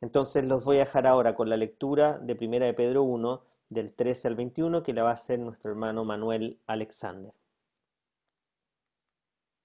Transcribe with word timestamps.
Entonces 0.00 0.44
los 0.44 0.64
voy 0.64 0.76
a 0.76 0.80
dejar 0.80 1.06
ahora 1.06 1.34
con 1.34 1.48
la 1.48 1.56
lectura 1.56 2.18
de 2.18 2.34
Primera 2.34 2.66
de 2.66 2.74
Pedro 2.74 3.02
1, 3.02 3.42
del 3.70 3.94
13 3.94 4.28
al 4.28 4.34
21, 4.34 4.82
que 4.82 4.92
la 4.92 5.02
va 5.04 5.10
a 5.10 5.14
hacer 5.14 5.38
nuestro 5.38 5.70
hermano 5.70 6.04
Manuel 6.04 6.58
Alexander. 6.66 7.32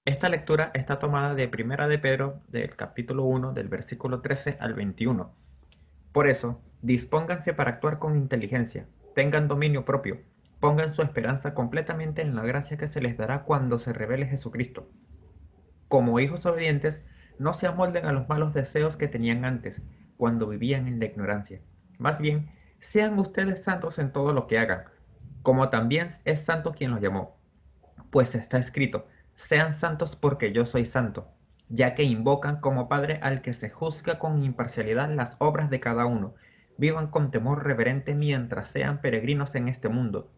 Esta 0.04 0.30
lectura 0.30 0.70
está 0.72 0.98
tomada 0.98 1.34
de 1.34 1.48
Primera 1.48 1.86
de 1.86 1.98
Pedro, 1.98 2.40
del 2.48 2.76
capítulo 2.76 3.24
1, 3.24 3.52
del 3.52 3.68
versículo 3.68 4.22
13 4.22 4.56
al 4.58 4.72
21. 4.72 5.34
Por 6.12 6.28
eso, 6.28 6.62
dispónganse 6.80 7.52
para 7.52 7.72
actuar 7.72 7.98
con 7.98 8.16
inteligencia, 8.16 8.86
tengan 9.14 9.48
dominio 9.48 9.84
propio, 9.84 10.20
pongan 10.60 10.94
su 10.94 11.02
esperanza 11.02 11.52
completamente 11.52 12.22
en 12.22 12.34
la 12.34 12.42
gracia 12.42 12.78
que 12.78 12.88
se 12.88 13.02
les 13.02 13.18
dará 13.18 13.44
cuando 13.44 13.78
se 13.78 13.92
revele 13.92 14.26
Jesucristo. 14.26 14.88
Como 15.88 16.20
hijos 16.20 16.44
obedientes, 16.46 17.02
no 17.38 17.54
se 17.54 17.66
amolden 17.66 18.06
a 18.06 18.12
los 18.12 18.28
malos 18.28 18.52
deseos 18.52 18.96
que 18.96 19.08
tenían 19.08 19.44
antes, 19.44 19.80
cuando 20.16 20.48
vivían 20.48 20.86
en 20.86 20.98
la 20.98 21.06
ignorancia. 21.06 21.60
Más 21.98 22.18
bien, 22.18 22.50
sean 22.80 23.18
ustedes 23.18 23.62
santos 23.62 23.98
en 23.98 24.12
todo 24.12 24.32
lo 24.32 24.46
que 24.46 24.58
hagan, 24.58 24.84
como 25.42 25.70
también 25.70 26.16
es 26.24 26.40
santo 26.40 26.72
quien 26.72 26.90
los 26.90 27.00
llamó. 27.00 27.36
Pues 28.10 28.34
está 28.34 28.58
escrito, 28.58 29.06
sean 29.36 29.74
santos 29.74 30.16
porque 30.16 30.52
yo 30.52 30.66
soy 30.66 30.84
santo, 30.84 31.28
ya 31.68 31.94
que 31.94 32.02
invocan 32.02 32.60
como 32.60 32.88
Padre 32.88 33.18
al 33.22 33.40
que 33.40 33.54
se 33.54 33.70
juzga 33.70 34.18
con 34.18 34.42
imparcialidad 34.42 35.10
las 35.10 35.36
obras 35.38 35.70
de 35.70 35.80
cada 35.80 36.06
uno. 36.06 36.34
Vivan 36.76 37.08
con 37.08 37.30
temor 37.30 37.64
reverente 37.64 38.14
mientras 38.14 38.68
sean 38.68 39.00
peregrinos 39.00 39.54
en 39.54 39.68
este 39.68 39.88
mundo. 39.88 40.30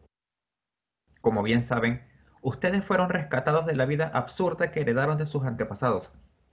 Como 1.21 1.43
bien 1.43 1.65
saben, 1.65 2.03
ustedes 2.43 2.85
fueron 2.85 3.09
rescatados 3.09 3.67
de 3.67 3.75
la 3.75 3.87
vida 3.87 4.11
absurda 4.13 4.71
que 4.73 4.81
heredaron 4.81 5.19
de 5.19 5.27
sus 5.27 5.45
antepasados. 5.45 6.11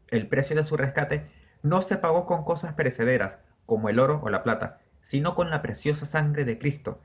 El 0.10 0.28
precio 0.28 0.56
de 0.56 0.64
su 0.64 0.78
rescate 0.78 1.28
no 1.64 1.82
se 1.82 1.98
pagó 1.98 2.26
con 2.26 2.44
cosas 2.44 2.74
perecederas, 2.74 3.34
como 3.66 3.90
el 3.90 4.00
oro 4.00 4.20
o 4.24 4.30
la 4.30 4.44
plata, 4.44 4.80
sino 5.02 5.36
con 5.36 5.50
la 5.50 5.62
preciosa 5.62 6.06
sangre 6.06 6.46
de 6.46 6.58
Cristo, 6.58 7.02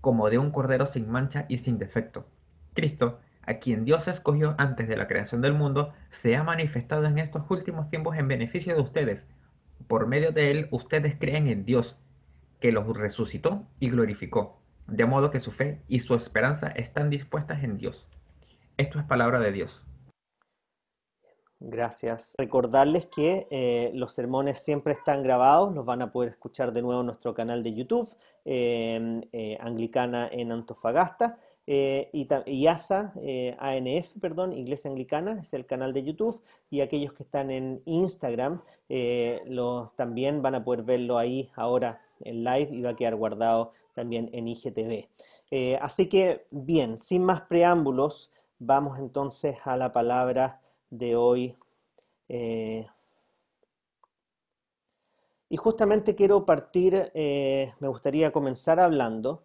como 0.00 0.30
de 0.30 0.38
un 0.38 0.50
cordero 0.50 0.86
sin 0.86 1.10
mancha 1.10 1.46
y 1.48 1.58
sin 1.58 1.78
defecto. 1.78 2.26
Cristo 2.74 3.18
a 3.44 3.54
quien 3.54 3.84
Dios 3.84 4.06
escogió 4.06 4.54
antes 4.58 4.88
de 4.88 4.96
la 4.96 5.08
creación 5.08 5.40
del 5.40 5.52
mundo, 5.52 5.92
se 6.10 6.36
ha 6.36 6.44
manifestado 6.44 7.04
en 7.06 7.18
estos 7.18 7.42
últimos 7.50 7.88
tiempos 7.88 8.16
en 8.16 8.28
beneficio 8.28 8.74
de 8.74 8.80
ustedes. 8.80 9.24
Por 9.88 10.06
medio 10.06 10.30
de 10.30 10.50
él 10.50 10.68
ustedes 10.70 11.16
creen 11.18 11.48
en 11.48 11.64
Dios, 11.64 11.96
que 12.60 12.70
los 12.70 12.86
resucitó 12.96 13.66
y 13.80 13.90
glorificó, 13.90 14.60
de 14.86 15.06
modo 15.06 15.30
que 15.32 15.40
su 15.40 15.50
fe 15.50 15.80
y 15.88 16.00
su 16.00 16.14
esperanza 16.14 16.68
están 16.68 17.10
dispuestas 17.10 17.64
en 17.64 17.78
Dios. 17.78 18.06
Esto 18.82 18.98
es 18.98 19.04
palabra 19.04 19.38
de 19.38 19.52
Dios. 19.52 19.80
Gracias. 21.60 22.34
Recordarles 22.36 23.06
que 23.06 23.46
eh, 23.52 23.92
los 23.94 24.12
sermones 24.12 24.58
siempre 24.58 24.92
están 24.92 25.22
grabados, 25.22 25.72
los 25.72 25.84
van 25.84 26.02
a 26.02 26.10
poder 26.10 26.30
escuchar 26.30 26.72
de 26.72 26.82
nuevo 26.82 26.98
en 27.02 27.06
nuestro 27.06 27.32
canal 27.32 27.62
de 27.62 27.74
YouTube, 27.74 28.12
eh, 28.44 29.20
eh, 29.30 29.56
Anglicana 29.60 30.28
en 30.32 30.50
Antofagasta. 30.50 31.38
Eh, 31.64 32.10
y, 32.12 32.26
y, 32.46 32.66
ASA, 32.66 33.12
ANF, 33.60 34.14
perdón, 34.20 34.52
Iglesia 34.52 34.90
Anglicana, 34.90 35.38
es 35.40 35.54
el 35.54 35.64
canal 35.64 35.92
de 35.92 36.02
YouTube, 36.02 36.42
y 36.68 36.80
aquellos 36.80 37.12
que 37.12 37.22
están 37.22 37.52
en 37.52 37.82
Instagram 37.84 38.62
eh, 38.88 39.42
también 39.94 40.42
van 40.42 40.56
a 40.56 40.64
poder 40.64 40.82
verlo 40.82 41.18
ahí 41.18 41.48
ahora 41.54 42.00
en 42.18 42.42
live 42.42 42.68
y 42.72 42.82
va 42.82 42.90
a 42.90 42.96
quedar 42.96 43.14
guardado 43.14 43.70
también 43.94 44.28
en 44.32 44.48
IGTV. 44.48 45.06
así 45.80 46.08
que, 46.08 46.46
bien, 46.50 46.98
sin 46.98 47.22
más 47.22 47.42
preámbulos, 47.42 48.32
vamos 48.64 48.98
entonces 48.98 49.56
a 49.64 49.76
la 49.76 49.92
palabra 49.92 50.60
de 50.90 51.16
hoy. 51.16 51.56
y 55.48 55.56
justamente 55.56 56.14
quiero 56.14 56.46
partir, 56.46 57.12
me 57.14 57.88
gustaría 57.88 58.32
comenzar 58.32 58.80
hablando 58.80 59.42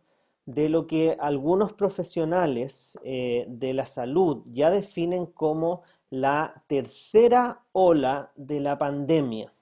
de 0.47 0.69
lo 0.69 0.88
que 0.88 1.17
algunos 1.19 1.73
profesionales 1.73 2.97
eh, 3.03 3.45
de 3.50 3.73
la 3.73 3.85
salud 3.85 4.44
ya 4.53 4.72
definen 4.72 5.25
como 5.25 5.81
la 6.09 6.63
tercera 6.67 7.66
ola 7.73 8.31
de 8.38 8.61
la 8.61 8.77
pandemia, 8.77 9.53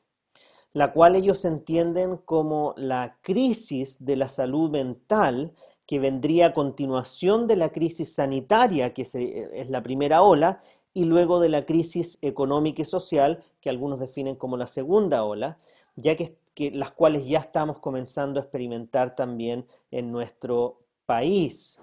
la 0.74 0.94
cual 0.94 1.16
ellos 1.16 1.44
entienden 1.44 2.18
como 2.18 2.76
la 2.78 3.18
crisis 3.24 4.06
de 4.06 4.16
la 4.16 4.28
salud 4.28 4.70
mental 4.70 5.54
que 5.86 6.00
vendría 6.00 6.48
a 6.48 6.54
continuación 6.54 7.48
de 7.48 7.56
la 7.56 7.72
crisis 7.72 8.14
sanitaria, 8.14 8.94
que 8.94 9.04
es 9.04 9.70
la 9.70 9.84
primera 9.84 10.22
ola, 10.22 10.62
y 10.94 11.06
luego 11.06 11.40
de 11.40 11.50
la 11.50 11.66
crisis 11.66 12.18
económica 12.22 12.82
y 12.82 12.86
social, 12.86 13.44
que 13.62 13.70
algunos 13.70 14.00
definen 14.00 14.36
como 14.36 14.58
la 14.58 14.68
segunda 14.68 15.24
ola, 15.24 15.58
ya 15.96 16.16
que 16.16 16.38
las 16.72 16.92
cuales 16.92 17.28
ya 17.28 17.40
estamos 17.40 17.80
comenzando 17.80 18.40
a 18.40 18.44
experimentar 18.44 19.16
también 19.16 19.66
en 19.92 20.12
nuestro 20.12 20.80
país. 21.06 21.78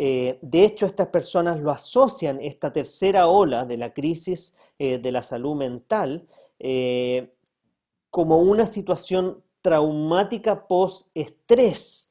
Eh, 0.00 0.38
de 0.42 0.64
hecho, 0.64 0.86
estas 0.86 1.08
personas 1.08 1.58
lo 1.58 1.70
asocian, 1.70 2.38
esta 2.40 2.72
tercera 2.72 3.26
ola 3.26 3.64
de 3.64 3.76
la 3.76 3.92
crisis 3.92 4.56
eh, 4.78 4.98
de 4.98 5.10
la 5.10 5.22
salud 5.22 5.56
mental, 5.56 6.26
eh, 6.58 7.34
como 8.10 8.38
una 8.38 8.64
situación 8.64 9.42
traumática 9.60 10.68
post-estrés. 10.68 12.07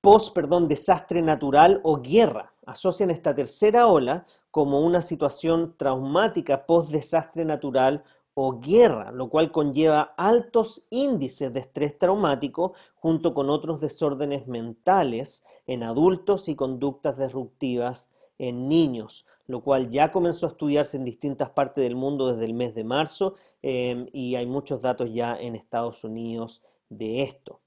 Post, 0.00 0.34
perdón, 0.34 0.68
desastre 0.68 1.22
natural 1.22 1.80
o 1.84 2.00
guerra. 2.00 2.54
Asocian 2.66 3.10
esta 3.10 3.34
tercera 3.34 3.86
ola 3.86 4.24
como 4.50 4.80
una 4.80 5.02
situación 5.02 5.76
traumática 5.76 6.66
post 6.66 6.90
desastre 6.90 7.44
natural 7.44 8.04
o 8.34 8.60
guerra, 8.60 9.10
lo 9.10 9.28
cual 9.28 9.50
conlleva 9.50 10.14
altos 10.16 10.86
índices 10.90 11.52
de 11.52 11.60
estrés 11.60 11.98
traumático 11.98 12.72
junto 12.94 13.34
con 13.34 13.50
otros 13.50 13.80
desórdenes 13.80 14.46
mentales 14.46 15.44
en 15.66 15.82
adultos 15.82 16.48
y 16.48 16.54
conductas 16.54 17.18
disruptivas 17.18 18.10
en 18.38 18.68
niños, 18.68 19.26
lo 19.46 19.62
cual 19.62 19.90
ya 19.90 20.12
comenzó 20.12 20.46
a 20.46 20.50
estudiarse 20.50 20.96
en 20.96 21.04
distintas 21.04 21.50
partes 21.50 21.82
del 21.82 21.96
mundo 21.96 22.32
desde 22.32 22.44
el 22.44 22.54
mes 22.54 22.74
de 22.74 22.84
marzo 22.84 23.34
em, 23.62 24.06
y 24.12 24.34
hay 24.36 24.46
muchos 24.46 24.82
datos 24.82 25.12
ya 25.12 25.36
en 25.38 25.56
Estados 25.56 26.04
Unidos 26.04 26.62
de 26.88 27.22
esto 27.22 27.60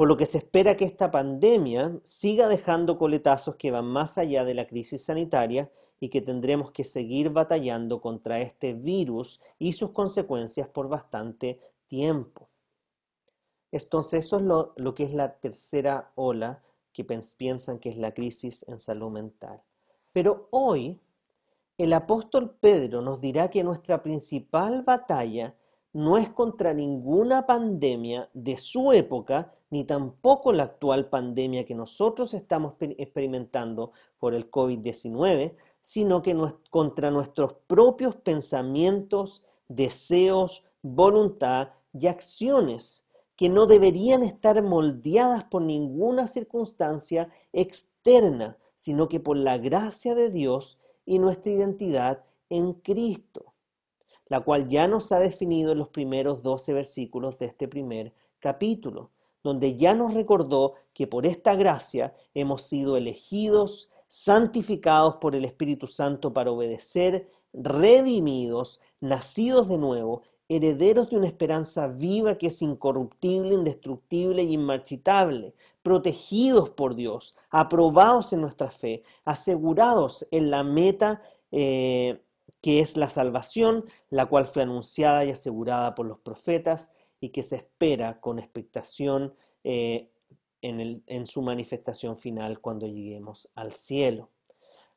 por 0.00 0.08
lo 0.08 0.16
que 0.16 0.24
se 0.24 0.38
espera 0.38 0.78
que 0.78 0.86
esta 0.86 1.10
pandemia 1.10 2.00
siga 2.04 2.48
dejando 2.48 2.96
coletazos 2.96 3.56
que 3.56 3.70
van 3.70 3.84
más 3.84 4.16
allá 4.16 4.46
de 4.46 4.54
la 4.54 4.66
crisis 4.66 5.04
sanitaria 5.04 5.70
y 6.00 6.08
que 6.08 6.22
tendremos 6.22 6.70
que 6.70 6.84
seguir 6.84 7.28
batallando 7.28 8.00
contra 8.00 8.40
este 8.40 8.72
virus 8.72 9.42
y 9.58 9.74
sus 9.74 9.90
consecuencias 9.90 10.68
por 10.68 10.88
bastante 10.88 11.60
tiempo. 11.86 12.48
Entonces 13.70 14.24
eso 14.24 14.38
es 14.38 14.42
lo, 14.42 14.72
lo 14.76 14.94
que 14.94 15.04
es 15.04 15.12
la 15.12 15.34
tercera 15.34 16.12
ola 16.14 16.62
que 16.94 17.04
piensan 17.04 17.78
que 17.78 17.90
es 17.90 17.98
la 17.98 18.14
crisis 18.14 18.64
en 18.68 18.78
salud 18.78 19.10
mental. 19.10 19.62
Pero 20.12 20.48
hoy 20.50 21.00
el 21.78 21.92
apóstol 21.92 22.56
Pedro 22.60 23.00
nos 23.00 23.20
dirá 23.20 23.48
que 23.48 23.64
nuestra 23.64 24.02
principal 24.02 24.82
batalla 24.82 25.54
no 25.92 26.18
es 26.18 26.28
contra 26.28 26.74
ninguna 26.74 27.46
pandemia 27.46 28.28
de 28.32 28.58
su 28.58 28.92
época, 28.92 29.52
ni 29.70 29.84
tampoco 29.84 30.52
la 30.52 30.64
actual 30.64 31.08
pandemia 31.08 31.64
que 31.64 31.74
nosotros 31.74 32.34
estamos 32.34 32.74
experimentando 32.80 33.92
por 34.18 34.34
el 34.34 34.50
COVID-19, 34.50 35.54
sino 35.80 36.22
que 36.22 36.36
contra 36.70 37.10
nuestros 37.10 37.54
propios 37.66 38.16
pensamientos, 38.16 39.42
deseos, 39.68 40.64
voluntad 40.82 41.70
y 41.92 42.06
acciones 42.06 43.06
que 43.36 43.48
no 43.48 43.66
deberían 43.66 44.22
estar 44.22 44.62
moldeadas 44.62 45.44
por 45.44 45.62
ninguna 45.62 46.26
circunstancia 46.26 47.30
externa, 47.52 48.58
sino 48.80 49.08
que 49.08 49.20
por 49.20 49.36
la 49.36 49.58
gracia 49.58 50.14
de 50.14 50.30
Dios 50.30 50.78
y 51.04 51.18
nuestra 51.18 51.52
identidad 51.52 52.24
en 52.48 52.72
Cristo 52.72 53.50
la 54.30 54.40
cual 54.40 54.68
ya 54.68 54.88
nos 54.88 55.12
ha 55.12 55.18
definido 55.18 55.72
en 55.72 55.78
los 55.78 55.88
primeros 55.88 56.42
12 56.42 56.72
versículos 56.72 57.38
de 57.38 57.46
este 57.46 57.66
primer 57.66 58.14
capítulo, 58.38 59.10
donde 59.42 59.76
ya 59.76 59.92
nos 59.92 60.14
recordó 60.14 60.74
que 60.94 61.08
por 61.08 61.26
esta 61.26 61.56
gracia 61.56 62.14
hemos 62.32 62.62
sido 62.62 62.96
elegidos, 62.96 63.90
santificados 64.06 65.16
por 65.16 65.34
el 65.34 65.44
Espíritu 65.44 65.88
Santo 65.88 66.32
para 66.32 66.52
obedecer, 66.52 67.28
redimidos, 67.52 68.80
nacidos 69.00 69.68
de 69.68 69.78
nuevo, 69.78 70.22
herederos 70.48 71.10
de 71.10 71.16
una 71.16 71.26
esperanza 71.26 71.88
viva 71.88 72.38
que 72.38 72.48
es 72.48 72.62
incorruptible, 72.62 73.54
indestructible 73.54 74.44
y 74.44 74.52
inmarchitable, 74.52 75.54
protegidos 75.82 76.70
por 76.70 76.94
Dios, 76.94 77.36
aprobados 77.50 78.32
en 78.32 78.40
nuestra 78.40 78.70
fe, 78.70 79.02
asegurados 79.24 80.26
en 80.30 80.50
la 80.50 80.62
meta 80.62 81.22
eh, 81.52 82.22
que 82.60 82.80
es 82.80 82.96
la 82.96 83.08
salvación, 83.08 83.84
la 84.10 84.26
cual 84.26 84.46
fue 84.46 84.62
anunciada 84.62 85.24
y 85.24 85.30
asegurada 85.30 85.94
por 85.94 86.06
los 86.06 86.18
profetas 86.18 86.92
y 87.20 87.30
que 87.30 87.42
se 87.42 87.56
espera 87.56 88.20
con 88.20 88.38
expectación 88.38 89.34
eh, 89.64 90.10
en, 90.62 91.02
en 91.06 91.26
su 91.26 91.42
manifestación 91.42 92.18
final 92.18 92.60
cuando 92.60 92.86
lleguemos 92.86 93.50
al 93.54 93.72
cielo. 93.72 94.30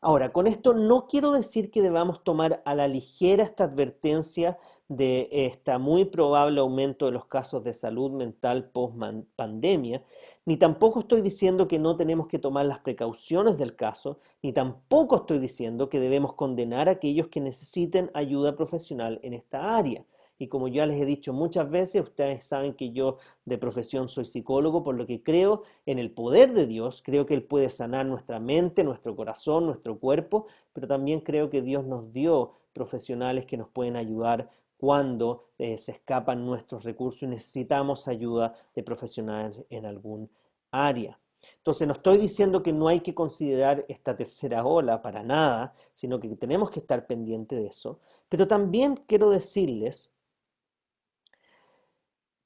Ahora, 0.01 0.33
con 0.33 0.47
esto 0.47 0.73
no 0.73 1.07
quiero 1.07 1.31
decir 1.31 1.71
que 1.71 1.81
debamos 1.81 2.25
tomar 2.25 2.61
a 2.65 2.75
la 2.75 2.89
ligera 2.89 3.43
esta 3.43 3.63
advertencia 3.63 4.57
de 4.87 5.29
este 5.31 5.77
muy 5.77 6.05
probable 6.05 6.59
aumento 6.59 7.05
de 7.05 7.13
los 7.13 7.25
casos 7.25 7.63
de 7.63 7.73
salud 7.73 8.11
mental 8.11 8.69
post 8.69 8.95
pandemia, 9.35 10.03
ni 10.45 10.57
tampoco 10.57 11.01
estoy 11.01 11.21
diciendo 11.21 11.67
que 11.67 11.79
no 11.79 11.95
tenemos 11.95 12.27
que 12.27 12.39
tomar 12.39 12.65
las 12.65 12.79
precauciones 12.79 13.57
del 13.57 13.75
caso, 13.75 14.19
ni 14.41 14.51
tampoco 14.53 15.17
estoy 15.17 15.39
diciendo 15.39 15.89
que 15.89 15.99
debemos 15.99 16.33
condenar 16.33 16.89
a 16.89 16.93
aquellos 16.93 17.27
que 17.27 17.39
necesiten 17.41 18.11
ayuda 18.13 18.55
profesional 18.55 19.19
en 19.23 19.33
esta 19.33 19.77
área. 19.77 20.05
Y 20.39 20.47
como 20.47 20.67
ya 20.67 20.85
les 20.85 20.99
he 20.99 21.05
dicho 21.05 21.31
muchas 21.31 21.69
veces, 21.69 22.03
ustedes 22.03 22.43
saben 22.45 22.73
que 22.73 22.91
yo 22.91 23.17
de 23.45 23.57
profesión 23.57 24.09
soy 24.09 24.25
psicólogo, 24.25 24.83
por 24.83 24.95
lo 24.95 25.05
que 25.05 25.23
creo 25.23 25.61
en 25.85 25.99
el 25.99 26.11
poder 26.11 26.53
de 26.53 26.67
Dios, 26.67 27.01
creo 27.01 27.25
que 27.25 27.33
Él 27.33 27.43
puede 27.43 27.69
sanar 27.69 28.05
nuestra 28.05 28.39
mente, 28.39 28.83
nuestro 28.83 29.15
corazón, 29.15 29.65
nuestro 29.65 29.99
cuerpo, 29.99 30.47
pero 30.73 30.87
también 30.87 31.21
creo 31.21 31.49
que 31.49 31.61
Dios 31.61 31.85
nos 31.85 32.11
dio 32.11 32.53
profesionales 32.73 33.45
que 33.45 33.55
nos 33.55 33.69
pueden 33.69 33.95
ayudar 33.95 34.49
cuando 34.83 35.45
eh, 35.57 35.77
se 35.77 35.93
escapan 35.93 36.45
nuestros 36.45 36.83
recursos 36.83 37.23
y 37.23 37.27
necesitamos 37.27 38.09
ayuda 38.09 38.53
de 38.75 38.83
profesionales 38.83 39.63
en 39.69 39.85
algún 39.85 40.29
área. 40.71 41.17
Entonces, 41.59 41.87
no 41.87 41.93
estoy 41.93 42.17
diciendo 42.17 42.61
que 42.61 42.73
no 42.73 42.89
hay 42.89 42.99
que 42.99 43.15
considerar 43.15 43.85
esta 43.87 44.13
tercera 44.17 44.65
ola 44.65 45.01
para 45.01 45.23
nada, 45.23 45.73
sino 45.93 46.19
que 46.19 46.27
tenemos 46.35 46.69
que 46.69 46.81
estar 46.81 47.07
pendientes 47.07 47.57
de 47.59 47.67
eso. 47.67 48.01
Pero 48.27 48.45
también 48.45 48.97
quiero 49.07 49.29
decirles 49.29 50.13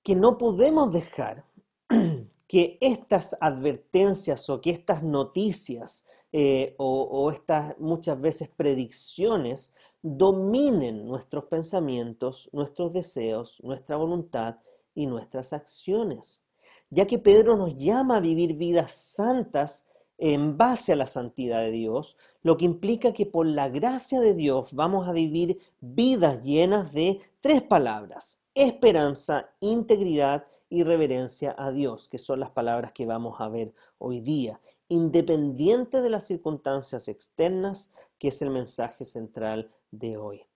que 0.03 0.13
no 0.13 0.37
podemos 0.37 0.93
dejar 0.93 1.43
que 2.47 2.77
estas 2.81 3.35
advertencias 3.41 4.47
o 4.51 4.61
que 4.61 4.69
estas 4.69 5.01
noticias 5.01 6.05
eh, 6.33 6.75
o, 6.77 7.31
estas 7.31 7.79
muchas 7.79 8.19
veces 8.19 8.49
predicciones 8.49 9.73
dominen 10.01 11.05
nuestros 11.05 11.45
pensamientos, 11.45 12.49
nuestros 12.53 12.93
deseos, 12.93 13.61
nuestra 13.63 13.97
voluntad 13.97 14.57
y 14.93 15.07
nuestras 15.07 15.53
acciones. 15.53 16.41
Ya 16.89 17.05
que 17.05 17.19
Pedro 17.19 17.57
nos 17.57 17.75
llama 17.77 18.17
a 18.17 18.21
vivir 18.21 18.55
vidas 18.55 18.91
santas 18.91 19.85
en 20.17 20.57
base 20.57 20.93
a 20.93 20.95
la 20.95 21.07
santidad 21.07 21.61
de 21.61 21.71
Dios, 21.71 22.17
lo 22.41 22.57
que 22.57 22.65
implica 22.65 23.13
que 23.13 23.25
por 23.25 23.45
la 23.45 23.69
gracia 23.69 24.19
de 24.19 24.33
Dios 24.33 24.73
vamos 24.73 25.07
a 25.07 25.11
vivir 25.11 25.59
vidas 25.79 26.41
llenas 26.43 26.91
de 26.93 27.19
tres 27.41 27.61
palabras, 27.61 28.43
esperanza, 28.55 29.51
integridad 29.59 30.47
y 30.69 30.83
reverencia 30.83 31.55
a 31.57 31.71
Dios, 31.71 32.07
que 32.07 32.17
son 32.17 32.39
las 32.39 32.49
palabras 32.51 32.91
que 32.93 33.05
vamos 33.05 33.39
a 33.39 33.47
ver 33.47 33.73
hoy 33.99 34.19
día, 34.19 34.59
independiente 34.89 36.01
de 36.01 36.09
las 36.09 36.25
circunstancias 36.25 37.07
externas, 37.07 37.91
que 38.17 38.29
es 38.29 38.41
el 38.41 38.49
mensaje 38.49 39.05
central 39.05 39.71
de 39.91 40.17
hoy. 40.17 40.47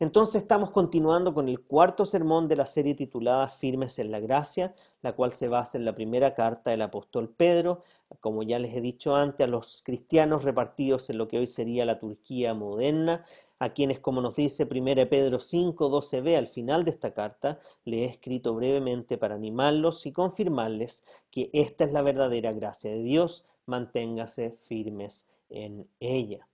Entonces 0.00 0.42
estamos 0.42 0.70
continuando 0.70 1.34
con 1.34 1.48
el 1.48 1.60
cuarto 1.60 2.06
sermón 2.06 2.46
de 2.46 2.54
la 2.54 2.66
serie 2.66 2.94
titulada 2.94 3.48
Firmes 3.48 3.98
en 3.98 4.12
la 4.12 4.20
Gracia, 4.20 4.74
la 5.02 5.14
cual 5.14 5.32
se 5.32 5.48
basa 5.48 5.76
en 5.76 5.84
la 5.84 5.94
primera 5.94 6.34
carta 6.34 6.70
del 6.70 6.82
apóstol 6.82 7.30
Pedro, 7.30 7.82
como 8.20 8.44
ya 8.44 8.60
les 8.60 8.76
he 8.76 8.80
dicho 8.80 9.16
antes, 9.16 9.44
a 9.44 9.50
los 9.50 9.82
cristianos 9.82 10.44
repartidos 10.44 11.10
en 11.10 11.18
lo 11.18 11.26
que 11.26 11.38
hoy 11.38 11.48
sería 11.48 11.84
la 11.84 11.98
Turquía 11.98 12.54
moderna, 12.54 13.24
a 13.58 13.70
quienes, 13.70 13.98
como 13.98 14.20
nos 14.20 14.36
dice 14.36 14.68
1 14.70 15.08
Pedro 15.10 15.40
5, 15.40 15.90
12b 15.90 16.36
al 16.36 16.46
final 16.46 16.84
de 16.84 16.90
esta 16.92 17.12
carta, 17.12 17.58
le 17.84 18.02
he 18.02 18.04
escrito 18.04 18.54
brevemente 18.54 19.18
para 19.18 19.34
animarlos 19.34 20.06
y 20.06 20.12
confirmarles 20.12 21.04
que 21.30 21.50
esta 21.52 21.84
es 21.84 21.92
la 21.92 22.02
verdadera 22.02 22.52
gracia 22.52 22.90
de 22.90 23.02
Dios, 23.02 23.48
manténgase 23.66 24.52
firmes 24.52 25.26
en 25.50 25.88
ella. 25.98 26.47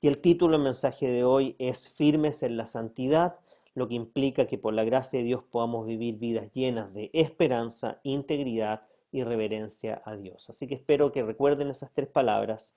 Y 0.00 0.08
el 0.08 0.18
título 0.18 0.52
del 0.52 0.64
mensaje 0.64 1.08
de 1.08 1.24
hoy 1.24 1.56
es 1.58 1.88
Firmes 1.88 2.42
en 2.42 2.56
la 2.56 2.66
Santidad, 2.66 3.38
lo 3.74 3.88
que 3.88 3.94
implica 3.94 4.46
que 4.46 4.58
por 4.58 4.74
la 4.74 4.84
gracia 4.84 5.18
de 5.18 5.24
Dios 5.24 5.42
podamos 5.42 5.86
vivir 5.86 6.16
vidas 6.16 6.52
llenas 6.52 6.92
de 6.92 7.10
esperanza, 7.12 8.00
integridad 8.02 8.86
y 9.10 9.24
reverencia 9.24 10.02
a 10.04 10.16
Dios. 10.16 10.50
Así 10.50 10.66
que 10.66 10.74
espero 10.74 11.10
que 11.10 11.22
recuerden 11.22 11.70
esas 11.70 11.92
tres 11.92 12.08
palabras 12.08 12.76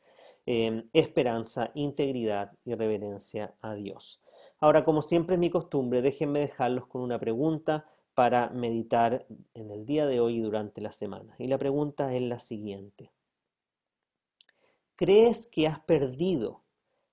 Em, 0.50 0.84
esperanza, 0.94 1.72
integridad 1.74 2.54
y 2.64 2.74
reverencia 2.74 3.54
a 3.60 3.76
Dios. 3.76 4.22
Ahora, 4.62 4.86
como 4.86 5.02
siempre 5.02 5.36
es 5.36 5.40
mi 5.42 5.50
costumbre, 5.50 6.02
déjenme 6.02 6.40
dejarlos 6.40 6.88
con 6.88 7.02
una 7.02 7.20
pregunta 7.20 7.86
para 8.14 8.50
meditar 8.52 9.28
en 9.54 9.72
el 9.72 9.86
día 9.86 10.08
de 10.08 10.22
hoy 10.22 10.38
y 10.38 10.40
durante 10.40 10.80
la 10.80 10.94
semana. 10.94 11.36
Y 11.38 11.48
la 11.48 11.58
pregunta 11.58 12.16
es 12.16 12.22
la 12.22 12.40
siguiente. 12.40 13.12
¿Crees 14.96 15.48
que 15.48 15.68
has 15.68 15.82
perdido 15.82 16.64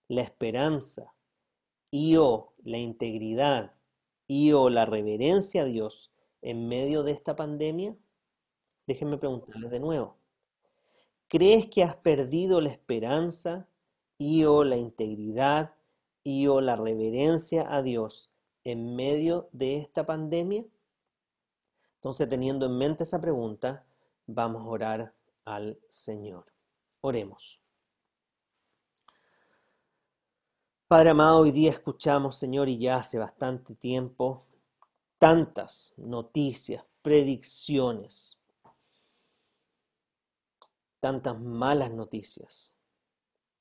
la 0.09 0.23
esperanza 0.23 1.15
y 1.91 2.17
o 2.17 2.53
la 2.63 2.79
integridad 2.79 3.75
y 4.27 4.53
o 4.53 4.71
la 4.71 4.87
reverencia 4.87 5.63
a 5.63 5.65
Dios 5.65 6.13
en 6.43 6.69
medio 6.69 7.03
de 7.03 7.13
esta 7.13 7.37
pandemia? 7.37 7.97
Déjenme 8.87 9.19
preguntarles 9.19 9.71
de 9.71 9.81
nuevo. 9.81 10.19
¿Crees 11.29 11.69
que 11.69 11.83
has 11.83 11.97
perdido 11.97 12.61
la 12.61 12.71
esperanza 12.71 13.69
y 14.19 14.45
o 14.45 14.63
la 14.63 14.77
integridad 14.77 15.75
y 16.23 16.47
o 16.47 16.61
la 16.61 16.77
reverencia 16.77 17.67
a 17.75 17.83
Dios 17.83 18.33
en 18.63 18.95
medio 18.95 19.49
de 19.53 19.79
esta 19.79 20.07
pandemia? 20.07 20.65
Entonces, 21.97 22.29
teniendo 22.29 22.67
en 22.67 22.77
mente 22.77 23.05
esa 23.05 23.21
pregunta, 23.21 23.87
vamos 24.27 24.63
a 24.63 24.69
orar 24.69 25.15
al 25.45 25.81
Señor. 25.89 26.53
Oremos. 27.01 27.64
Padre 30.87 31.11
amado, 31.11 31.39
hoy 31.39 31.51
día 31.51 31.71
escuchamos, 31.71 32.37
Señor, 32.37 32.69
y 32.69 32.77
ya 32.77 32.99
hace 32.99 33.19
bastante 33.19 33.75
tiempo, 33.75 34.45
tantas 35.19 35.95
noticias, 35.97 36.85
predicciones, 37.01 38.39
tantas 41.01 41.41
malas 41.41 41.91
noticias. 41.91 42.75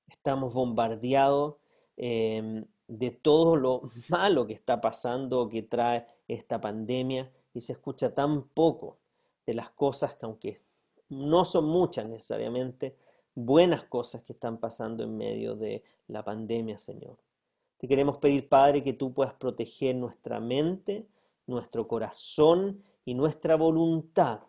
Estamos 0.06 0.54
bombardeados 0.54 1.56
em, 1.96 2.66
de 2.90 3.12
todo 3.12 3.56
lo 3.56 3.84
malo 4.10 4.46
que 4.46 4.54
está 4.54 4.82
pasando, 4.82 5.48
que 5.48 5.64
trae 5.64 6.06
esta 6.28 6.60
pandemia, 6.60 7.32
y 7.54 7.62
se 7.62 7.72
escucha 7.72 8.14
tan 8.14 8.50
poco 8.50 9.00
de 9.46 9.54
las 9.54 9.72
cosas 9.72 10.16
que 10.16 10.26
aunque 10.26 10.62
no 11.08 11.46
son 11.46 11.66
muchas 11.66 12.06
necesariamente, 12.06 12.98
buenas 13.34 13.86
cosas 13.86 14.24
que 14.24 14.34
están 14.34 14.58
pasando 14.58 15.06
en 15.06 15.16
medio 15.16 15.56
de 15.56 15.84
la 16.08 16.24
pandemia, 16.24 16.78
Señor. 16.78 17.18
Te 17.78 17.88
queremos 17.88 18.18
pedir, 18.18 18.48
Padre, 18.48 18.84
que 18.84 18.94
tú 18.94 19.14
puedas 19.14 19.34
proteger 19.34 19.96
nuestra 19.96 20.40
mente, 20.40 21.08
nuestro 21.48 21.88
corazón 21.88 22.84
y 23.06 23.14
nuestra 23.14 23.56
voluntad 23.56 24.44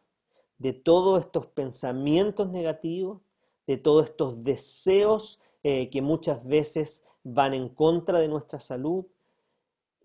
de 0.58 0.72
todos 0.72 1.20
estos 1.20 1.46
pensamientos 1.46 2.50
negativos, 2.50 3.20
de 3.66 3.76
todos 3.76 4.04
estos 4.06 4.44
deseos 4.44 5.40
eh, 5.62 5.90
que 5.90 6.02
muchas 6.02 6.46
veces 6.46 7.06
van 7.22 7.54
en 7.54 7.68
contra 7.68 8.18
de 8.18 8.28
nuestra 8.28 8.60
salud 8.60 9.06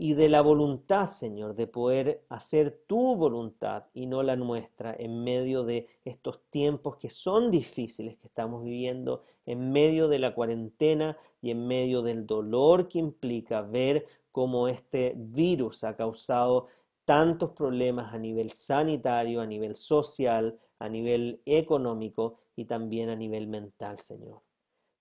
y 0.01 0.13
de 0.13 0.29
la 0.29 0.39
voluntad, 0.39 1.09
Señor, 1.09 1.55
de 1.55 1.67
poder 1.67 2.23
hacer 2.29 2.71
tu 2.87 3.17
voluntad 3.17 3.87
y 3.93 4.05
no 4.05 4.23
la 4.23 4.37
nuestra 4.37 4.95
en 4.97 5.25
medio 5.25 5.65
de 5.65 5.89
estos 6.05 6.39
tiempos 6.49 6.95
que 6.95 7.09
son 7.09 7.51
difíciles 7.51 8.15
que 8.15 8.27
estamos 8.27 8.63
viviendo, 8.63 9.23
en 9.45 9.73
medio 9.73 10.07
de 10.07 10.19
la 10.19 10.33
cuarentena 10.33 11.17
y 11.41 11.51
en 11.51 11.67
medio 11.67 12.01
del 12.01 12.25
dolor 12.25 12.87
que 12.87 12.97
implica 12.97 13.61
ver 13.61 14.05
cómo 14.31 14.69
este 14.69 15.15
virus 15.17 15.83
ha 15.83 15.97
causado 15.97 16.67
tantos 17.03 17.51
problemas 17.51 18.13
a 18.13 18.17
nivel 18.17 18.51
sanitario, 18.51 19.41
a 19.41 19.45
nivel 19.45 19.75
social, 19.75 20.57
a 20.79 20.87
nivel 20.87 21.41
económico 21.45 22.37
y 22.55 22.63
también 22.63 23.09
a 23.09 23.17
nivel 23.17 23.47
mental, 23.47 23.99
Señor. 23.99 24.43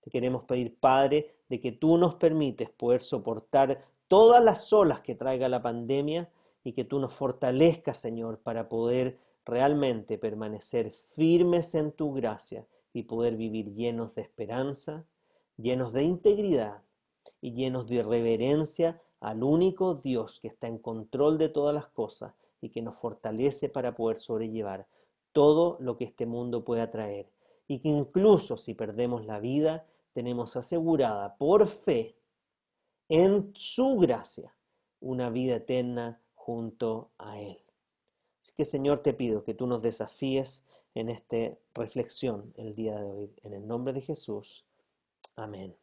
Te 0.01 0.11
queremos 0.11 0.43
pedir, 0.43 0.77
Padre, 0.81 1.37
de 1.49 1.61
que 1.61 1.71
tú 1.71 1.99
nos 1.99 2.17
permites 2.17 2.69
poder 2.71 3.01
soportar 3.01 3.81
todas 4.09 4.43
las 4.43 4.73
olas 4.73 5.01
que 5.01 5.15
traiga 5.15 5.49
la 5.49 5.63
pandemia 5.63 6.31
y 6.65 6.73
que 6.73 6.85
tú 6.85 6.99
nos 6.99 7.13
fortalezcas, 7.13 7.99
Señor, 7.99 8.41
para 8.41 8.69
poder 8.69 9.19
realmente 9.45 10.19
permanecer 10.19 10.91
firmes 10.91 11.75
en 11.75 11.93
tu 11.93 12.13
gracia 12.13 12.67
y 12.93 13.05
poder 13.05 13.37
vivir 13.37 13.73
llenos 13.73 14.15
de 14.15 14.23
esperanza, 14.23 15.07
llenos 15.57 15.93
de 15.93 16.03
integridad 16.03 16.83
y 17.41 17.53
llenos 17.53 17.87
de 17.87 18.03
reverencia 18.03 19.01
al 19.21 19.43
único 19.43 19.95
Dios 19.95 20.41
que 20.41 20.49
está 20.49 20.67
en 20.67 20.79
control 20.79 21.39
de 21.39 21.49
todas 21.49 21.75
las 21.75 21.89
cosas 21.89 22.35
y 22.61 22.71
que 22.71 22.83
nos 22.83 22.97
fortalece 22.97 23.69
para 23.69 23.95
poder 23.95 24.19
sobrellevar 24.19 24.87
todo 25.33 25.77
lo 25.81 25.97
que 25.97 26.05
este 26.05 26.27
mundo 26.27 26.65
pueda 26.65 26.91
traer. 26.91 27.31
Y 27.67 27.81
que 27.81 27.89
incluso 27.89 28.57
si 28.57 28.75
perdemos 28.75 29.27
la 29.27 29.41
vida, 29.41 29.87
tenemos 30.13 30.57
asegurada 30.57 31.37
por 31.37 31.69
fe 31.69 32.18
en 33.09 33.53
su 33.55 33.97
gracia 33.97 34.55
una 35.01 35.31
vida 35.31 35.57
eterna 35.57 36.21
junto 36.35 37.11
a 37.19 37.41
Él. 37.41 37.59
Así 38.43 38.53
que 38.55 38.65
Señor 38.65 39.03
te 39.03 39.15
pido 39.15 39.45
que 39.45 39.55
tú 39.55 39.67
nos 39.67 39.83
desafíes 39.83 40.65
en 40.95 41.09
esta 41.09 41.57
reflexión 41.75 42.53
el 42.57 42.75
día 42.75 42.99
de 42.99 43.11
hoy. 43.11 43.35
En 43.43 43.53
el 43.53 43.67
nombre 43.67 43.93
de 43.93 44.01
Jesús. 44.01 44.67
Amén. 45.37 45.77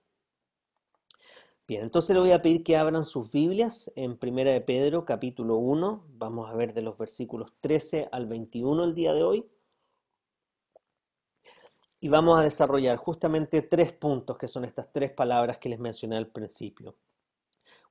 Bien, 1.68 1.82
entonces 1.84 2.14
le 2.14 2.20
voy 2.20 2.32
a 2.32 2.42
pedir 2.42 2.64
que 2.64 2.78
abran 2.78 3.04
sus 3.04 3.32
Biblias 3.32 3.92
en 3.96 4.18
Primera 4.18 4.52
de 4.52 4.62
Pedro, 4.62 5.04
capítulo 5.04 5.56
1. 5.56 6.06
Vamos 6.10 6.50
a 6.50 6.54
ver 6.54 6.74
de 6.74 6.84
los 6.84 6.98
versículos 6.98 7.54
13 7.60 8.10
al 8.12 8.28
21 8.28 8.84
el 8.84 8.94
día 8.94 9.14
de 9.14 9.24
hoy. 9.24 9.50
Y 12.00 12.08
vamos 12.08 12.38
a 12.38 12.44
desarrollar 12.44 12.98
justamente 12.98 13.64
tres 13.64 13.94
puntos, 13.94 14.38
que 14.38 14.48
son 14.48 14.64
estas 14.64 14.92
tres 14.92 15.12
palabras 15.12 15.58
que 15.58 15.70
les 15.70 15.80
mencioné 15.80 16.18
al 16.18 16.28
principio. 16.28 16.96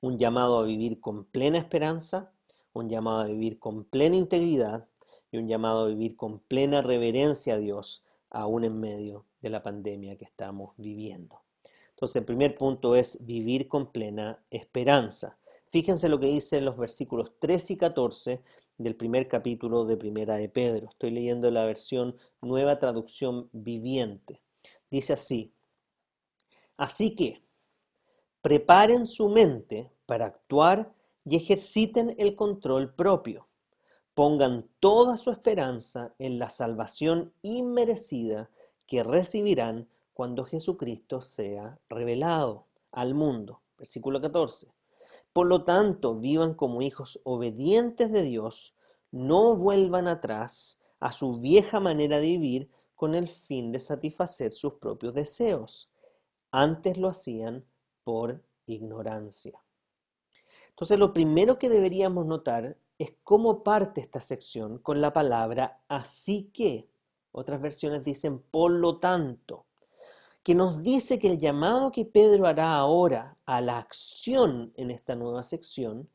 Un 0.04 0.18
llamado 0.18 0.58
a 0.58 0.64
vivir 0.64 1.00
con 1.00 1.24
plena 1.24 1.56
esperanza, 1.56 2.30
un 2.74 2.90
llamado 2.90 3.20
a 3.20 3.26
vivir 3.26 3.58
con 3.58 3.84
plena 3.84 4.16
integridad 4.16 4.86
y 5.32 5.38
un 5.38 5.48
llamado 5.48 5.86
a 5.86 5.88
vivir 5.88 6.14
con 6.14 6.40
plena 6.40 6.82
reverencia 6.82 7.54
a 7.54 7.56
Dios, 7.58 8.04
aún 8.28 8.64
en 8.64 8.78
medio 8.78 9.24
de 9.40 9.48
la 9.48 9.62
pandemia 9.62 10.18
que 10.18 10.26
estamos 10.26 10.74
viviendo. 10.76 11.40
Entonces, 11.88 12.16
el 12.16 12.26
primer 12.26 12.54
punto 12.54 12.96
es 12.96 13.24
vivir 13.24 13.66
con 13.66 13.92
plena 13.92 14.44
esperanza. 14.50 15.38
Fíjense 15.68 16.10
lo 16.10 16.20
que 16.20 16.26
dice 16.26 16.58
en 16.58 16.66
los 16.66 16.76
versículos 16.76 17.32
13 17.38 17.72
y 17.72 17.76
14 17.78 18.42
del 18.76 18.96
primer 18.96 19.26
capítulo 19.26 19.86
de 19.86 19.96
Primera 19.96 20.36
de 20.36 20.50
Pedro. 20.50 20.90
Estoy 20.90 21.12
leyendo 21.12 21.50
la 21.50 21.64
versión 21.64 22.14
Nueva 22.42 22.78
Traducción 22.78 23.48
Viviente. 23.52 24.42
Dice 24.90 25.14
así, 25.14 25.54
así 26.76 27.14
que 27.14 27.42
preparen 28.42 29.06
su 29.06 29.30
mente 29.30 29.93
para 30.06 30.26
actuar 30.26 30.92
y 31.24 31.36
ejerciten 31.36 32.14
el 32.18 32.36
control 32.36 32.94
propio. 32.94 33.48
Pongan 34.14 34.68
toda 34.78 35.16
su 35.16 35.30
esperanza 35.30 36.14
en 36.18 36.38
la 36.38 36.48
salvación 36.48 37.32
inmerecida 37.42 38.50
que 38.86 39.02
recibirán 39.02 39.88
cuando 40.12 40.44
Jesucristo 40.44 41.20
sea 41.20 41.78
revelado 41.88 42.66
al 42.92 43.14
mundo. 43.14 43.62
Versículo 43.76 44.20
14. 44.20 44.72
Por 45.32 45.48
lo 45.48 45.64
tanto, 45.64 46.14
vivan 46.14 46.54
como 46.54 46.80
hijos 46.80 47.20
obedientes 47.24 48.12
de 48.12 48.22
Dios, 48.22 48.76
no 49.10 49.56
vuelvan 49.56 50.06
atrás 50.06 50.80
a 51.00 51.10
su 51.10 51.40
vieja 51.40 51.80
manera 51.80 52.20
de 52.20 52.28
vivir 52.28 52.70
con 52.94 53.16
el 53.16 53.26
fin 53.26 53.72
de 53.72 53.80
satisfacer 53.80 54.52
sus 54.52 54.74
propios 54.74 55.12
deseos. 55.12 55.90
Antes 56.52 56.98
lo 56.98 57.08
hacían 57.08 57.64
por 58.04 58.44
ignorancia. 58.66 59.63
Entonces, 60.74 60.98
lo 60.98 61.12
primero 61.12 61.58
que 61.58 61.68
deberíamos 61.68 62.26
notar 62.26 62.76
es 62.98 63.14
cómo 63.22 63.62
parte 63.62 64.00
esta 64.00 64.20
sección 64.20 64.78
con 64.78 65.00
la 65.00 65.12
palabra 65.12 65.80
así 65.88 66.50
que. 66.52 66.88
Otras 67.32 67.60
versiones 67.60 68.04
dicen 68.04 68.38
por 68.38 68.70
lo 68.70 68.98
tanto 68.98 69.66
que 70.44 70.54
nos 70.54 70.82
dice 70.82 71.18
que 71.18 71.28
el 71.28 71.38
llamado 71.38 71.90
que 71.90 72.04
Pedro 72.04 72.46
hará 72.46 72.74
ahora 72.74 73.36
a 73.46 73.60
la 73.60 73.78
acción 73.78 74.72
en 74.76 74.90
esta 74.90 75.16
nueva 75.16 75.42
sección 75.42 76.08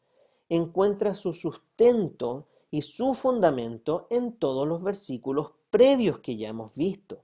encuentra 0.50 1.16
su 1.16 1.34
sustento 1.34 2.48
y 2.72 2.84
su 2.84 3.16
fundamento 3.16 4.08
en 4.10 4.34
todos 4.34 4.68
los 4.68 4.84
versículos 4.84 5.54
previos 5.72 6.20
que 6.20 6.38
ya 6.38 6.50
hemos 6.50 6.76
visto, 6.76 7.24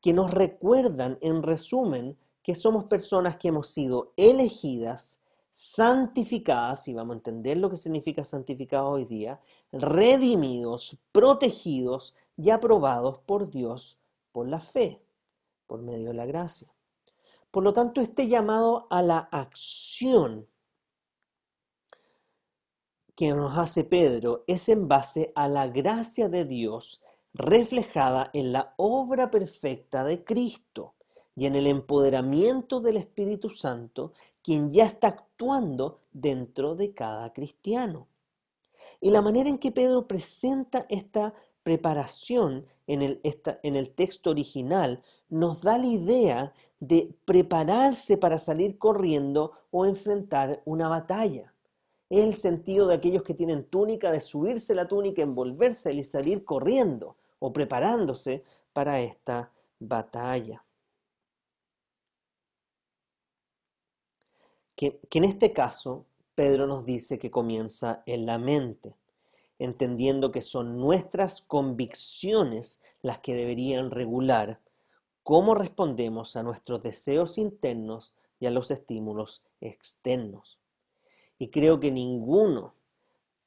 que 0.00 0.12
nos 0.12 0.32
recuerdan 0.32 1.18
en 1.20 1.42
resumen 1.42 2.18
que 2.42 2.54
somos 2.54 2.84
personas 2.84 3.36
que 3.36 3.48
hemos 3.48 3.68
sido 3.68 4.12
elegidas, 4.16 5.22
santificadas, 5.56 6.88
y 6.88 6.94
vamos 6.94 7.14
a 7.14 7.18
entender 7.18 7.56
lo 7.58 7.70
que 7.70 7.76
significa 7.76 8.24
santificado 8.24 8.88
hoy 8.88 9.04
día, 9.04 9.40
redimidos, 9.70 10.98
protegidos 11.12 12.16
y 12.36 12.50
aprobados 12.50 13.18
por 13.20 13.48
Dios 13.50 14.00
por 14.32 14.48
la 14.48 14.58
fe 14.58 15.00
por 15.68 15.80
medio 15.80 16.08
de 16.08 16.14
la 16.14 16.26
gracia. 16.26 16.74
Por 17.52 17.62
lo 17.62 17.72
tanto, 17.72 18.00
este 18.00 18.26
llamado 18.26 18.88
a 18.90 19.00
la 19.00 19.18
acción 19.30 20.48
que 23.14 23.28
nos 23.28 23.56
hace 23.56 23.84
Pedro 23.84 24.42
es 24.48 24.68
en 24.68 24.88
base 24.88 25.30
a 25.36 25.46
la 25.46 25.68
gracia 25.68 26.28
de 26.28 26.44
Dios 26.44 27.00
reflejada 27.32 28.28
en 28.32 28.52
la 28.52 28.74
obra 28.76 29.30
perfecta 29.30 30.02
de 30.02 30.24
Cristo 30.24 30.96
y 31.36 31.46
en 31.46 31.54
el 31.54 31.68
empoderamiento 31.68 32.80
del 32.80 32.96
Espíritu 32.96 33.50
Santo, 33.50 34.12
quien 34.44 34.70
ya 34.70 34.84
está 34.84 35.08
actuando 35.08 36.02
dentro 36.12 36.76
de 36.76 36.92
cada 36.92 37.32
cristiano. 37.32 38.06
Y 39.00 39.10
la 39.10 39.22
manera 39.22 39.48
en 39.48 39.58
que 39.58 39.72
Pedro 39.72 40.06
presenta 40.06 40.84
esta 40.90 41.32
preparación 41.62 42.66
en 42.86 43.00
el, 43.00 43.20
en 43.62 43.74
el 43.74 43.90
texto 43.90 44.30
original 44.30 45.02
nos 45.30 45.62
da 45.62 45.78
la 45.78 45.86
idea 45.86 46.52
de 46.78 47.16
prepararse 47.24 48.18
para 48.18 48.38
salir 48.38 48.76
corriendo 48.76 49.52
o 49.70 49.86
enfrentar 49.86 50.62
una 50.66 50.88
batalla. 50.88 51.54
Es 52.10 52.22
el 52.22 52.34
sentido 52.34 52.86
de 52.86 52.96
aquellos 52.96 53.22
que 53.22 53.32
tienen 53.32 53.64
túnica, 53.64 54.12
de 54.12 54.20
subirse 54.20 54.74
la 54.74 54.86
túnica, 54.86 55.22
envolverse 55.22 55.92
y 55.94 56.04
salir 56.04 56.44
corriendo 56.44 57.16
o 57.38 57.50
preparándose 57.50 58.44
para 58.74 59.00
esta 59.00 59.50
batalla. 59.78 60.63
Que 64.76 65.00
en 65.10 65.24
este 65.24 65.52
caso 65.52 66.06
Pedro 66.34 66.66
nos 66.66 66.84
dice 66.84 67.18
que 67.18 67.30
comienza 67.30 68.02
en 68.06 68.26
la 68.26 68.38
mente 68.38 68.96
entendiendo 69.58 70.32
que 70.32 70.42
son 70.42 70.76
nuestras 70.78 71.42
convicciones 71.42 72.80
las 73.02 73.18
que 73.20 73.34
deberían 73.34 73.90
regular 73.90 74.60
cómo 75.22 75.54
respondemos 75.54 76.36
a 76.36 76.42
nuestros 76.42 76.82
deseos 76.82 77.38
internos 77.38 78.14
y 78.40 78.46
a 78.46 78.50
los 78.50 78.70
estímulos 78.70 79.44
externos. 79.60 80.58
Y 81.38 81.48
creo 81.48 81.80
que 81.80 81.90
ninguno 81.90 82.74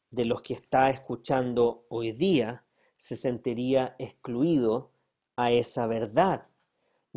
de 0.10 0.26
los 0.26 0.42
que 0.42 0.54
está 0.54 0.90
escuchando 0.90 1.86
hoy 1.90 2.14
día 2.14 2.64
se 2.96 3.16
sentiría 3.16 3.96
excluido 4.00 4.90
a 5.36 5.52
esa 5.52 5.86
verdad, 5.86 6.48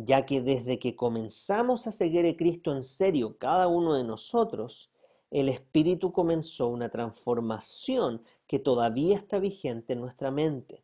ya 0.03 0.25
que 0.25 0.41
desde 0.41 0.79
que 0.79 0.95
comenzamos 0.95 1.87
a 1.87 1.91
seguir 1.91 2.25
a 2.25 2.35
Cristo 2.35 2.75
en 2.75 2.83
serio, 2.83 3.37
cada 3.37 3.67
uno 3.67 3.93
de 3.95 4.03
nosotros, 4.03 4.91
el 5.29 5.49
Espíritu 5.49 6.11
comenzó 6.11 6.67
una 6.67 6.89
transformación 6.89 8.21
que 8.47 8.59
todavía 8.59 9.17
está 9.17 9.39
vigente 9.39 9.93
en 9.93 10.01
nuestra 10.01 10.29
mente, 10.29 10.83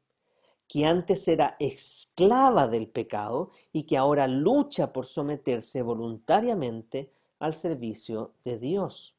que 0.68 0.86
antes 0.86 1.28
era 1.28 1.56
esclava 1.60 2.68
del 2.68 2.88
pecado 2.88 3.52
y 3.74 3.84
que 3.84 3.98
ahora 3.98 4.28
lucha 4.28 4.94
por 4.94 5.06
someterse 5.06 5.82
voluntariamente 5.82 7.12
al 7.40 7.54
servicio 7.54 8.34
de 8.44 8.58
Dios. 8.58 9.16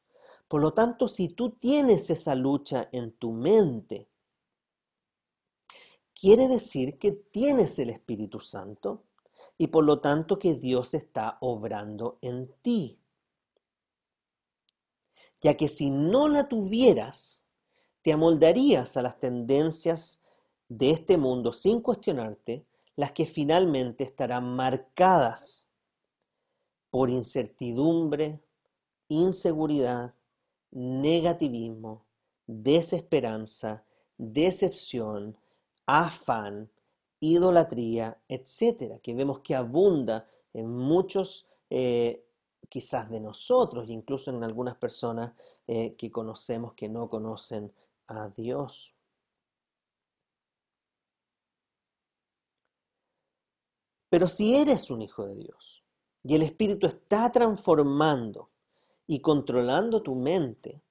Por 0.47 0.61
lo 0.61 0.73
tanto, 0.73 1.07
si 1.07 1.29
tú 1.29 1.51
tienes 1.51 2.09
esa 2.09 2.33
lucha 2.33 2.89
en 2.91 3.11
tu 3.11 3.31
mente, 3.31 4.07
quiere 6.19 6.47
decir 6.47 6.97
que 6.97 7.11
tienes 7.11 7.77
el 7.77 7.91
Espíritu 7.91 8.39
Santo 8.39 9.03
y 9.59 9.67
por 9.67 9.83
lo 9.83 9.99
tanto 9.99 10.39
que 10.39 10.55
Dios 10.55 10.93
está 10.93 11.37
obrando 11.41 12.17
en 12.21 12.49
ti. 12.61 12.97
Ya 15.41 15.57
que 15.57 15.67
si 15.67 15.91
no 15.91 16.29
la 16.29 16.47
tuvieras, 16.47 17.43
te 18.01 18.13
amoldarías 18.13 18.95
a 18.95 19.01
las 19.01 19.19
tendencias 19.19 20.23
de 20.69 20.91
este 20.91 21.17
mundo 21.17 21.51
sin 21.51 21.81
cuestionarte, 21.81 22.65
las 22.95 23.11
que 23.11 23.25
finalmente 23.25 24.05
estarán 24.05 24.55
marcadas 24.55 25.67
por 26.89 27.09
incertidumbre, 27.09 28.41
inseguridad, 29.09 30.13
negativismo, 30.71 32.05
desesperanza, 32.47 33.83
decepción, 34.17 35.37
afán, 35.85 36.71
idolatría, 37.19 38.21
etcétera, 38.27 38.99
que 38.99 39.13
vemos 39.13 39.39
que 39.39 39.55
abunda 39.55 40.27
en 40.53 40.69
muchos 40.69 41.47
eh, 41.69 42.25
quizás 42.69 43.09
de 43.09 43.19
nosotros, 43.19 43.89
incluso 43.89 44.31
en 44.31 44.43
algunas 44.43 44.77
personas 44.77 45.33
eh, 45.67 45.95
que 45.95 46.11
conocemos 46.11 46.73
que 46.73 46.87
no 46.89 47.09
conocen 47.09 47.73
a 48.07 48.29
Dios. 48.29 48.95
Pero 54.09 54.27
si 54.27 54.55
eres 54.55 54.89
un 54.89 55.01
hijo 55.01 55.25
de 55.27 55.35
Dios 55.35 55.83
y 56.23 56.35
el 56.35 56.41
Espíritu 56.41 56.87
está 56.87 57.31
transformando 57.31 58.49
y 59.05 59.19
controlando 59.19 60.01
tu 60.01 60.15
mente, 60.15 60.81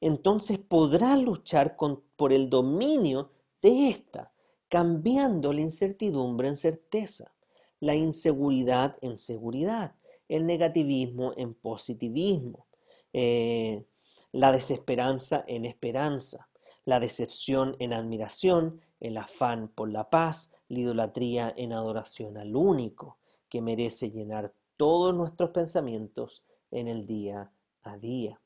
entonces 0.00 0.58
podrás 0.58 1.20
luchar 1.20 1.76
por 2.16 2.32
el 2.32 2.50
dominio 2.50 3.30
de 3.62 3.88
esta, 3.88 4.32
cambiando 4.68 5.52
la 5.52 5.60
incertidumbre 5.60 6.48
en 6.48 6.56
certeza, 6.56 7.32
la 7.80 7.94
inseguridad 7.94 8.96
en 9.00 9.18
seguridad, 9.18 9.94
el 10.28 10.46
negativismo 10.46 11.32
en 11.36 11.54
positivismo, 11.54 12.66
eh, 13.12 13.84
la 14.32 14.52
desesperanza 14.52 15.44
en 15.46 15.64
esperanza, 15.64 16.48
la 16.84 17.00
decepción 17.00 17.76
en 17.78 17.92
admiración, 17.92 18.80
el 19.00 19.16
afán 19.18 19.68
por 19.68 19.90
la 19.90 20.10
paz, 20.10 20.52
la 20.68 20.80
idolatría 20.80 21.52
en 21.56 21.72
adoración 21.72 22.36
al 22.36 22.56
único 22.56 23.18
que 23.48 23.60
merece 23.60 24.10
llenar 24.10 24.52
todos 24.76 25.14
nuestros 25.14 25.50
pensamientos 25.50 26.42
en 26.70 26.88
el 26.88 27.06
día 27.06 27.50
a 27.82 27.96
día. 27.96 28.40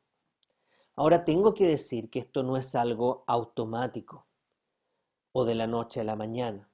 Ahora 0.96 1.24
tengo 1.24 1.54
que 1.54 1.66
decir 1.66 2.10
que 2.10 2.18
esto 2.18 2.42
no 2.42 2.56
es 2.56 2.74
algo 2.74 3.24
automático 3.26 4.26
o 5.32 5.44
de 5.44 5.54
la 5.54 5.66
noche 5.66 6.00
a 6.00 6.04
la 6.04 6.16
mañana. 6.16 6.68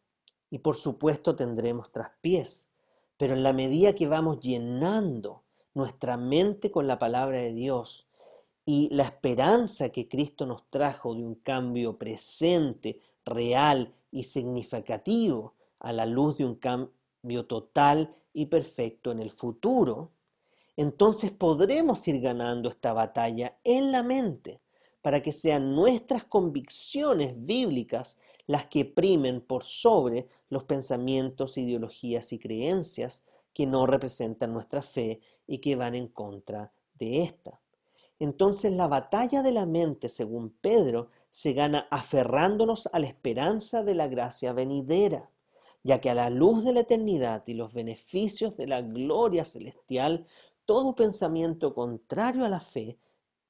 Y 0.50 0.58
por 0.58 0.76
supuesto 0.76 1.36
tendremos 1.36 1.90
traspiés, 1.92 2.70
pero 3.16 3.34
en 3.34 3.42
la 3.42 3.52
medida 3.52 3.94
que 3.94 4.06
vamos 4.06 4.40
llenando 4.40 5.42
nuestra 5.74 6.16
mente 6.16 6.70
con 6.70 6.86
la 6.86 6.98
palabra 6.98 7.38
de 7.38 7.52
Dios 7.52 8.08
y 8.64 8.88
la 8.92 9.04
esperanza 9.04 9.90
que 9.90 10.08
Cristo 10.08 10.46
nos 10.46 10.68
trajo 10.70 11.14
de 11.14 11.22
un 11.22 11.36
cambio 11.36 11.98
presente, 11.98 13.00
real 13.24 13.94
y 14.10 14.22
significativo 14.24 15.54
a 15.80 15.92
la 15.92 16.06
luz 16.06 16.38
de 16.38 16.44
un 16.44 16.56
cambio 16.56 17.46
total 17.46 18.14
y 18.32 18.46
perfecto 18.46 19.12
en 19.12 19.20
el 19.20 19.30
futuro, 19.30 20.12
entonces 20.76 21.30
podremos 21.32 22.06
ir 22.08 22.20
ganando 22.20 22.68
esta 22.68 22.92
batalla 22.92 23.58
en 23.64 23.92
la 23.92 24.02
mente 24.02 24.60
para 25.00 25.22
que 25.22 25.32
sean 25.32 25.74
nuestras 25.74 26.24
convicciones 26.24 27.34
bíblicas 27.36 28.18
las 28.46 28.66
que 28.66 28.84
primen 28.84 29.40
por 29.40 29.64
sobre 29.64 30.28
los 30.48 30.64
pensamientos, 30.64 31.58
ideologías 31.58 32.32
y 32.32 32.38
creencias 32.38 33.24
que 33.52 33.66
no 33.66 33.86
representan 33.86 34.52
nuestra 34.52 34.82
fe 34.82 35.20
y 35.46 35.58
que 35.58 35.76
van 35.76 35.94
en 35.94 36.08
contra 36.08 36.72
de 36.94 37.22
esta. 37.22 37.60
Entonces 38.18 38.72
la 38.72 38.86
batalla 38.86 39.42
de 39.42 39.52
la 39.52 39.66
mente, 39.66 40.08
según 40.08 40.50
Pedro, 40.50 41.10
se 41.30 41.52
gana 41.52 41.86
aferrándonos 41.90 42.88
a 42.92 42.98
la 42.98 43.06
esperanza 43.06 43.82
de 43.82 43.94
la 43.94 44.08
gracia 44.08 44.52
venidera, 44.52 45.30
ya 45.82 46.00
que 46.00 46.10
a 46.10 46.14
la 46.14 46.30
luz 46.30 46.64
de 46.64 46.72
la 46.72 46.80
eternidad 46.80 47.44
y 47.46 47.54
los 47.54 47.74
beneficios 47.74 48.56
de 48.56 48.66
la 48.66 48.80
gloria 48.80 49.44
celestial, 49.44 50.26
todo 50.64 50.94
pensamiento 50.94 51.74
contrario 51.74 52.44
a 52.44 52.48
la 52.48 52.60
fe 52.60 52.98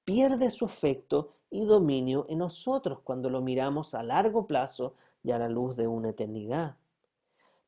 pierde 0.05 0.51
su 0.51 0.65
efecto 0.65 1.36
y 1.57 1.65
dominio 1.65 2.27
en 2.29 2.39
nosotros 2.39 3.01
cuando 3.03 3.31
lo 3.31 3.41
miramos 3.41 3.95
a 3.95 4.03
largo 4.03 4.47
plazo 4.47 4.95
y 5.23 5.31
a 5.31 5.39
la 5.39 5.49
luz 5.49 5.75
de 5.77 5.87
una 5.87 6.11
eternidad. 6.11 6.77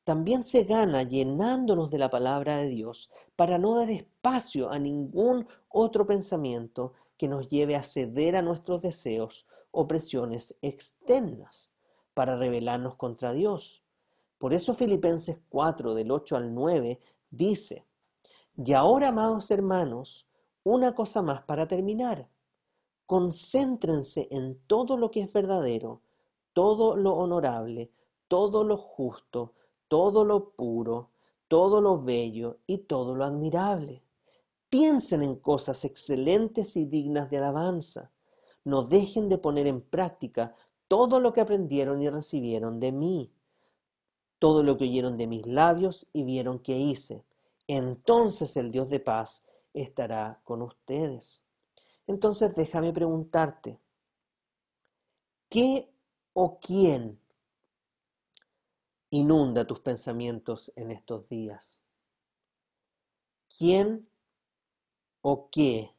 También 0.05 0.45
se 0.45 0.65
gana 0.65 1.03
llenándonos 1.03 1.91
de 1.91 1.99
la 1.99 2.11
palabra 2.11 2.59
de 2.59 2.69
Dios 2.69 3.11
para 3.35 3.59
no 3.59 3.77
dar 3.77 3.91
espacio 3.91 4.71
a 4.71 4.79
ningún 4.79 5.47
otro 5.69 6.07
pensamiento 6.07 6.93
que 7.17 7.29
nos 7.29 7.49
lleve 7.49 7.77
a 7.77 7.83
ceder 7.83 8.37
a 8.37 8.43
nuestros 8.43 8.83
deseos 8.83 9.49
o 9.71 9.89
presiones 9.89 10.59
externas 10.63 11.73
para 12.15 12.37
rebelarnos 12.37 12.97
contra 12.97 13.33
Dios. 13.33 13.83
Por 14.39 14.55
eso 14.55 14.75
Filipenses 14.75 15.39
4 15.49 15.95
del 15.95 16.11
8 16.11 16.37
al 16.37 16.55
9 16.55 17.01
dice, 17.31 17.85
y 18.57 18.73
ahora, 18.73 19.09
amados 19.09 19.51
hermanos, 19.51 20.29
una 20.63 20.95
cosa 20.95 21.23
más 21.23 21.43
para 21.43 21.67
terminar 21.69 22.29
concéntrense 23.09 24.29
en 24.31 24.59
todo 24.67 24.99
lo 24.99 25.11
que 25.11 25.23
es 25.23 25.33
verdadero, 25.33 26.03
todo 26.53 26.95
lo 26.95 27.15
honorable, 27.15 27.91
todo 28.29 28.65
lo 28.65 28.77
justo, 28.77 29.55
todo 29.89 30.27
lo 30.27 30.51
puro, 30.51 31.09
todo 31.49 31.81
lo 31.81 32.03
bello 32.03 32.59
y 32.67 32.77
todo 32.77 33.15
lo 33.15 33.25
admirable. 33.25 34.03
Piensen 34.69 35.23
en 35.23 35.37
cosas 35.37 35.87
excelentes 35.87 36.77
y 36.77 36.85
dignas 36.85 37.31
de 37.31 37.39
alabanza. 37.39 38.13
No 38.63 38.83
dejen 38.83 39.31
de 39.31 39.39
poner 39.39 39.67
en 39.67 39.81
práctica 39.81 40.55
todo 40.87 41.19
lo 41.19 41.33
que 41.33 41.41
aprendieron 41.41 42.03
y 42.03 42.11
recibieron 42.11 42.79
de 42.79 42.93
mí, 42.93 43.33
todo 44.39 44.63
lo 44.63 44.77
que 44.77 44.85
oyeron 44.85 45.17
de 45.17 45.27
mis 45.27 45.47
labios 45.47 46.07
y 46.13 46.25
vieron 46.25 46.59
que 46.59 46.77
hice. 46.77 47.25
Entonces 47.69 48.55
el 48.59 48.71
Dios 48.71 48.91
de 48.91 49.01
paz 49.01 49.45
estará 49.73 50.43
con 50.45 50.61
ustedes. 50.61 51.48
Entonces 52.09 52.55
déjame 52.57 52.91
preguntarte, 52.95 53.79
¿qué 55.51 55.93
o 56.33 56.59
quién 56.59 57.21
inunda 59.11 59.67
tus 59.67 59.81
pensamientos 59.81 60.73
en 60.75 60.91
estos 60.91 61.29
días? 61.29 61.83
¿Quién 63.59 64.09
o 65.21 65.51
qué 65.51 65.95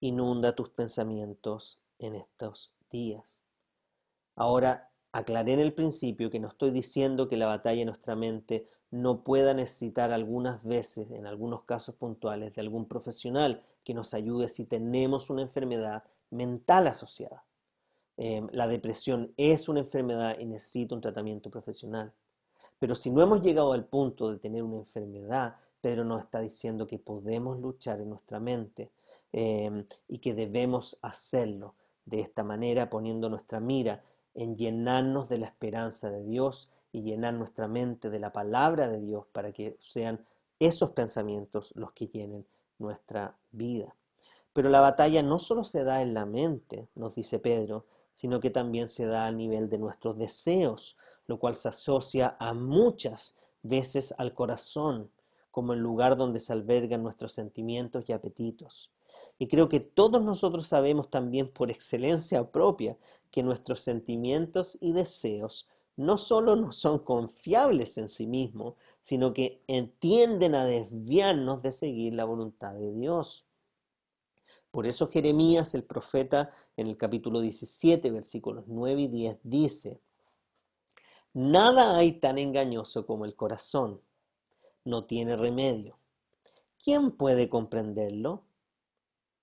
inunda 0.00 0.56
tus 0.56 0.68
pensamientos 0.70 1.80
en 2.00 2.16
estos 2.16 2.72
días? 2.90 3.40
Ahora, 4.34 4.90
aclaré 5.12 5.52
en 5.52 5.60
el 5.60 5.74
principio 5.74 6.28
que 6.28 6.40
no 6.40 6.48
estoy 6.48 6.72
diciendo 6.72 7.28
que 7.28 7.36
la 7.36 7.46
batalla 7.46 7.82
en 7.82 7.86
nuestra 7.86 8.16
mente 8.16 8.66
no 8.90 9.22
pueda 9.22 9.54
necesitar 9.54 10.10
algunas 10.10 10.64
veces, 10.64 11.08
en 11.12 11.24
algunos 11.24 11.62
casos 11.62 11.94
puntuales, 11.94 12.52
de 12.52 12.60
algún 12.60 12.86
profesional 12.88 13.64
que 13.86 13.94
nos 13.94 14.14
ayude 14.14 14.48
si 14.48 14.64
tenemos 14.64 15.30
una 15.30 15.42
enfermedad 15.42 16.02
mental 16.30 16.88
asociada. 16.88 17.44
Em, 18.16 18.48
la 18.50 18.66
depresión 18.66 19.32
es 19.36 19.68
una 19.68 19.78
enfermedad 19.78 20.40
y 20.40 20.44
necesita 20.44 20.96
un 20.96 21.00
tratamiento 21.00 21.50
profesional. 21.50 22.12
Pero 22.80 22.96
si 22.96 23.12
no 23.12 23.22
hemos 23.22 23.42
llegado 23.42 23.72
al 23.72 23.84
punto 23.84 24.32
de 24.32 24.38
tener 24.38 24.64
una 24.64 24.78
enfermedad, 24.78 25.54
Pedro 25.80 26.04
nos 26.04 26.20
está 26.20 26.40
diciendo 26.40 26.88
que 26.88 26.98
podemos 26.98 27.60
luchar 27.60 28.00
en 28.00 28.10
nuestra 28.10 28.40
mente 28.40 28.90
em, 29.32 29.86
y 30.08 30.18
que 30.18 30.34
debemos 30.34 30.98
hacerlo 31.00 31.76
de 32.06 32.20
esta 32.20 32.42
manera, 32.42 32.90
poniendo 32.90 33.28
nuestra 33.28 33.60
mira 33.60 34.02
en 34.34 34.56
llenarnos 34.56 35.28
de 35.28 35.38
la 35.38 35.46
esperanza 35.46 36.10
de 36.10 36.24
Dios 36.24 36.70
y 36.90 37.02
llenar 37.02 37.34
nuestra 37.34 37.68
mente 37.68 38.10
de 38.10 38.18
la 38.18 38.32
palabra 38.32 38.88
de 38.88 39.00
Dios 39.00 39.26
para 39.30 39.52
que 39.52 39.76
sean 39.78 40.24
esos 40.58 40.90
pensamientos 40.90 41.72
los 41.76 41.92
que 41.92 42.08
llenen 42.08 42.46
nuestra 42.78 43.36
vida. 43.52 43.94
Pero 44.52 44.70
la 44.70 44.80
batalla 44.80 45.22
no 45.22 45.38
solo 45.38 45.64
se 45.64 45.84
da 45.84 46.02
en 46.02 46.14
la 46.14 46.24
mente, 46.26 46.88
nos 46.94 47.14
dice 47.14 47.38
Pedro, 47.38 47.84
sino 48.12 48.40
que 48.40 48.50
también 48.50 48.88
se 48.88 49.04
da 49.04 49.26
a 49.26 49.32
nivel 49.32 49.68
de 49.68 49.78
nuestros 49.78 50.16
deseos, 50.16 50.96
lo 51.26 51.38
cual 51.38 51.56
se 51.56 51.68
asocia 51.68 52.36
a 52.38 52.54
muchas 52.54 53.36
veces 53.62 54.14
al 54.16 54.32
corazón, 54.32 55.10
como 55.50 55.74
el 55.74 55.80
lugar 55.80 56.16
donde 56.16 56.40
se 56.40 56.52
albergan 56.52 57.02
nuestros 57.02 57.32
sentimientos 57.32 58.08
y 58.08 58.12
apetitos. 58.12 58.90
Y 59.38 59.48
creo 59.48 59.68
que 59.68 59.80
todos 59.80 60.22
nosotros 60.22 60.66
sabemos 60.66 61.10
también 61.10 61.50
por 61.52 61.70
excelencia 61.70 62.50
propia 62.50 62.96
que 63.30 63.42
nuestros 63.42 63.80
sentimientos 63.80 64.78
y 64.80 64.92
deseos 64.92 65.68
no 65.96 66.18
solo 66.18 66.56
no 66.56 66.72
son 66.72 66.98
confiables 66.98 67.98
en 67.98 68.08
sí 68.08 68.26
mismos, 68.26 68.74
sino 69.06 69.32
que 69.32 69.62
tienden 70.00 70.56
a 70.56 70.64
desviarnos 70.64 71.62
de 71.62 71.70
seguir 71.70 72.14
la 72.14 72.24
voluntad 72.24 72.74
de 72.74 72.92
Dios. 72.92 73.46
Por 74.72 74.84
eso 74.84 75.08
Jeremías, 75.08 75.76
el 75.76 75.84
profeta, 75.84 76.50
en 76.76 76.88
el 76.88 76.96
capítulo 76.96 77.40
17, 77.40 78.10
versículos 78.10 78.64
9 78.66 79.02
y 79.02 79.06
10, 79.06 79.38
dice, 79.44 80.00
Nada 81.32 81.96
hay 81.96 82.18
tan 82.18 82.36
engañoso 82.36 83.06
como 83.06 83.24
el 83.24 83.36
corazón, 83.36 84.00
no 84.84 85.04
tiene 85.04 85.36
remedio. 85.36 86.00
¿Quién 86.82 87.12
puede 87.12 87.48
comprenderlo? 87.48 88.42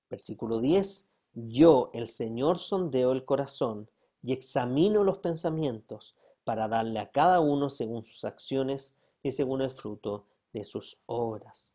Versículo 0.10 0.60
10, 0.60 1.08
Yo, 1.36 1.89
el 1.93 2.10
Señor, 2.10 2.58
sondeo 2.58 3.13
el 3.13 3.23
corazón 3.23 3.89
y 4.21 4.34
examino 4.34 5.06
los 5.06 5.19
pensamientos 5.19 6.17
para 6.43 6.67
darle 6.67 6.99
a 6.99 7.12
cada 7.12 7.39
uno 7.39 7.69
según 7.69 8.04
sus 8.04 8.26
acciones 8.26 8.97
y 9.24 9.32
según 9.32 9.62
el 9.62 9.72
fruto 9.72 10.26
de 10.52 10.64
sus 10.66 11.00
obras. 11.08 11.74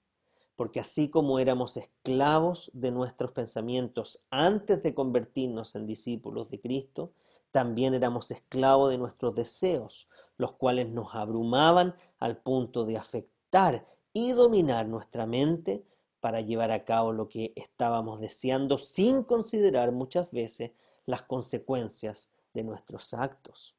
Porque 0.55 0.81
así 0.81 1.09
como 1.09 1.39
éramos 1.39 1.77
esclavos 1.77 2.71
de 2.75 2.91
nuestros 2.91 3.33
pensamientos 3.33 4.21
antes 4.31 4.83
de 4.83 4.95
convertirnos 4.95 5.75
en 5.75 5.87
discípulos 5.87 6.49
de 6.49 6.61
Cristo, 6.61 7.13
también 7.51 7.95
éramos 7.95 8.31
esclavos 8.31 8.91
de 8.91 8.99
nuestros 8.99 9.35
deseos, 9.35 10.09
los 10.37 10.53
cuales 10.53 10.89
nos 10.89 11.15
abrumaban 11.15 11.95
al 12.19 12.37
punto 12.37 12.85
de 12.85 12.99
afectar 12.99 13.87
y 14.13 14.33
dominar 14.33 14.87
nuestra 14.87 15.27
mente 15.27 15.85
para 16.21 16.41
llevar 16.41 16.71
a 16.73 16.85
cabo 16.85 17.13
lo 17.13 17.29
que 17.29 17.53
estábamos 17.57 18.21
deseando 18.21 18.79
sin 18.79 19.23
considerar 19.23 19.93
muchas 19.93 20.31
veces 20.31 20.73
las 21.07 21.23
consecuencias 21.23 22.31
de 22.53 22.65
nuestros 22.65 23.15
actos. 23.15 23.78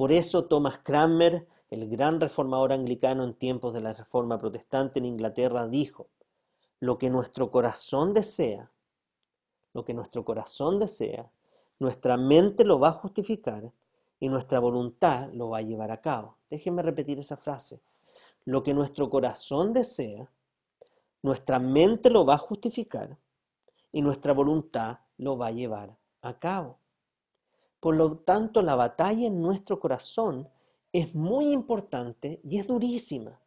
Por 0.00 0.12
eso 0.12 0.46
Thomas 0.46 0.78
Cranmer, 0.78 1.46
el 1.68 1.86
gran 1.86 2.22
reformador 2.22 2.72
anglicano 2.72 3.22
en 3.22 3.34
tiempos 3.34 3.74
de 3.74 3.82
la 3.82 3.92
Reforma 3.92 4.38
Protestante 4.38 4.98
en 4.98 5.04
Inglaterra, 5.04 5.66
dijo, 5.66 6.08
lo 6.78 6.96
que 6.96 7.10
nuestro 7.10 7.50
corazón 7.50 8.14
desea, 8.14 8.72
lo 9.74 9.84
que 9.84 9.92
nuestro 9.92 10.24
corazón 10.24 10.78
desea, 10.78 11.30
nuestra 11.78 12.16
mente 12.16 12.64
lo 12.64 12.80
va 12.80 12.88
a 12.88 12.92
justificar 12.92 13.72
y 14.18 14.30
nuestra 14.30 14.58
voluntad 14.58 15.28
lo 15.34 15.50
va 15.50 15.58
a 15.58 15.68
llevar 15.68 15.90
a 15.90 16.00
cabo. 16.00 16.38
Déjenme 16.48 16.80
repetir 16.80 17.18
esa 17.18 17.36
frase. 17.36 17.82
Lo 18.46 18.62
que 18.62 18.72
nuestro 18.72 19.10
corazón 19.10 19.74
desea, 19.74 20.32
nuestra 21.20 21.58
mente 21.58 22.08
lo 22.08 22.24
va 22.24 22.36
a 22.36 22.38
justificar 22.38 23.18
y 23.92 24.00
nuestra 24.00 24.32
voluntad 24.32 25.00
lo 25.18 25.36
va 25.36 25.48
a 25.48 25.52
llevar 25.52 25.94
a 26.22 26.38
cabo. 26.38 26.79
Por 27.80 27.96
lo 27.96 28.18
tanto, 28.18 28.62
la 28.62 28.74
batalla 28.76 29.26
en 29.26 29.40
nuestro 29.40 29.80
corazón 29.80 30.48
es 30.92 31.14
muy 31.14 31.50
importante 31.50 32.40
y 32.44 32.58
es 32.58 32.66
durísima. 32.66 33.40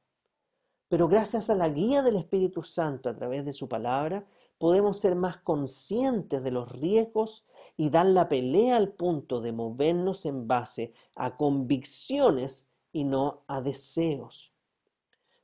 Pero 0.90 1.08
gracias 1.08 1.50
a 1.50 1.56
la 1.56 1.70
guía 1.70 2.02
del 2.02 2.16
Espíritu 2.16 2.64
Santo 2.64 3.10
a 3.10 3.16
través 3.16 3.46
de 3.46 3.54
su 3.54 3.68
palabra, 3.68 4.26
podemos 4.58 5.00
ser 5.00 5.16
más 5.16 5.38
conscientes 5.38 6.44
de 6.44 6.52
los 6.52 6.72
riesgos 6.72 7.46
y 7.76 7.90
dar 7.90 8.06
la 8.06 8.30
pelea 8.30 8.78
al 8.78 8.90
punto 8.90 9.42
de 9.42 9.52
movernos 9.52 10.26
en 10.26 10.48
base 10.48 10.94
a 11.16 11.36
convicciones 11.36 12.68
y 12.92 13.04
no 13.04 13.42
a 13.48 13.62
deseos. 13.62 14.54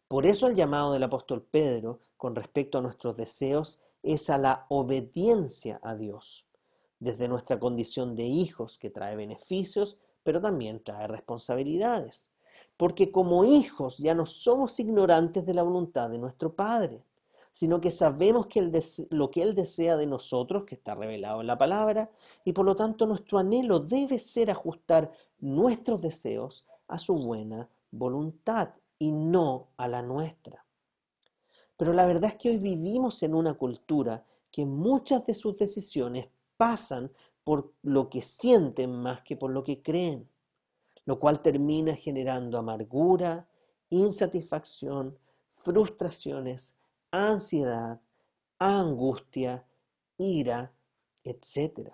Por 0.08 0.26
eso 0.26 0.48
el 0.48 0.56
llamado 0.56 0.94
del 0.94 1.04
apóstol 1.04 1.44
Pedro 1.44 2.00
con 2.18 2.36
respecto 2.36 2.78
a 2.78 2.82
nuestros 2.82 3.18
deseos 3.18 3.80
es 4.02 4.30
a 4.30 4.38
la 4.38 4.66
obediencia 4.70 5.80
a 5.84 5.96
Dios, 5.96 6.48
desde 7.00 7.28
nuestra 7.28 7.60
condición 7.60 8.16
de 8.16 8.24
hijos 8.24 8.78
que 8.78 8.90
trae 8.90 9.16
beneficios, 9.16 9.98
pero 10.24 10.42
también 10.42 10.84
trae 10.84 11.08
responsabilidades. 11.08 12.30
Porque 12.78 13.12
como 13.12 13.46
hijos 13.46 13.98
ya 13.98 14.14
no 14.14 14.26
somos 14.26 14.80
ignorantes 14.80 15.46
de 15.46 15.54
la 15.54 15.64
voluntad 15.64 16.10
de 16.10 16.20
nuestro 16.20 16.54
Padre, 16.54 17.04
sino 17.52 17.82
que 17.82 17.92
sabemos 17.92 18.48
que 18.48 18.72
lo 19.10 19.32
que 19.32 19.42
Él 19.42 19.56
desea 19.56 19.98
de 19.98 20.08
nosotros, 20.08 20.64
que 20.66 20.76
está 20.76 20.96
revelado 20.96 21.42
en 21.42 21.48
la 21.48 21.58
palabra, 21.58 22.12
y 22.46 22.54
por 22.54 22.66
lo 22.66 22.76
tanto 22.76 23.06
nuestro 23.06 23.40
anhelo 23.40 23.80
debe 23.80 24.20
ser 24.20 24.52
ajustar 24.52 25.12
nuestros 25.40 26.02
deseos 26.02 26.66
a 26.88 26.98
su 26.98 27.16
buena 27.16 27.70
voluntad 27.92 28.70
y 28.98 29.12
no 29.12 29.70
a 29.78 29.88
la 29.88 30.02
nuestra. 30.02 30.66
Pero 31.78 31.94
la 31.94 32.06
verdad 32.06 32.32
es 32.32 32.36
que 32.38 32.50
hoy 32.50 32.58
vivimos 32.58 33.24
en 33.24 33.34
una 33.34 33.54
cultura 33.54 34.26
que 34.52 34.66
muchas 34.66 35.26
de 35.26 35.34
sus 35.34 35.56
decisiones 35.58 36.28
pasan 36.60 37.10
por 37.46 37.72
lo 37.84 38.10
que 38.10 38.22
sienten 38.22 38.92
más 38.92 39.22
que 39.22 39.38
por 39.38 39.50
lo 39.50 39.64
que 39.64 39.82
creen, 39.82 40.30
lo 41.06 41.18
cual 41.18 41.42
termina 41.42 41.96
generando 41.96 42.58
amargura, 42.58 43.48
insatisfacción, 43.90 45.18
frustraciones, 45.54 46.78
ansiedad, 47.12 48.02
angustia, 48.60 49.66
ira, 50.18 50.74
etc. 51.24 51.94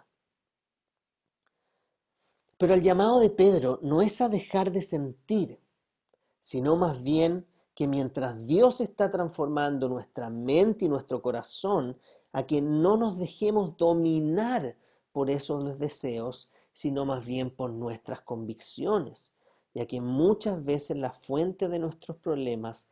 Pero 2.57 2.73
el 2.73 2.81
llamado 2.81 3.19
de 3.19 3.29
Pedro 3.29 3.77
no 3.83 4.01
es 4.01 4.19
a 4.21 4.29
dejar 4.29 4.71
de 4.71 4.81
sentir, 4.81 5.59
sino 6.39 6.75
más 6.75 7.03
bien 7.03 7.45
que 7.75 7.87
mientras 7.87 8.47
Dios 8.47 8.81
está 8.81 9.11
transformando 9.11 9.89
nuestra 9.89 10.31
mente 10.31 10.85
y 10.85 10.89
nuestro 10.89 11.21
corazón, 11.21 11.99
a 12.35 12.45
que 12.45 12.61
no 12.61 12.97
nos 12.97 13.17
dejemos 13.17 13.77
dominar 13.77 14.75
por 15.13 15.29
esos 15.29 15.79
deseos, 15.79 16.51
sino 16.73 17.05
más 17.05 17.25
bien 17.25 17.49
por 17.49 17.71
nuestras 17.71 18.23
convicciones, 18.23 19.33
ya 19.73 19.85
que 19.85 20.01
muchas 20.01 20.61
veces 20.61 20.97
la 20.97 21.13
fuente 21.13 21.69
de 21.69 21.79
nuestros 21.79 22.17
problemas 22.17 22.89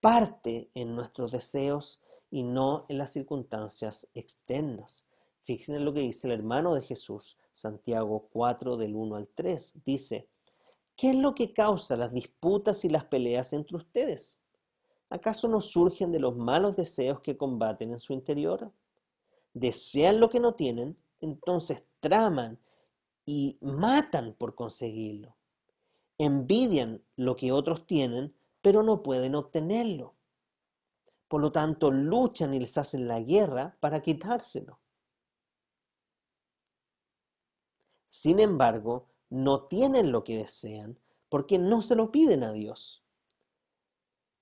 parte 0.00 0.72
en 0.74 0.96
nuestros 0.96 1.30
deseos 1.30 2.02
y 2.32 2.42
no 2.42 2.86
en 2.88 2.98
las 2.98 3.12
circunstancias 3.12 4.08
externas. 4.12 5.06
Fíjense 5.42 5.76
en 5.76 5.84
lo 5.84 5.94
que 5.94 6.00
dice 6.00 6.26
el 6.26 6.32
hermano 6.32 6.74
de 6.74 6.82
Jesús, 6.82 7.38
Santiago 7.52 8.26
4 8.32 8.76
del 8.76 8.96
1 8.96 9.14
al 9.14 9.28
3. 9.28 9.84
Dice, 9.84 10.28
¿qué 10.96 11.10
es 11.10 11.16
lo 11.16 11.36
que 11.36 11.52
causa 11.52 11.94
las 11.94 12.12
disputas 12.12 12.84
y 12.84 12.88
las 12.88 13.04
peleas 13.04 13.52
entre 13.52 13.76
ustedes? 13.76 14.40
¿Acaso 15.10 15.46
no 15.46 15.60
surgen 15.60 16.10
de 16.10 16.18
los 16.18 16.36
malos 16.36 16.74
deseos 16.74 17.20
que 17.20 17.36
combaten 17.36 17.92
en 17.92 18.00
su 18.00 18.14
interior? 18.14 18.72
Desean 19.52 20.20
lo 20.20 20.30
que 20.30 20.40
no 20.40 20.54
tienen, 20.54 20.96
entonces 21.20 21.84
traman 22.00 22.58
y 23.26 23.58
matan 23.60 24.34
por 24.34 24.54
conseguirlo. 24.54 25.36
Envidian 26.18 27.02
lo 27.16 27.36
que 27.36 27.52
otros 27.52 27.86
tienen, 27.86 28.34
pero 28.62 28.82
no 28.82 29.02
pueden 29.02 29.34
obtenerlo. 29.34 30.14
Por 31.28 31.40
lo 31.40 31.52
tanto, 31.52 31.90
luchan 31.90 32.54
y 32.54 32.60
les 32.60 32.76
hacen 32.76 33.06
la 33.06 33.20
guerra 33.20 33.76
para 33.80 34.02
quitárselo. 34.02 34.80
Sin 38.06 38.40
embargo, 38.40 39.06
no 39.28 39.64
tienen 39.64 40.10
lo 40.10 40.24
que 40.24 40.36
desean 40.36 40.98
porque 41.28 41.58
no 41.58 41.80
se 41.80 41.94
lo 41.94 42.10
piden 42.10 42.42
a 42.42 42.52
Dios. 42.52 43.04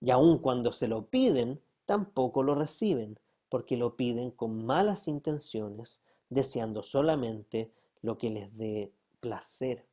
Y 0.00 0.10
aun 0.10 0.38
cuando 0.38 0.72
se 0.72 0.88
lo 0.88 1.10
piden, 1.10 1.62
tampoco 1.84 2.42
lo 2.42 2.54
reciben 2.54 3.18
porque 3.48 3.76
lo 3.76 3.96
piden 3.96 4.30
con 4.30 4.64
malas 4.66 5.08
intenciones, 5.08 6.02
deseando 6.28 6.82
solamente 6.82 7.72
lo 8.02 8.18
que 8.18 8.30
les 8.30 8.56
dé 8.56 8.92
placer. 9.20 9.86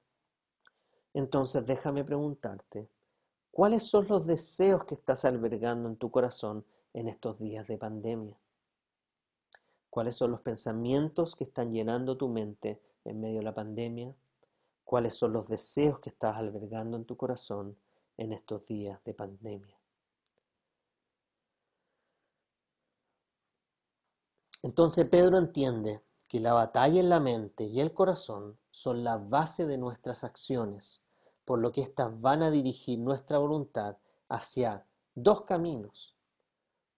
Entonces 1.14 1.66
déjame 1.66 2.04
preguntarte, 2.04 2.90
¿cuáles 3.52 3.84
son 3.84 4.08
los 4.08 4.26
deseos 4.26 4.84
que 4.86 4.96
estás 4.96 5.26
albergando 5.26 5.88
en 5.90 5.96
tu 5.96 6.12
corazón 6.12 6.66
en 6.94 7.08
estos 7.08 7.40
días 7.40 7.68
de 7.68 7.78
pandemia? 7.78 8.38
¿Cuáles 9.90 10.16
son 10.16 10.32
los 10.32 10.42
pensamientos 10.42 11.36
que 11.36 11.46
están 11.46 11.72
llenando 11.72 12.18
tu 12.18 12.28
mente 12.28 12.82
en 13.06 13.22
medio 13.22 13.38
de 13.38 13.44
la 13.44 13.54
pandemia, 13.54 14.14
cuáles 14.84 15.14
son 15.14 15.32
los 15.32 15.48
deseos 15.48 16.00
que 16.00 16.10
estás 16.10 16.36
albergando 16.36 16.98
en 16.98 17.06
tu 17.06 17.16
corazón 17.16 17.78
en 18.18 18.34
estos 18.34 18.66
días 18.66 19.02
de 19.04 19.14
pandemia. 19.14 19.75
Entonces 24.66 25.08
Pedro 25.08 25.38
entiende 25.38 26.02
que 26.28 26.40
la 26.40 26.52
batalla 26.52 27.00
en 27.00 27.10
la 27.10 27.20
mente 27.20 27.66
y 27.66 27.82
el 27.82 27.94
corazón 27.94 28.58
son 28.72 29.04
la 29.04 29.18
base 29.18 29.68
de 29.68 29.78
nuestras 29.78 30.24
acciones, 30.24 31.04
por 31.46 31.60
lo 31.60 31.72
que 31.72 31.82
éstas 31.82 32.20
van 32.20 32.42
a 32.42 32.50
dirigir 32.50 32.98
nuestra 32.98 33.38
voluntad 33.38 33.98
hacia 34.28 34.84
dos 35.14 35.42
caminos, 35.42 36.16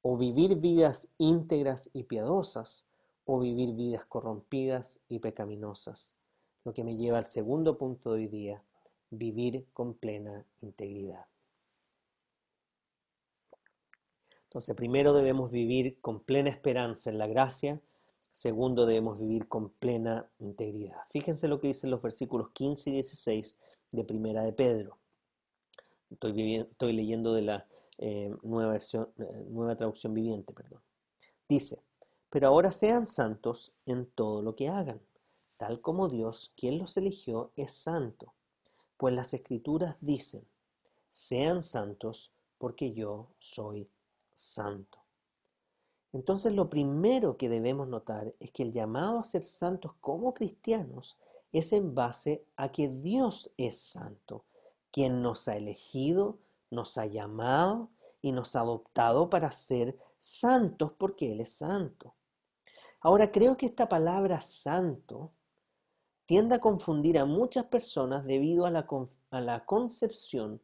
o 0.02 0.16
vivir 0.16 0.56
vidas 0.56 1.10
íntegras 1.18 1.90
y 1.92 2.04
piadosas, 2.04 2.86
o 3.26 3.38
vivir 3.38 3.74
vidas 3.74 4.06
corrompidas 4.06 5.02
y 5.10 5.20
pecaminosas. 5.20 6.16
Lo 6.64 6.72
que 6.74 6.86
me 6.86 6.96
lleva 6.96 7.18
al 7.18 7.26
segundo 7.26 7.78
punto 7.78 8.14
de 8.14 8.20
hoy 8.20 8.28
día, 8.30 8.64
vivir 9.10 9.68
con 9.74 9.94
plena 9.94 10.46
integridad. 10.62 11.26
Entonces, 14.58 14.76
primero 14.76 15.14
debemos 15.14 15.52
vivir 15.52 16.02
con 16.02 16.20
plena 16.20 16.50
esperanza 16.50 17.12
en 17.12 17.20
la 17.20 17.28
gracia, 17.28 17.80
segundo 18.32 18.88
debemos 18.88 19.20
vivir 19.20 19.48
con 19.48 19.70
plena 19.70 20.32
integridad. 20.40 20.98
Fíjense 21.12 21.48
lo 21.48 21.62
que 21.62 21.68
dicen 21.68 21.92
los 21.92 22.02
versículos 22.02 22.50
15 22.54 22.90
y 22.90 22.94
16 22.94 23.56
de 23.92 24.04
Primera 24.04 24.42
de 24.42 24.54
Pedro. 24.54 24.98
Estoy, 26.10 26.34
leyendo 26.92 27.36
de 27.36 27.44
la 27.44 27.68
eh, 28.00 28.36
nueva, 28.42 28.76
eh, 28.78 29.46
nueva 29.48 29.76
traducción 29.76 30.16
viviente, 30.16 30.54
perdón. 30.54 30.82
Dice, 31.48 31.84
pero 32.32 32.48
ahora 32.48 32.72
sean 32.72 33.06
santos 33.06 33.74
en 33.86 34.08
todo 34.08 34.42
lo 34.42 34.56
que 34.56 34.70
hagan, 34.70 35.00
tal 35.58 35.82
como 35.82 36.10
Dios, 36.10 36.52
quien 36.58 36.80
los 36.80 36.98
eligió, 36.98 37.52
es 37.56 37.74
santo. 37.74 38.34
Pues 38.98 39.14
las 39.14 39.36
escrituras 39.36 39.98
dicen, 40.02 40.48
sean 41.12 41.62
santos 41.62 42.32
porque 42.58 42.94
yo 42.94 43.28
soy 43.38 43.88
santo. 44.38 45.00
Entonces 46.14 46.54
lo 46.54 46.70
primero 46.70 47.38
que 47.38 47.50
debemos 47.50 47.88
notar 47.88 48.34
es 48.40 48.52
que 48.52 48.64
el 48.64 48.72
llamado 48.72 49.20
a 49.20 49.24
ser 49.24 49.44
santos 49.44 49.94
como 50.00 50.34
cristianos 50.34 51.18
es 51.52 51.74
en 51.74 51.96
base 51.96 52.46
a 52.56 52.72
que 52.72 52.88
Dios 52.88 53.52
es 53.58 53.80
santo, 53.80 54.46
quien 54.92 55.22
nos 55.22 55.48
ha 55.48 55.56
elegido, 55.56 56.38
nos 56.70 56.98
ha 56.98 57.08
llamado 57.08 57.90
y 58.22 58.32
nos 58.32 58.56
ha 58.56 58.62
adoptado 58.62 59.30
para 59.30 59.52
ser 59.52 59.98
santos 60.18 60.92
porque 60.98 61.32
Él 61.32 61.42
es 61.42 61.54
santo. 61.54 62.14
Ahora 63.02 63.32
creo 63.32 63.58
que 63.58 63.66
esta 63.66 63.90
palabra 63.90 64.42
santo 64.42 65.32
tiende 66.26 66.56
a 66.56 66.60
confundir 66.60 67.18
a 67.18 67.26
muchas 67.26 67.66
personas 67.66 68.26
debido 68.26 68.66
a 68.66 68.72
la, 68.72 68.88
a 69.32 69.42
la 69.42 69.66
concepción 69.66 70.62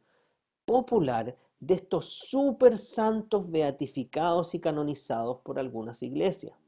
popular 0.64 1.36
de 1.66 1.74
estos 1.74 2.10
super 2.10 2.76
santos 2.76 3.50
beatificados 3.50 4.54
y 4.54 4.60
canonizados 4.60 5.40
por 5.40 5.58
algunas 5.58 6.02
iglesias, 6.02 6.58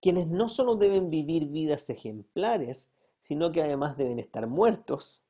quienes 0.00 0.28
no 0.28 0.48
solo 0.48 0.76
deben 0.76 1.10
vivir 1.10 1.48
vidas 1.48 1.90
ejemplares, 1.90 2.90
sino 3.20 3.52
que 3.52 3.62
además 3.62 3.98
deben 3.98 4.18
estar 4.18 4.46
muertos, 4.46 5.24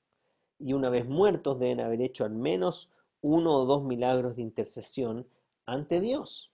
y 0.61 0.74
una 0.74 0.90
vez 0.90 1.09
muertos 1.09 1.59
deben 1.59 1.81
haber 1.81 2.02
hecho 2.02 2.24
al 2.24 2.35
menos 2.35 2.92
uno 3.20 3.52
o 3.52 3.64
dos 3.64 3.83
milagros 3.83 4.37
de 4.37 4.42
intercesión 4.42 5.26
ante 5.66 6.00
Dios. 6.00 6.52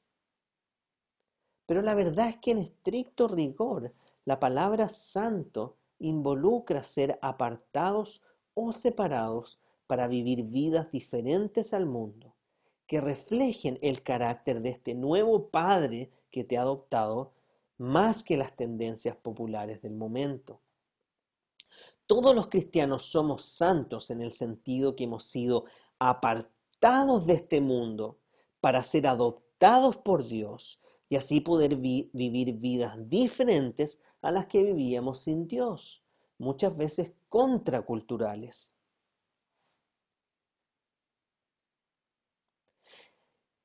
Pero 1.66 1.82
la 1.82 1.94
verdad 1.94 2.28
es 2.28 2.36
que 2.38 2.52
en 2.52 2.58
estricto 2.58 3.28
rigor, 3.28 3.92
la 4.24 4.40
palabra 4.40 4.88
santo 4.88 5.76
involucra 5.98 6.84
ser 6.84 7.18
apartados 7.20 8.22
o 8.54 8.72
separados 8.72 9.60
para 9.86 10.08
vivir 10.08 10.44
vidas 10.44 10.90
diferentes 10.90 11.74
al 11.74 11.86
mundo, 11.86 12.34
que 12.86 13.00
reflejen 13.00 13.78
el 13.82 14.02
carácter 14.02 14.60
de 14.60 14.70
este 14.70 14.94
nuevo 14.94 15.48
Padre 15.48 16.10
que 16.30 16.44
te 16.44 16.56
ha 16.56 16.62
adoptado 16.62 17.32
más 17.78 18.22
que 18.22 18.36
las 18.36 18.54
tendencias 18.56 19.16
populares 19.16 19.82
del 19.82 19.94
momento. 19.94 20.60
todos 22.06 22.34
los 22.34 22.48
cristianos 22.48 23.04
somos 23.06 23.46
santos 23.46 24.10
en 24.10 24.20
el 24.20 24.30
sentido 24.30 24.94
que 24.94 25.04
hemos 25.04 25.24
sido 25.24 25.64
apartados 25.98 27.24
de 27.24 27.32
este 27.34 27.62
mundo 27.62 28.18
para 28.60 28.82
ser 28.82 29.06
adoptados 29.06 29.96
por 29.96 30.26
Dios 30.26 30.80
y 31.08 31.16
así 31.16 31.40
poder 31.40 31.76
vivir 31.76 32.54
vidas 32.54 33.08
diferentes 33.08 34.02
a 34.20 34.30
las 34.30 34.46
que 34.46 34.62
vivíamos 34.62 35.20
sin 35.20 35.46
Dios, 35.46 36.04
muchas 36.38 36.76
veces 36.76 37.12
contraculturales. 37.28 38.73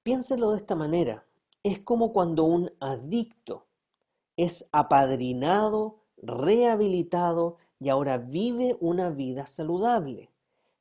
Piénselo 0.09 0.53
de 0.53 0.57
esta 0.57 0.73
manera. 0.73 1.23
Es 1.61 1.81
como 1.81 2.13
cuando 2.13 2.43
un 2.43 2.71
adicto 2.79 3.67
es 4.37 4.67
apadrinado, 4.71 5.99
rehabilitado 6.17 7.57
y 7.79 7.89
ahora 7.89 8.17
vive 8.17 8.75
una 8.79 9.11
vida 9.11 9.45
saludable, 9.45 10.31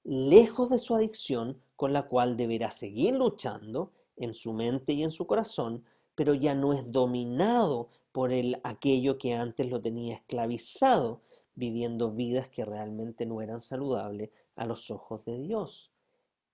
lejos 0.03 0.71
de 0.71 0.79
su 0.79 0.95
adicción 0.95 1.61
con 1.77 1.93
la 1.93 2.09
cual 2.09 2.39
deberá 2.39 2.71
seguir 2.71 3.17
luchando 3.17 3.93
en 4.17 4.33
su 4.33 4.55
mente 4.55 4.95
y 4.95 5.03
en 5.03 5.13
su 5.13 5.27
corazón, 5.27 5.85
pero 6.15 6.33
ya 6.33 6.55
no 6.55 6.73
es 6.73 6.91
dominado 6.91 7.91
por 8.13 8.33
el, 8.33 8.59
aquello 8.65 9.19
que 9.19 9.35
antes 9.35 9.69
lo 9.69 9.79
tenía 9.83 10.15
esclavizado, 10.15 11.21
viviendo 11.55 12.13
vidas 12.13 12.49
que 12.49 12.65
realmente 12.65 13.27
no 13.27 13.43
eran 13.43 13.61
saludables 13.61 14.31
a 14.57 14.65
los 14.65 14.91
ojos 14.91 15.23
de 15.27 15.39
Dios. 15.39 15.93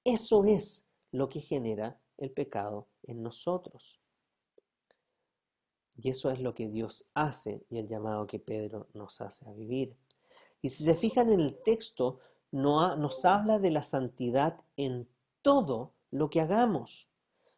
Eso 0.03 0.45
es 0.45 0.89
lo 1.13 1.29
que 1.29 1.41
genera 1.41 2.01
el 2.19 2.31
pecado 2.31 2.89
en 3.03 3.23
nosotros. 3.23 4.01
Y 5.97 6.11
eso 6.11 6.31
es 6.31 6.41
lo 6.41 6.55
que 6.55 6.69
Dios 6.69 7.07
hace 7.15 7.65
y 7.71 7.79
el 7.79 7.89
llamado 7.89 8.27
que 8.27 8.41
Pedro 8.41 8.89
nos 8.95 9.21
hace 9.21 9.49
a 9.49 9.53
vivir. 9.53 9.97
Y 10.61 10.69
si 10.69 10.83
se 10.83 10.95
fijan 10.95 11.31
en 11.31 11.41
el 11.41 11.63
texto, 11.63 12.21
nos 12.51 13.25
habla 13.25 13.59
de 13.59 13.71
la 13.71 13.83
santidad 13.83 14.61
en 14.77 15.09
todo 15.43 15.93
lo 16.11 16.31
que 16.31 16.41
hagamos, 16.41 17.09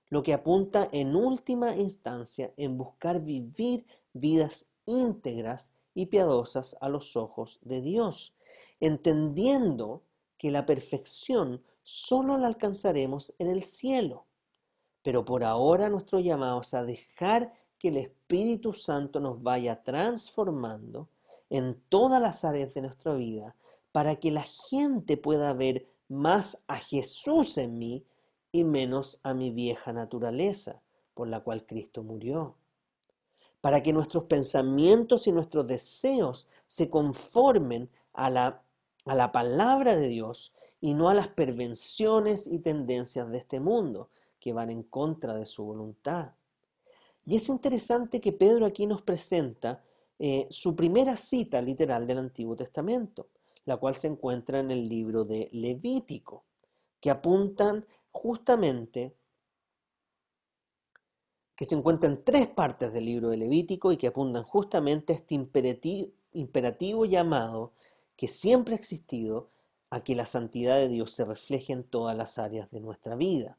lo 0.09 0.23
que 0.23 0.33
apunta 0.33 0.89
en 0.93 1.15
última 1.15 1.77
instancia 1.77 2.53
en 2.57 2.77
buscar 2.79 3.23
vivir 3.23 3.87
vidas 4.13 4.71
íntegras 4.87 5.75
y 5.95 6.07
piadosas 6.07 6.77
a 6.81 6.89
los 6.89 7.17
ojos 7.17 7.59
de 7.63 7.81
Dios, 7.81 8.35
entendiendo 8.81 10.03
que 10.39 10.51
la 10.51 10.67
perfección 10.67 11.63
solo 11.83 12.39
la 12.39 12.47
alcanzaremos 12.47 13.35
en 13.39 13.49
el 13.49 13.63
cielo. 13.63 14.27
Pero 15.07 15.25
por 15.25 15.45
ahora 15.45 15.89
nuestro 15.89 16.19
llamado 16.19 16.63
es 16.63 16.75
a 16.75 16.83
dejar 16.83 17.55
que 17.79 17.91
el 17.91 17.97
Espíritu 17.97 18.73
Santo 18.73 19.21
nos 19.21 19.41
vaya 19.41 19.85
transformando 19.85 21.09
en 21.49 21.81
todas 21.89 22.21
las 22.21 22.45
áreas 22.45 22.75
de 22.75 22.83
nuestra 22.83 23.15
vida 23.15 23.55
para 23.93 24.17
que 24.17 24.33
la 24.33 24.43
gente 24.43 25.17
pueda 25.17 25.53
ver 25.53 25.87
más 26.09 26.65
a 26.67 26.79
Jesús 26.79 27.57
en 27.57 27.79
mí 27.79 28.05
y 28.51 28.65
menos 28.65 29.21
a 29.23 29.33
mi 29.33 29.53
vieja 29.53 29.93
naturaleza 29.93 30.83
por 31.15 31.29
la 31.29 31.39
cual 31.39 31.65
Cristo 31.65 32.03
murió. 32.03 32.57
Para 33.61 33.85
que 33.85 33.93
nuestros 33.93 34.25
pensamientos 34.25 35.29
y 35.29 35.31
nuestros 35.31 35.69
deseos 35.69 36.49
se 36.67 36.91
conformen 36.91 37.89
a 38.13 38.29
la, 38.29 38.61
a 39.05 39.15
la 39.15 39.31
palabra 39.31 39.95
de 39.95 40.09
Dios 40.09 40.53
y 40.81 40.95
no 40.95 41.09
a 41.09 41.15
las 41.15 41.29
pervenciones 41.29 42.49
y 42.49 42.59
tendencias 42.59 43.31
de 43.31 43.39
este 43.39 43.61
mundo, 43.61 44.11
que 44.39 44.53
van 44.53 44.71
en 44.71 44.83
contra 44.85 45.35
de 45.35 45.47
su 45.47 45.65
voluntad. 45.65 46.35
Y 47.25 47.37
es 47.37 47.49
interesante 47.49 48.21
que 48.21 48.33
Pedro 48.33 48.67
aquí 48.67 48.87
nos 48.87 49.03
presenta 49.03 49.83
eh, 50.19 50.47
su 50.49 50.75
primera 50.75 51.17
cita 51.17 51.61
literal 51.61 52.07
del 52.07 52.19
Antiguo 52.19 52.57
Testamento, 52.57 53.29
la 53.65 53.77
cual 53.77 53.97
se 53.97 54.07
encuentra 54.07 54.61
en 54.61 54.71
el 54.71 54.89
libro 54.89 55.25
de 55.25 55.49
Levítico, 55.53 56.45
que 57.01 57.11
apuntan 57.11 57.85
justamente, 58.11 59.17
que 61.55 61.65
se 61.65 61.75
encuentra 61.75 62.09
en 62.09 62.25
tres 62.25 62.49
partes 62.49 62.93
del 62.93 63.05
libro 63.05 63.29
de 63.31 63.37
Levítico 63.37 63.93
y 63.93 63.97
que 63.97 64.07
apuntan 64.07 64.45
justamente 64.45 65.13
a 65.13 65.17
este 65.17 65.35
imperativo, 65.35 66.13
imperativo 66.33 67.05
llamado 67.05 67.73
que 68.15 68.29
siempre 68.29 68.75
ha 68.75 68.79
existido 68.79 69.51
a 69.91 70.03
que 70.03 70.15
la 70.15 70.27
santidad 70.27 70.77
de 70.77 70.89
Dios 70.89 71.13
se 71.13 71.25
refleje 71.25 71.73
en 71.73 71.85
todas 71.85 72.17
las 72.17 72.39
áreas 72.39 72.71
de 72.71 72.81
nuestra 72.81 73.17
vida. 73.17 73.59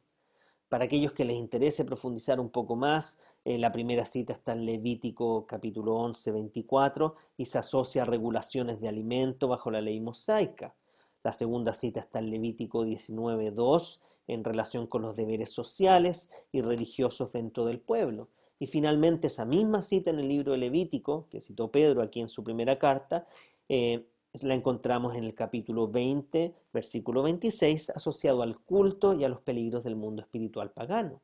Para 0.70 0.84
aquellos 0.84 1.14
que 1.14 1.24
les 1.24 1.38
interese 1.38 1.86
profundizar 1.86 2.42
un 2.42 2.50
poco 2.50 2.76
más, 2.76 3.20
eh, 3.46 3.58
la 3.58 3.72
primera 3.72 4.06
cita 4.06 4.34
está 4.34 4.52
en 4.52 4.66
Levítico 4.66 5.48
capítulo 5.48 5.96
11, 5.96 6.32
24 6.34 7.16
y 7.38 7.46
se 7.46 7.58
asocia 7.58 8.02
a 8.02 8.06
regulaciones 8.06 8.82
de 8.82 8.90
alimento 8.90 9.48
bajo 9.48 9.72
la 9.72 9.80
ley 9.80 10.02
mosaica. 10.02 10.76
La 11.24 11.32
segunda 11.32 11.74
cita 11.74 12.02
está 12.02 12.20
en 12.20 12.32
Levítico 12.32 12.84
19, 12.84 13.52
2 13.52 14.02
en 14.28 14.44
relación 14.44 14.88
con 14.88 15.04
los 15.04 15.16
deberes 15.16 15.52
sociales 15.52 16.30
y 16.52 16.62
religiosos 16.62 17.32
dentro 17.32 17.66
del 17.66 17.80
pueblo. 17.80 18.28
Y 18.60 18.68
finalmente 18.68 19.28
esa 19.28 19.46
misma 19.46 19.82
cita 19.82 20.10
en 20.10 20.20
el 20.20 20.28
libro 20.28 20.52
de 20.52 20.58
Levítico, 20.58 21.28
que 21.30 21.40
citó 21.40 21.72
Pedro 21.72 22.02
aquí 22.02 22.20
en 22.20 22.28
su 22.28 22.44
primera 22.44 22.78
carta, 22.78 23.26
eh, 23.70 24.06
la 24.42 24.54
encontramos 24.54 25.16
en 25.16 25.24
el 25.24 25.34
capítulo 25.34 25.88
20, 25.88 26.54
versículo 26.72 27.24
26, 27.24 27.92
asociado 27.92 28.42
al 28.42 28.60
culto 28.60 29.14
y 29.14 29.24
a 29.24 29.30
los 29.30 29.42
peligros 29.42 29.84
del 29.84 29.96
mundo 29.96 30.22
espiritual 30.22 30.72
pagano. 30.72 31.22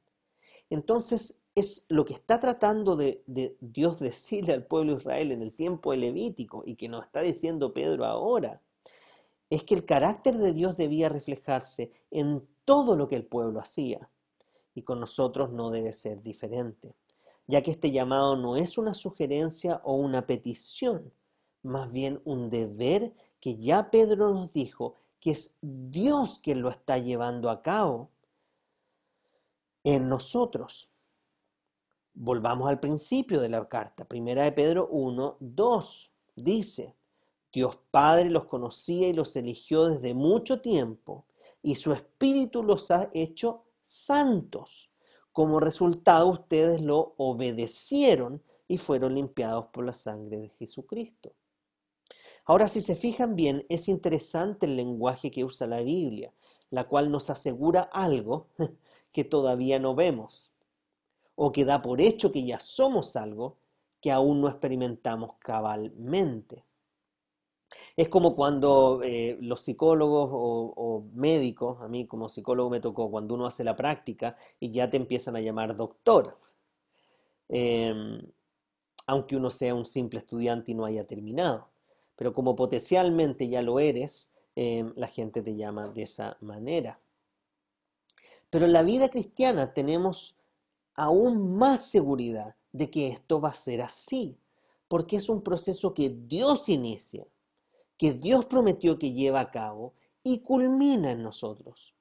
Entonces, 0.70 1.42
es 1.56 1.86
lo 1.89 2.06
que 2.06 2.13
está 2.13 2.39
tratando 2.39 2.96
de, 2.96 3.24
de, 3.28 3.56
Dios 3.60 4.00
decirle 4.00 4.54
al 4.54 4.66
pueblo 4.66 4.94
de 4.94 5.00
Israel 5.00 5.32
en 5.32 5.42
el 5.42 5.54
tiempo 5.54 5.92
de 5.92 5.98
Levítico 5.98 6.63
y 6.66 6.76
que 6.76 6.89
nos 6.89 7.06
está 7.06 7.22
diciendo 7.22 7.74
Pedro 7.74 8.06
ahora, 8.06 8.62
es 9.50 9.63
que 9.63 9.76
el 9.76 9.86
carácter 9.86 10.38
de 10.38 10.52
Dios 10.52 10.78
debía 10.78 11.10
reflejarse 11.10 11.92
en 12.10 12.48
todo 12.66 12.98
lo 12.98 13.08
que 13.08 13.16
el 13.16 13.26
pueblo 13.26 13.60
hacía 13.60 14.10
y 14.74 14.82
con 14.82 15.00
nosotros 15.00 15.52
no 15.52 15.70
debe 15.70 15.94
ser 15.94 16.24
diferente, 16.24 16.96
ya 17.46 17.62
que 17.62 17.72
este 17.72 17.92
llamado 17.92 18.36
no 18.36 18.58
es 18.58 18.78
una 18.78 18.94
sugerencia 18.96 19.82
o 19.84 19.96
una 19.96 20.26
petición, 20.26 21.13
más 21.63 21.91
bien 21.91 22.21
un 22.26 22.49
deber 22.49 23.13
que 23.39 23.58
ya 23.58 23.89
Pedro 23.89 24.34
nos 24.34 24.54
dijo 24.54 24.95
que 25.19 25.32
es 25.32 25.58
Dios 25.62 26.39
quien 26.43 26.62
lo 26.62 26.69
está 26.69 26.97
llevando 26.97 27.49
a 27.49 27.62
cabo 27.62 28.12
en 29.84 30.10
nosotros. 30.10 30.91
Volvamos 32.13 32.69
al 32.69 32.80
principio 32.80 33.41
de 33.41 33.49
la 33.49 33.67
carta, 33.67 34.06
primera 34.06 34.43
de 34.43 34.52
Pedro 34.52 34.88
1, 34.91 35.38
2. 35.39 36.13
Dice, 36.36 36.95
Dios 37.52 37.78
Padre 37.89 38.30
los 38.30 38.45
conocía 38.45 39.08
y 39.08 39.13
los 39.13 39.36
eligió 39.36 39.86
desde 39.86 40.13
mucho 40.13 40.62
tiempo, 40.62 41.26
y 41.62 41.76
su 41.76 41.93
Espíritu 41.93 42.62
los 42.62 42.91
ha 42.91 43.10
hecho 43.13 43.63
santos. 43.82 44.91
Como 45.32 45.60
resultado, 45.60 46.28
ustedes 46.28 46.82
lo 46.82 47.15
obedecieron 47.17 48.43
y 48.67 48.78
fueron 48.78 49.15
limpiados 49.15 49.67
por 49.67 49.86
la 49.86 49.93
sangre 49.93 50.38
de 50.38 50.49
Jesucristo. 50.49 51.34
Ahora, 52.45 52.67
si 52.67 52.82
se 52.82 52.95
fijan 52.95 53.36
bien, 53.36 53.65
es 53.69 53.88
interesante 53.88 54.65
el 54.65 54.75
lenguaje 54.75 55.32
que 55.32 55.45
usa 55.45 55.65
la 55.65 55.82
Biblia, 55.82 56.34
la 56.71 56.88
cual 56.88 57.10
nos 57.10 57.29
asegura 57.29 57.84
algo 57.84 58.47
que 59.13 59.23
todavía 59.23 59.79
no 59.79 59.95
vemos, 59.95 60.53
o 61.36 61.51
que 61.51 61.65
da 61.65 61.82
por 61.82 62.01
hecho 62.01 62.32
que 62.32 62.45
ya 62.45 62.60
somos 62.60 63.15
algo 63.15 63.58
que 64.01 64.12
aún 64.12 64.41
no 64.41 64.49
experimentamos 64.49 65.36
cabalmente. 65.39 66.65
Es 67.95 68.10
como 68.10 68.36
cuando 68.36 69.01
eh, 69.03 69.38
los 69.41 69.62
psicólogos 69.62 70.29
o, 70.32 71.06
médicos, 71.13 71.82
a 71.82 71.88
mí 71.88 72.06
como 72.08 72.29
psicólogo 72.29 72.69
me 72.69 72.82
tocó, 72.82 73.10
cuando 73.10 73.36
uno 73.36 73.45
hace 73.45 73.63
la 73.63 73.75
práctica 73.75 74.36
y 74.60 74.71
ya 74.71 74.89
te 74.89 74.97
empiezan 74.97 75.36
a 75.38 75.41
llamar 75.41 75.75
doctor, 75.75 76.38
em, 77.49 78.21
aunque 79.08 79.36
uno 79.38 79.49
sea 79.49 79.75
un 79.75 79.86
simple 79.86 80.19
estudiante 80.19 80.71
y 80.71 80.75
no 80.75 80.86
haya 80.86 81.06
terminado 81.08 81.72
pero 82.15 82.34
como 82.34 82.56
potencialmente 82.56 83.49
ya 83.49 83.62
lo 83.62 83.80
eres, 83.80 84.32
em, 84.56 84.93
la 84.95 85.08
gente 85.08 85.41
te 85.41 85.56
llama 85.56 85.89
de 85.89 86.04
esa 86.04 86.38
manera. 86.41 86.99
Pero 88.49 88.65
en 88.65 88.73
la 88.73 88.84
vida 88.84 89.10
cristiana 89.10 89.73
tenemos 89.73 90.39
aún 90.95 91.56
más 91.58 91.86
seguridad 91.86 92.56
de 92.71 92.89
que 92.89 93.08
esto 93.08 93.41
va 93.41 93.49
a 93.49 93.56
ser 93.56 93.82
así, 93.82 94.38
porque 94.88 95.17
es 95.17 95.30
un 95.30 95.41
proceso 95.41 95.93
que 95.93 96.10
Dios 96.10 96.69
inicia, 96.69 97.26
que 97.97 98.13
Dios 98.13 98.45
prometió 98.45 98.99
que 98.99 99.12
lleva 99.12 99.39
a 99.39 99.52
cabo 99.52 99.93
y 100.23 100.39
culmina 100.39 101.12
en 101.12 101.23
nosotros. 101.23 101.95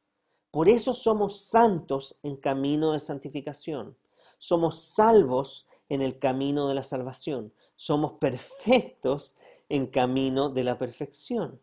Por 0.50 0.68
eso 0.68 0.92
somos 0.92 1.40
santos 1.40 2.18
en 2.22 2.36
camino 2.36 2.92
de 2.92 3.00
santificación. 3.00 3.96
Somos 4.38 4.78
salvos 4.80 5.66
en 5.88 6.02
el 6.02 6.18
camino 6.18 6.68
de 6.68 6.74
la 6.74 6.82
salvación. 6.82 7.52
Somos 7.76 8.12
perfectos 8.20 9.36
en 9.72 9.86
camino 9.86 10.50
de 10.50 10.64
la 10.64 10.76
perfección. 10.76 11.58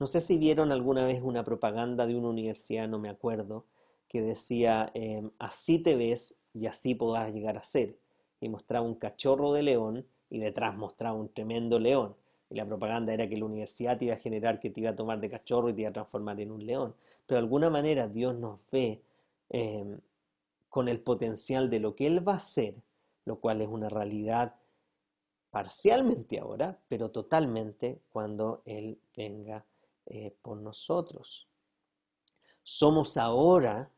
No 0.00 0.08
sé 0.08 0.20
si 0.20 0.36
vieron 0.36 0.72
alguna 0.72 1.04
vez 1.04 1.22
una 1.22 1.44
propaganda 1.44 2.08
de 2.08 2.16
una 2.16 2.28
universidad, 2.28 2.88
no 2.88 2.98
me 2.98 3.08
acuerdo, 3.08 3.64
que 4.08 4.20
decía, 4.20 4.90
em, 4.94 5.30
así 5.38 5.78
te 5.78 5.94
ves 5.94 6.42
y 6.52 6.66
así 6.66 6.96
podrás 6.96 7.32
llegar 7.32 7.56
a 7.56 7.62
ser. 7.62 7.96
Y 8.40 8.48
mostraba 8.48 8.84
un 8.84 8.96
cachorro 8.96 9.52
de 9.52 9.62
león 9.62 10.04
y 10.28 10.40
detrás 10.40 10.76
mostraba 10.76 11.16
un 11.16 11.28
tremendo 11.28 11.78
león. 11.78 12.16
Y 12.50 12.56
la 12.56 12.66
propaganda 12.66 13.14
era 13.14 13.28
que 13.28 13.36
la 13.36 13.44
universidad 13.44 13.98
te 13.98 14.06
iba 14.06 14.14
a 14.14 14.18
generar 14.18 14.58
que 14.58 14.70
te 14.70 14.80
iba 14.80 14.90
a 14.90 14.96
tomar 14.96 15.20
de 15.20 15.30
cachorro 15.30 15.68
y 15.68 15.72
te 15.72 15.82
iba 15.82 15.90
a 15.90 15.92
transformar 15.92 16.40
en 16.40 16.50
un 16.50 16.66
león. 16.66 16.96
Pero 17.26 17.38
de 17.38 17.44
alguna 17.44 17.70
manera 17.70 18.08
Dios 18.08 18.34
nos 18.34 18.58
ve 18.72 19.04
em, 19.50 20.00
con 20.68 20.88
el 20.88 20.98
potencial 20.98 21.70
de 21.70 21.78
lo 21.78 21.94
que 21.94 22.08
Él 22.08 22.26
va 22.26 22.32
a 22.32 22.36
hacer, 22.36 22.74
lo 23.24 23.38
cual 23.38 23.60
es 23.60 23.68
una 23.68 23.88
realidad 23.88 24.56
parcialmente 25.52 26.40
ahora, 26.40 26.82
pero 26.88 27.10
totalmente 27.10 28.00
cuando 28.08 28.62
Él 28.64 28.98
venga 29.14 29.66
eh, 30.06 30.34
por 30.40 30.56
nosotros. 30.56 31.46
Somos 32.62 33.18
ahora 33.18 33.92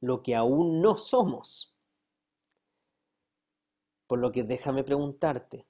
lo 0.00 0.22
que 0.22 0.34
aún 0.34 0.80
no 0.80 0.96
somos. 0.96 1.76
Por 4.06 4.18
lo 4.18 4.32
que 4.32 4.44
déjame 4.44 4.82
preguntarte, 4.82 5.66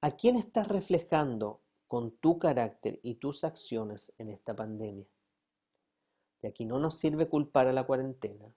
¿a 0.00 0.12
quién 0.12 0.36
estás 0.36 0.66
reflejando 0.66 1.60
con 1.86 2.12
tu 2.12 2.38
carácter 2.38 3.00
y 3.02 3.16
tus 3.16 3.44
acciones 3.44 4.14
en 4.16 4.30
esta 4.30 4.56
pandemia? 4.56 5.06
Y 6.40 6.46
aquí 6.46 6.64
no 6.64 6.78
nos 6.78 6.94
sirve 6.94 7.28
culpar 7.28 7.66
a 7.66 7.72
la 7.74 7.84
cuarentena, 7.84 8.50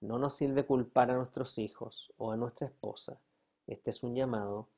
no 0.00 0.18
nos 0.18 0.34
sirve 0.34 0.66
culpar 0.66 1.12
a 1.12 1.16
nuestros 1.16 1.56
hijos 1.58 2.12
o 2.16 2.32
a 2.32 2.36
nuestra 2.36 2.66
esposa. 2.66 3.20
Este 3.68 3.90
es 3.90 4.02
un 4.02 4.16
llamado 4.16 4.68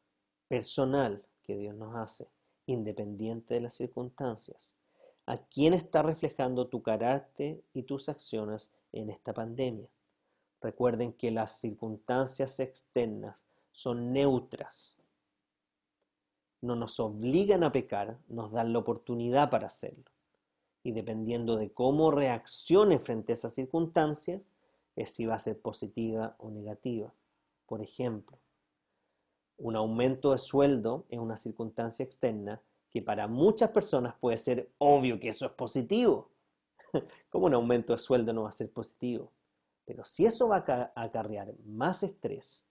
personal 0.53 1.25
que 1.45 1.57
Dios 1.57 1.75
nos 1.75 1.97
hace, 1.97 2.29
independiente 2.67 3.55
de 3.55 3.63
las 3.63 3.73
circunstancias. 3.73 4.75
¿A 5.25 5.39
quién 5.39 5.73
está 5.73 6.03
reflejando 6.03 6.67
tu 6.67 6.83
carácter 6.83 7.63
y 7.73 7.85
tus 7.85 8.11
acciones 8.11 8.71
en 8.93 9.09
esta 9.09 9.33
pandemia? 9.33 9.89
Recuerden 10.61 11.15
que 11.15 11.31
las 11.31 11.59
circunstancias 11.59 12.61
externas 12.61 13.47
son 13.71 14.13
neutras. 14.13 14.99
No 16.61 16.77
nos 16.77 17.01
obligan 17.01 17.65
a 17.65 17.73
pecar, 17.73 18.19
nos 18.29 18.53
dan 18.53 18.75
la 18.75 18.81
oportunidad 18.81 19.49
para 19.49 19.69
hacerlo. 19.69 20.05
Y 20.83 20.93
dependiendo 20.93 21.57
de 21.57 21.73
cómo 21.73 22.11
reaccione 22.11 22.99
frente 22.99 23.33
a 23.33 23.37
esa 23.37 23.49
circunstancia, 23.49 24.39
es 24.97 25.13
si 25.13 25.25
va 25.25 25.37
a 25.37 25.41
ser 25.41 25.59
positiva 25.59 26.37
o 26.37 26.51
negativa. 26.51 27.11
Por 27.65 27.81
ejemplo, 27.81 28.37
un 29.59 29.77
aumento 29.77 30.33
de 30.33 30.39
sueldo 30.39 31.07
es 31.09 31.19
una 31.19 31.37
circunstancia 31.37 32.05
externa 32.05 32.61
que 32.91 33.01
para 33.01 33.27
muchas 33.27 33.71
personas 33.71 34.15
puede 34.21 34.37
ser 34.37 34.71
obvio 34.79 35.19
que 35.19 35.29
eso 35.29 35.47
es 35.47 35.53
positivo. 35.53 36.31
¿Cómo 37.31 37.47
un 37.47 37.55
aumento 37.55 37.93
de 37.93 37.99
sueldo 37.99 38.33
no 38.33 38.43
va 38.43 38.51
a 38.51 38.53
ser 38.53 38.71
positivo? 38.71 39.33
Pero 39.85 40.05
si 40.05 40.27
eso 40.27 40.49
va 40.49 40.65
a 40.67 40.93
acarrear 40.95 41.55
más 41.65 42.03
estrés, 42.03 42.67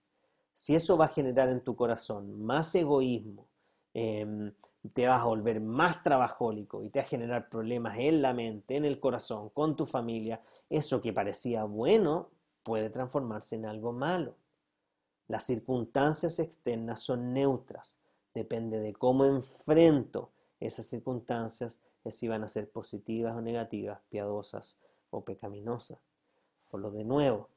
si 0.54 0.74
eso 0.74 0.96
va 0.96 1.06
a 1.06 1.08
generar 1.08 1.48
en 1.48 1.62
tu 1.62 1.74
corazón 1.74 2.40
más 2.42 2.74
egoísmo, 2.74 3.48
em, 3.94 4.52
te 4.92 5.06
vas 5.06 5.20
a 5.20 5.24
volver 5.24 5.60
más 5.60 6.02
trabajólico 6.02 6.82
y 6.82 6.90
te 6.90 7.00
va 7.00 7.04
a 7.04 7.08
generar 7.08 7.48
problemas 7.48 7.98
en 7.98 8.22
la 8.22 8.32
mente, 8.32 8.76
en 8.76 8.84
el 8.84 9.00
corazón, 9.00 9.50
con 9.50 9.76
tu 9.76 9.86
familia, 9.86 10.40
eso 10.68 11.00
que 11.00 11.12
parecía 11.12 11.64
bueno 11.64 12.30
puede 12.62 12.90
transformarse 12.90 13.56
en 13.56 13.66
algo 13.66 13.92
malo. 13.92 14.36
Las 15.32 15.44
circunstancias 15.44 16.38
externas 16.40 17.00
son 17.00 17.32
neutras, 17.32 17.98
depende 18.34 18.80
de 18.80 18.92
cómo 18.92 19.24
enfrento 19.24 20.30
esas 20.60 20.84
circunstancias, 20.84 21.80
es 22.04 22.16
si 22.16 22.28
van 22.28 22.44
a 22.44 22.50
ser 22.50 22.68
positivas 22.68 23.34
o 23.34 23.40
negativas, 23.40 24.02
piadosas 24.10 24.78
o 25.08 25.24
pecaminosas. 25.24 25.98
Por 26.70 26.80
lo 26.80 26.90
de 26.90 27.04
nuevo, 27.04 27.48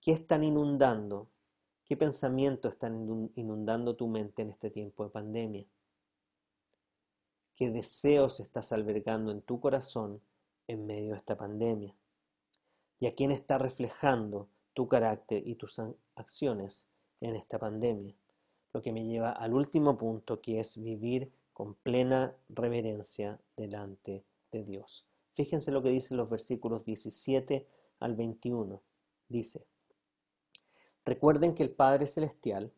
¿qué 0.00 0.10
están 0.10 0.42
inundando? 0.42 1.28
¿Qué 1.84 1.96
pensamientos 1.96 2.72
están 2.72 3.30
inundando 3.36 3.94
tu 3.94 4.08
mente 4.08 4.42
en 4.42 4.50
este 4.50 4.68
tiempo 4.68 5.04
de 5.04 5.10
pandemia? 5.10 5.64
qué 7.54 7.70
deseos 7.70 8.40
estás 8.40 8.72
albergando 8.72 9.30
en 9.30 9.40
tu 9.40 9.60
corazón 9.60 10.20
en 10.66 10.84
medio 10.84 11.12
de 11.12 11.18
esta 11.18 11.36
pandemia 11.36 11.94
y 12.98 13.06
a 13.06 13.14
quién 13.14 13.30
está 13.30 13.56
reflejando 13.56 14.48
tu 14.74 14.88
carácter 14.88 15.46
y 15.46 15.54
tus 15.54 15.78
acciones 16.14 16.88
en 17.20 17.36
esta 17.36 17.58
pandemia. 17.58 18.14
Lo 18.72 18.82
que 18.82 18.92
me 18.92 19.04
lleva 19.04 19.32
al 19.32 19.54
último 19.54 19.96
punto 19.96 20.40
que 20.40 20.60
es 20.60 20.82
vivir 20.82 21.32
con 21.52 21.74
plena 21.74 22.34
reverencia 22.48 23.40
delante 23.56 24.24
de 24.50 24.64
Dios. 24.64 25.06
Fíjense 25.34 25.70
lo 25.70 25.82
que 25.82 25.90
dicen 25.90 26.16
los 26.16 26.30
versículos 26.30 26.84
17 26.84 27.66
al 28.00 28.14
21. 28.14 28.82
Dice, 29.28 29.66
recuerden 31.04 31.54
que 31.54 31.62
el 31.62 31.70
Padre 31.70 32.06
Celestial, 32.06 32.72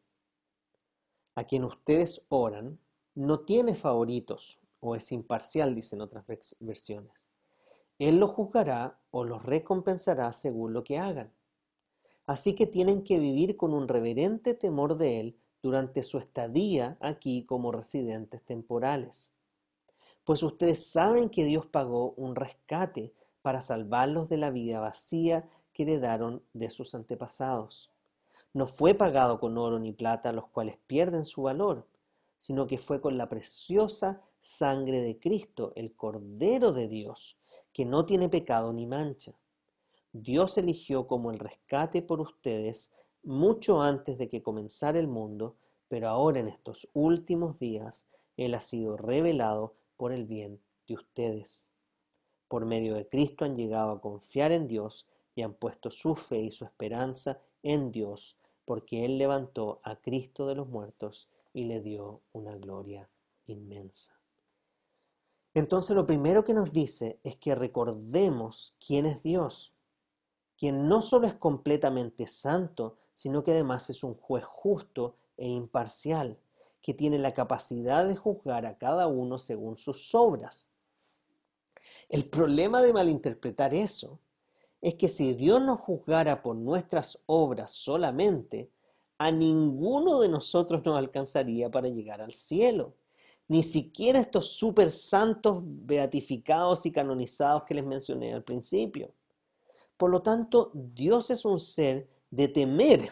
a 1.34 1.44
quien 1.44 1.64
ustedes 1.64 2.24
oran, 2.28 2.78
no 3.14 3.40
tiene 3.40 3.74
favoritos 3.74 4.60
o 4.80 4.94
es 4.94 5.10
imparcial, 5.12 5.74
dicen 5.74 6.00
otras 6.00 6.24
versiones. 6.60 7.12
Él 7.98 8.18
los 8.18 8.30
juzgará 8.30 9.00
o 9.10 9.24
los 9.24 9.42
recompensará 9.42 10.32
según 10.32 10.72
lo 10.72 10.84
que 10.84 10.98
hagan. 10.98 11.32
Así 12.26 12.54
que 12.54 12.66
tienen 12.66 13.02
que 13.02 13.18
vivir 13.18 13.56
con 13.56 13.74
un 13.74 13.88
reverente 13.88 14.54
temor 14.54 14.96
de 14.96 15.20
Él 15.20 15.38
durante 15.62 16.02
su 16.02 16.18
estadía 16.18 16.96
aquí 17.00 17.44
como 17.44 17.72
residentes 17.72 18.42
temporales. 18.42 19.32
Pues 20.24 20.42
ustedes 20.42 20.86
saben 20.86 21.28
que 21.28 21.44
Dios 21.44 21.66
pagó 21.66 22.12
un 22.12 22.34
rescate 22.34 23.12
para 23.42 23.60
salvarlos 23.60 24.28
de 24.28 24.38
la 24.38 24.50
vida 24.50 24.80
vacía 24.80 25.48
que 25.74 25.82
heredaron 25.82 26.42
de 26.54 26.70
sus 26.70 26.94
antepasados. 26.94 27.90
No 28.54 28.66
fue 28.66 28.94
pagado 28.94 29.38
con 29.38 29.58
oro 29.58 29.78
ni 29.78 29.92
plata, 29.92 30.32
los 30.32 30.46
cuales 30.48 30.78
pierden 30.86 31.24
su 31.24 31.42
valor, 31.42 31.86
sino 32.38 32.66
que 32.66 32.78
fue 32.78 33.00
con 33.00 33.18
la 33.18 33.28
preciosa 33.28 34.22
sangre 34.38 35.00
de 35.00 35.18
Cristo, 35.18 35.72
el 35.76 35.94
Cordero 35.94 36.72
de 36.72 36.88
Dios, 36.88 37.38
que 37.72 37.84
no 37.84 38.06
tiene 38.06 38.28
pecado 38.28 38.72
ni 38.72 38.86
mancha. 38.86 39.34
Dios 40.14 40.58
eligió 40.58 41.08
como 41.08 41.32
el 41.32 41.40
rescate 41.40 42.00
por 42.00 42.20
ustedes 42.20 42.92
mucho 43.24 43.82
antes 43.82 44.16
de 44.16 44.28
que 44.28 44.44
comenzara 44.44 45.00
el 45.00 45.08
mundo, 45.08 45.56
pero 45.88 46.08
ahora 46.08 46.38
en 46.38 46.46
estos 46.46 46.88
últimos 46.92 47.58
días 47.58 48.06
Él 48.36 48.54
ha 48.54 48.60
sido 48.60 48.96
revelado 48.96 49.74
por 49.96 50.12
el 50.12 50.24
bien 50.24 50.60
de 50.86 50.94
ustedes. 50.94 51.68
Por 52.46 52.64
medio 52.64 52.94
de 52.94 53.08
Cristo 53.08 53.44
han 53.44 53.56
llegado 53.56 53.90
a 53.90 54.00
confiar 54.00 54.52
en 54.52 54.68
Dios 54.68 55.08
y 55.34 55.42
han 55.42 55.54
puesto 55.54 55.90
su 55.90 56.14
fe 56.14 56.42
y 56.42 56.52
su 56.52 56.64
esperanza 56.64 57.40
en 57.64 57.90
Dios, 57.90 58.38
porque 58.64 59.04
Él 59.04 59.18
levantó 59.18 59.80
a 59.82 59.96
Cristo 59.96 60.46
de 60.46 60.54
los 60.54 60.68
muertos 60.68 61.28
y 61.52 61.64
le 61.64 61.80
dio 61.80 62.20
una 62.32 62.54
gloria 62.54 63.10
inmensa. 63.46 64.20
Entonces 65.54 65.96
lo 65.96 66.06
primero 66.06 66.44
que 66.44 66.54
nos 66.54 66.72
dice 66.72 67.18
es 67.24 67.34
que 67.34 67.56
recordemos 67.56 68.76
quién 68.78 69.06
es 69.06 69.24
Dios, 69.24 69.74
quien 70.56 70.88
no 70.88 71.02
solo 71.02 71.26
es 71.26 71.34
completamente 71.34 72.26
santo, 72.26 72.96
sino 73.14 73.42
que 73.42 73.52
además 73.52 73.90
es 73.90 74.04
un 74.04 74.14
juez 74.14 74.44
justo 74.44 75.16
e 75.36 75.48
imparcial, 75.48 76.38
que 76.80 76.94
tiene 76.94 77.18
la 77.18 77.34
capacidad 77.34 78.06
de 78.06 78.16
juzgar 78.16 78.66
a 78.66 78.76
cada 78.76 79.06
uno 79.06 79.38
según 79.38 79.76
sus 79.76 80.14
obras. 80.14 80.70
El 82.08 82.28
problema 82.28 82.82
de 82.82 82.92
malinterpretar 82.92 83.74
eso 83.74 84.20
es 84.80 84.94
que 84.94 85.08
si 85.08 85.34
Dios 85.34 85.62
nos 85.62 85.80
juzgara 85.80 86.42
por 86.42 86.56
nuestras 86.56 87.22
obras 87.26 87.70
solamente, 87.72 88.70
a 89.16 89.30
ninguno 89.30 90.20
de 90.20 90.28
nosotros 90.28 90.84
nos 90.84 90.98
alcanzaría 90.98 91.70
para 91.70 91.88
llegar 91.88 92.20
al 92.20 92.32
cielo 92.32 92.94
ni 93.48 93.62
siquiera 93.62 94.20
estos 94.20 94.52
super 94.52 94.90
santos 94.90 95.58
beatificados 95.62 96.86
y 96.86 96.92
canonizados 96.92 97.64
que 97.64 97.74
les 97.74 97.84
mencioné 97.84 98.32
al 98.32 98.42
principio. 98.42 99.12
Por 99.96 100.10
lo 100.10 100.22
tanto, 100.22 100.70
Dios 100.74 101.30
es 101.30 101.44
un 101.44 101.60
ser 101.60 102.08
de 102.30 102.48
temer 102.48 103.10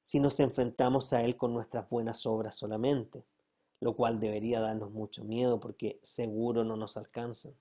si 0.00 0.18
nos 0.18 0.40
enfrentamos 0.40 1.12
a 1.12 1.22
Él 1.22 1.36
con 1.36 1.54
nuestras 1.54 1.88
buenas 1.88 2.26
obras 2.26 2.56
solamente, 2.56 3.24
lo 3.80 3.94
cual 3.94 4.18
debería 4.18 4.60
darnos 4.60 4.90
mucho 4.90 5.24
miedo 5.24 5.60
porque 5.60 6.00
seguro 6.02 6.64
no 6.64 6.76
nos 6.76 6.96
alcanzan. 6.96 7.54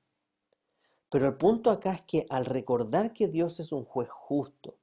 Pero 1.10 1.28
el 1.28 1.36
punto 1.36 1.70
acá 1.70 1.94
es 1.94 2.02
que 2.02 2.26
al 2.30 2.46
recordar 2.46 3.14
que 3.14 3.28
Dios 3.28 3.60
es 3.60 3.72
un 3.72 3.86
juez 3.86 4.10
justo, 4.10 4.78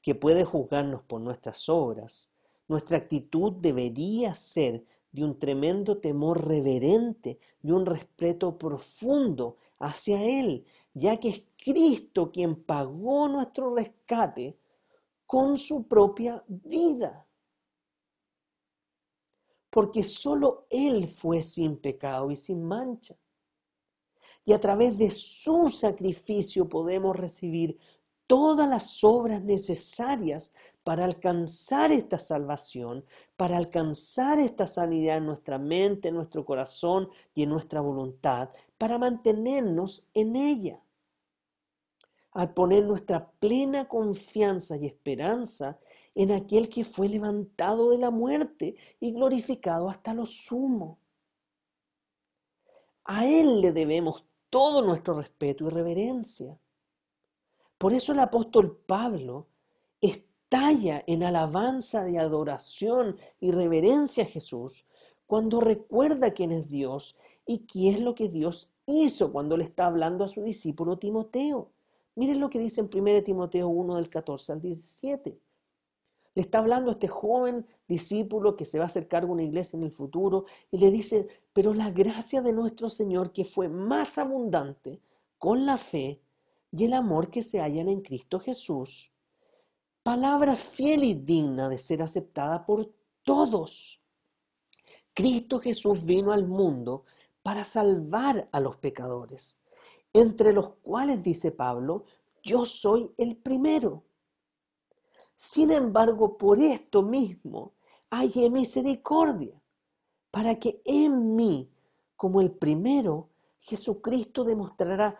que 0.00 0.14
puede 0.14 0.44
juzgarnos 0.44 1.02
por 1.02 1.20
nuestras 1.20 1.68
obras, 1.68 2.32
nuestra 2.68 2.98
actitud 2.98 3.52
debería 3.52 4.34
ser 4.34 4.84
de 5.10 5.24
un 5.24 5.38
tremendo 5.38 5.98
temor 5.98 6.46
reverente 6.46 7.38
y 7.62 7.70
un 7.70 7.86
respeto 7.86 8.58
profundo 8.58 9.56
hacia 9.82 10.22
Él, 10.22 10.64
ya 10.94 11.18
que 11.18 11.28
es 11.28 11.42
Cristo 11.56 12.30
quien 12.30 12.62
pagó 12.62 13.28
nuestro 13.28 13.74
rescate 13.74 14.56
con 15.26 15.58
su 15.58 15.88
propia 15.88 16.42
vida. 16.46 17.26
Porque 19.70 20.04
solo 20.04 20.66
Él 20.70 21.08
fue 21.08 21.42
sin 21.42 21.78
pecado 21.78 22.30
y 22.30 22.36
sin 22.36 22.62
mancha. 22.62 23.16
Y 24.44 24.52
a 24.52 24.60
través 24.60 24.96
de 24.98 25.10
su 25.10 25.68
sacrificio 25.68 26.68
podemos 26.68 27.16
recibir 27.16 27.78
todas 28.26 28.68
las 28.68 29.02
obras 29.02 29.42
necesarias 29.42 30.54
para 30.84 31.04
alcanzar 31.04 31.92
esta 31.92 32.18
salvación, 32.18 33.04
para 33.36 33.56
alcanzar 33.56 34.38
esta 34.38 34.66
sanidad 34.66 35.18
en 35.18 35.26
nuestra 35.26 35.58
mente, 35.58 36.08
en 36.08 36.14
nuestro 36.14 36.44
corazón 36.44 37.08
y 37.34 37.44
en 37.44 37.50
nuestra 37.50 37.80
voluntad, 37.80 38.50
para 38.82 38.98
mantenernos 38.98 40.08
en 40.12 40.34
ella. 40.34 40.82
Al 42.32 42.52
poner 42.52 42.82
nuestra 42.82 43.30
plena 43.30 43.86
confianza 43.86 44.76
y 44.76 44.86
esperanza 44.86 45.78
en 46.16 46.32
aquel 46.32 46.68
que 46.68 46.84
fue 46.84 47.08
levantado 47.08 47.90
de 47.90 47.98
la 47.98 48.10
muerte 48.10 48.74
y 48.98 49.12
glorificado 49.12 49.88
hasta 49.88 50.14
lo 50.14 50.26
sumo. 50.26 50.98
A 53.04 53.24
Él 53.24 53.60
le 53.60 53.70
debemos 53.70 54.26
todo 54.50 54.82
nuestro 54.82 55.14
respeto 55.14 55.68
y 55.68 55.70
reverencia. 55.70 56.58
Por 57.78 57.92
eso 57.92 58.10
el 58.10 58.18
apóstol 58.18 58.82
Pablo 58.84 59.46
estalla 60.00 61.04
en 61.06 61.22
alabanza 61.22 62.02
de 62.02 62.18
adoración 62.18 63.16
y 63.38 63.52
reverencia 63.52 64.24
a 64.24 64.26
Jesús 64.26 64.86
cuando 65.32 65.62
recuerda 65.62 66.34
quién 66.34 66.52
es 66.52 66.68
Dios 66.68 67.16
y 67.46 67.60
qué 67.60 67.88
es 67.88 68.02
lo 68.02 68.14
que 68.14 68.28
Dios 68.28 68.74
hizo 68.84 69.32
cuando 69.32 69.56
le 69.56 69.64
está 69.64 69.86
hablando 69.86 70.24
a 70.24 70.28
su 70.28 70.42
discípulo 70.42 70.98
Timoteo. 70.98 71.70
Miren 72.16 72.38
lo 72.38 72.50
que 72.50 72.58
dice 72.58 72.82
en 72.82 72.90
1 72.92 73.22
Timoteo 73.22 73.66
1 73.66 73.96
del 73.96 74.10
14 74.10 74.52
al 74.52 74.60
17. 74.60 75.40
Le 76.34 76.42
está 76.42 76.58
hablando 76.58 76.90
a 76.90 76.92
este 76.92 77.08
joven 77.08 77.66
discípulo 77.88 78.56
que 78.56 78.66
se 78.66 78.76
va 78.76 78.84
a 78.84 78.88
hacer 78.88 79.08
cargo 79.08 79.28
de 79.28 79.32
una 79.32 79.42
iglesia 79.44 79.78
en 79.78 79.84
el 79.84 79.90
futuro 79.90 80.44
y 80.70 80.76
le 80.76 80.90
dice, 80.90 81.26
pero 81.54 81.72
la 81.72 81.90
gracia 81.90 82.42
de 82.42 82.52
nuestro 82.52 82.90
Señor 82.90 83.32
que 83.32 83.46
fue 83.46 83.70
más 83.70 84.18
abundante 84.18 85.00
con 85.38 85.64
la 85.64 85.78
fe 85.78 86.20
y 86.72 86.84
el 86.84 86.92
amor 86.92 87.30
que 87.30 87.42
se 87.42 87.58
hallan 87.58 87.88
en 87.88 88.02
Cristo 88.02 88.38
Jesús. 88.38 89.10
Palabra 90.02 90.56
fiel 90.56 91.04
y 91.04 91.14
digna 91.14 91.70
de 91.70 91.78
ser 91.78 92.02
aceptada 92.02 92.66
por 92.66 92.92
todos. 93.22 94.01
Cristo 95.14 95.60
Jesús 95.60 96.04
vino 96.04 96.32
al 96.32 96.46
mundo 96.46 97.04
para 97.42 97.64
salvar 97.64 98.48
a 98.52 98.60
los 98.60 98.76
pecadores, 98.76 99.58
entre 100.12 100.52
los 100.52 100.74
cuales, 100.82 101.22
dice 101.22 101.52
Pablo, 101.52 102.04
yo 102.42 102.64
soy 102.64 103.12
el 103.16 103.36
primero. 103.36 104.04
Sin 105.36 105.70
embargo, 105.70 106.36
por 106.38 106.60
esto 106.60 107.02
mismo 107.02 107.72
hay 108.10 108.48
misericordia, 108.50 109.60
para 110.30 110.58
que 110.58 110.80
en 110.84 111.34
mí, 111.34 111.70
como 112.16 112.40
el 112.40 112.50
primero, 112.50 113.28
Jesucristo 113.60 114.44
demostrará 114.44 115.16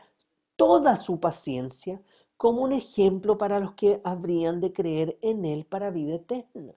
toda 0.57 0.97
su 0.97 1.20
paciencia 1.20 2.03
como 2.36 2.62
un 2.62 2.72
ejemplo 2.72 3.38
para 3.38 3.61
los 3.61 3.74
que 3.74 4.01
habrían 4.05 4.61
de 4.61 4.72
creer 4.72 5.18
en 5.22 5.45
Él 5.45 5.64
para 5.64 5.90
vida 5.90 6.14
eterna. 6.14 6.74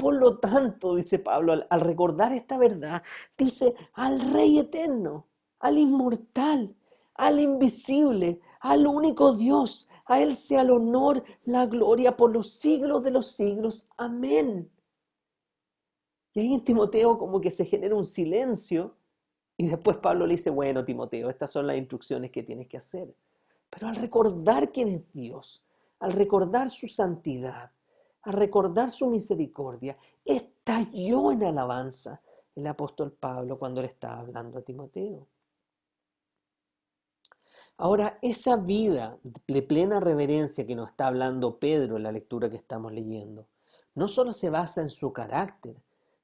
Por 0.00 0.14
lo 0.14 0.38
tanto, 0.38 0.94
dice 0.94 1.18
Pablo, 1.18 1.52
al, 1.68 1.80
recordar 1.82 2.32
esta 2.32 2.56
verdad, 2.56 3.02
dice 3.36 3.74
al 3.92 4.32
Rey 4.32 4.58
eterno, 4.58 5.26
al 5.58 5.76
inmortal, 5.76 6.74
al 7.16 7.38
invisible, 7.38 8.40
al 8.60 8.86
único 8.86 9.34
Dios, 9.34 9.90
a 10.06 10.22
Él 10.22 10.34
sea 10.34 10.62
el 10.62 10.70
honor, 10.70 11.22
la 11.44 11.66
gloria 11.66 12.16
por 12.16 12.32
los 12.32 12.50
siglos 12.50 13.04
de 13.04 13.10
los 13.10 13.26
siglos. 13.32 13.90
Amén. 13.98 14.70
Y 16.32 16.40
ahí 16.40 16.54
en 16.54 16.64
Timoteo 16.64 17.18
como 17.18 17.38
que 17.38 17.50
se 17.50 17.66
genera 17.66 17.94
un 17.94 18.06
silencio 18.06 18.96
y 19.58 19.66
después 19.66 19.98
Pablo 19.98 20.26
le 20.26 20.36
dice, 20.36 20.48
bueno, 20.48 20.82
Timoteo, 20.82 21.28
estas 21.28 21.50
son 21.50 21.66
las 21.66 21.76
instrucciones 21.76 22.30
que 22.30 22.42
tienes 22.42 22.68
que 22.68 22.78
hacer. 22.78 23.14
Pero 23.68 23.88
al 23.88 23.96
recordar 23.96 24.72
quién 24.72 24.88
es 24.88 25.12
Dios, 25.12 25.62
al 25.98 26.12
recordar 26.12 26.70
su 26.70 26.88
santidad, 26.88 27.70
al 28.22 28.32
recordar 28.34 28.90
su 28.90 29.10
misericordia, 29.10 29.96
estalló 30.24 31.32
en 31.32 31.44
alabanza 31.44 32.20
el 32.54 32.66
apóstol 32.66 33.12
Pablo 33.12 33.58
cuando 33.58 33.80
le 33.80 33.88
estaba 33.88 34.20
hablando 34.20 34.58
a 34.58 34.62
Timoteo. 34.62 35.26
Ahora, 37.78 38.18
esa 38.20 38.56
vida 38.56 39.18
de 39.22 39.62
plena 39.62 40.00
reverencia 40.00 40.66
que 40.66 40.76
nos 40.76 40.90
está 40.90 41.06
hablando 41.06 41.58
Pedro 41.58 41.96
en 41.96 42.02
la 42.02 42.12
lectura 42.12 42.50
que 42.50 42.56
estamos 42.56 42.92
leyendo, 42.92 43.48
no 43.94 44.06
solo 44.06 44.34
se 44.34 44.50
basa 44.50 44.82
en 44.82 44.90
su 44.90 45.14
carácter, 45.14 45.76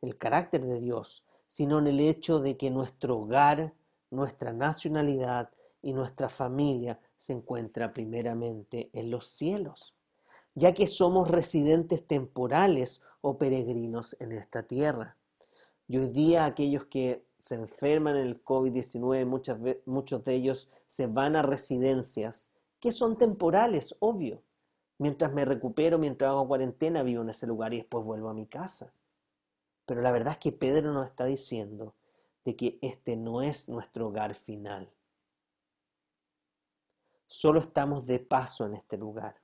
el 0.03 0.19
carácter 0.19 0.67
de 0.67 0.79
Dios, 0.79 1.25
sino 1.47 1.79
en 1.79 1.87
el 1.87 2.01
hecho 2.01 2.41
de 2.41 2.59
que 2.59 2.71
nuestro 2.71 3.19
hogar, 3.19 3.73
nuestra 4.11 4.53
nacionalidad 4.53 5.51
y 5.81 5.95
nuestra 5.95 6.29
familia 6.29 7.01
se 7.17 7.33
encuentra 7.33 7.91
primeramente 7.91 8.91
en 8.93 9.11
los 9.11 9.29
cielos, 9.29 9.96
ya 10.57 10.73
que 10.73 10.89
somos 10.89 11.31
residentes 11.31 12.05
temporales 12.05 13.03
o 13.21 13.39
peregrinos 13.39 14.17
en 14.19 14.33
esta 14.33 14.65
tierra. 14.65 15.17
Y 15.87 15.99
hoy 15.99 16.09
día 16.09 16.47
aquellos 16.47 16.87
que 16.87 17.25
se 17.39 17.55
enferman 17.55 18.17
en 18.17 18.27
el 18.27 18.43
COVID-19, 18.43 19.81
muchos 19.85 20.25
de 20.25 20.35
ellos 20.35 20.69
se 20.87 21.07
van 21.07 21.37
a 21.37 21.43
residencias 21.43 22.51
que 22.81 22.91
son 22.91 23.17
temporales, 23.19 23.95
obvio. 24.01 24.43
Mientras 24.99 25.33
me 25.33 25.45
recupero, 25.45 25.99
mientras 25.99 26.31
hago 26.31 26.49
cuarentena, 26.49 27.03
vivo 27.03 27.23
en 27.23 27.31
ese 27.31 27.47
lugar 27.47 27.75
y 27.75 27.79
después 27.79 28.05
vuelvo 28.05 28.31
a 28.31 28.35
mi 28.35 28.47
casa. 28.47 28.93
Pero 29.85 30.01
la 30.01 30.11
verdad 30.11 30.33
es 30.33 30.39
que 30.39 30.53
Pedro 30.53 30.93
nos 30.93 31.07
está 31.07 31.27
diciendo 31.27 31.95
de 32.45 32.57
que 32.57 32.79
este 32.81 33.17
no 33.17 33.43
es 33.43 33.69
nuestro 33.69 34.09
hogar 34.09 34.35
final. 34.35 34.91
Solo 37.27 37.61
estamos 37.61 38.07
de 38.07 38.21
paso 38.21 38.65
en 38.65 38.75
este 38.75 38.97
lugar, 38.97 39.37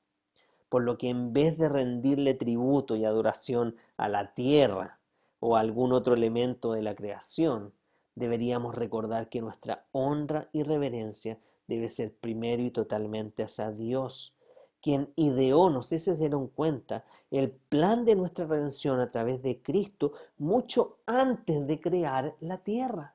por 0.73 0.85
lo 0.85 0.97
que 0.97 1.11
en 1.11 1.35
vez 1.35 1.59
de 1.59 1.69
rendirle 1.69 2.33
tributo 2.33 2.97
y 2.97 3.05
adoración 3.05 3.77
a 3.99 4.09
la 4.09 4.33
tierra 4.33 5.01
o 5.39 5.59
algún 5.59 5.93
otro 5.93 6.15
elemento 6.15 6.73
de 6.73 6.81
la 6.81 6.95
creación, 6.95 7.75
deberíamos 8.15 8.75
recordar 8.75 9.29
que 9.29 9.43
nuestra 9.43 9.85
honra 9.93 10.49
y 10.51 10.63
reverencia 10.63 11.39
debe 11.67 11.91
ser 11.91 12.17
primero 12.17 12.63
y 12.63 12.71
totalmente 12.71 13.43
hacia 13.43 13.71
Dios, 13.71 14.35
quien 14.81 15.13
ideó, 15.15 15.69
no 15.69 15.83
sé 15.83 15.99
si 15.99 16.07
se 16.07 16.17
dieron 16.17 16.49
cuenta, 16.49 17.05
el 17.31 17.51
plan 17.51 18.07
de 18.07 18.17
nuestra 18.17 18.47
redención 18.47 18.99
a 19.01 19.11
través 19.11 19.43
de 19.43 19.61
Cristo 19.61 20.15
mucho 20.39 21.01
antes 21.05 21.67
de 21.67 21.83
crear 21.83 22.35
la 22.41 22.63
tierra. 22.63 23.15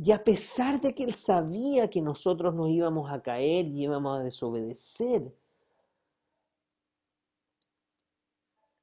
Y 0.00 0.12
a 0.12 0.22
pesar 0.22 0.80
de 0.80 0.94
que 0.94 1.02
Él 1.02 1.12
sabía 1.12 1.90
que 1.90 2.00
nosotros 2.00 2.54
nos 2.54 2.70
íbamos 2.70 3.10
a 3.10 3.20
caer 3.20 3.66
y 3.66 3.82
íbamos 3.82 4.18
a 4.18 4.22
desobedecer 4.22 5.34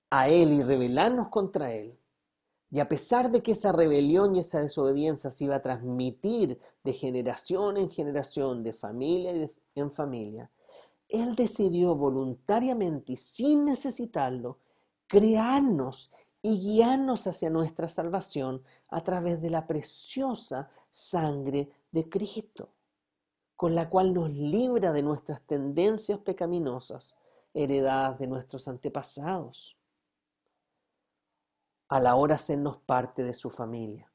a 0.09 0.28
Él 0.28 0.51
y 0.51 0.61
rebelarnos 0.61 1.30
contra 1.30 1.72
Él, 1.72 1.97
y 2.70 2.82
a 2.82 2.89
pesar 2.89 3.32
de 3.32 3.41
que 3.41 3.53
esa 3.53 3.72
rebelión 3.72 4.36
y 4.36 4.39
esa 4.39 4.59
desobediencia 4.59 5.32
se 5.32 5.45
iba 5.45 5.55
a 5.55 5.61
transmitir 5.61 6.59
de 6.84 6.91
generación 6.91 7.78
en 7.78 7.89
generación, 7.89 8.63
de 8.63 8.74
familia 8.74 9.49
en 9.76 9.91
familia, 9.91 10.51
Él 11.07 11.36
decidió 11.36 11.95
voluntariamente 11.95 13.13
y 13.13 13.18
sin 13.18 13.63
necesitarlo 13.63 14.59
crearnos 15.07 16.11
y 16.41 16.59
guiarnos 16.59 17.26
hacia 17.28 17.49
nuestra 17.49 17.88
salvación 17.88 18.61
a 18.96 19.04
través 19.04 19.41
de 19.41 19.50
la 19.50 19.68
preciosa 19.68 20.72
sangre 20.89 21.70
de 21.91 22.08
Cristo, 22.08 22.70
con 23.58 23.76
la 23.76 23.89
cual 23.89 24.14
nos 24.14 24.30
libra 24.30 24.93
de 24.93 25.04
nuestras 25.04 25.41
tendencias 25.41 26.20
pecaminosas 26.20 27.18
heredadas 27.54 28.18
de 28.20 28.28
nuestros 28.28 28.70
antepasados 28.70 29.78
a 31.89 32.00
la 32.00 32.16
hora 32.16 32.36
hacernos 32.36 32.78
parte 32.78 33.22
de 33.22 33.34
su 33.34 33.50
familia. 33.50 34.10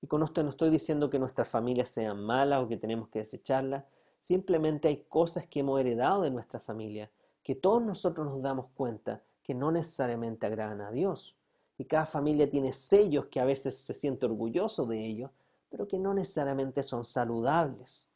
Y 0.00 0.06
con 0.06 0.22
esto 0.22 0.42
no 0.42 0.48
estoy 0.48 0.70
diciendo 0.70 1.10
que 1.10 1.18
nuestras 1.18 1.50
familias 1.50 1.90
sean 1.90 2.24
malas 2.24 2.62
o 2.62 2.68
que 2.68 2.78
tenemos 2.78 3.10
que 3.10 3.18
desecharlas, 3.18 3.84
simplemente 4.18 4.88
hay 4.88 5.04
cosas 5.10 5.46
que 5.46 5.60
hemos 5.60 5.78
heredado 5.78 6.22
de 6.22 6.30
nuestra 6.30 6.58
familia, 6.58 7.10
que 7.42 7.54
todos 7.54 7.82
nosotros 7.82 8.26
nos 8.26 8.40
damos 8.40 8.68
cuenta 8.74 9.22
que 9.42 9.52
no 9.52 9.70
necesariamente 9.70 10.46
agradan 10.46 10.80
a 10.80 10.90
Dios. 10.90 11.38
Y 11.78 11.84
cada 11.84 12.06
familia 12.06 12.48
tiene 12.48 12.72
sellos 12.72 13.26
que 13.26 13.40
a 13.40 13.44
veces 13.44 13.78
se 13.78 13.94
siente 13.94 14.26
orgulloso 14.26 14.86
de 14.86 15.04
ellos, 15.04 15.30
pero 15.68 15.86
que 15.86 15.98
no 15.98 16.14
necesariamente 16.14 16.82
son 16.82 17.04
saludables. 17.04 18.08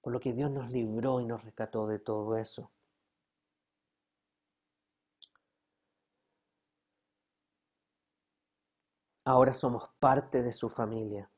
Por 0.00 0.12
lo 0.12 0.20
que 0.20 0.32
Dios 0.32 0.50
nos 0.50 0.70
libró 0.70 1.20
y 1.20 1.26
nos 1.26 1.42
rescató 1.42 1.86
de 1.86 1.98
todo 1.98 2.36
eso. 2.36 2.70
Ahora 9.24 9.52
somos 9.52 9.88
parte 9.98 10.42
de 10.42 10.52
su 10.52 10.68
familia, 10.68 11.30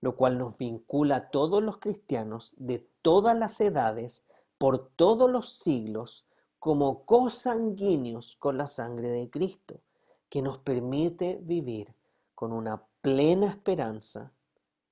lo 0.00 0.16
cual 0.16 0.38
nos 0.38 0.56
vincula 0.56 1.16
a 1.16 1.30
todos 1.30 1.62
los 1.62 1.78
cristianos 1.78 2.54
de 2.58 2.88
todas 3.02 3.36
las 3.36 3.60
edades, 3.60 4.26
por 4.58 4.88
todos 4.90 5.30
los 5.30 5.52
siglos, 5.52 6.26
como 6.58 7.04
cosanguíneos 7.04 8.36
con 8.36 8.56
la 8.56 8.66
sangre 8.66 9.08
de 9.08 9.28
Cristo, 9.28 9.80
que 10.28 10.42
nos 10.42 10.58
permite 10.58 11.38
vivir 11.42 11.94
con 12.34 12.52
una 12.52 12.82
plena 13.00 13.48
esperanza, 13.48 14.32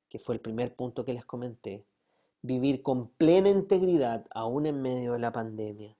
que 0.08 0.18
fue 0.18 0.36
el 0.36 0.40
primer 0.40 0.74
punto 0.74 1.04
que 1.04 1.12
les 1.12 1.24
comenté, 1.24 1.84
vivir 2.42 2.82
con 2.82 3.08
plena 3.08 3.48
integridad 3.48 4.26
aún 4.30 4.66
en 4.66 4.80
medio 4.80 5.14
de 5.14 5.18
la 5.18 5.32
pandemia 5.32 5.96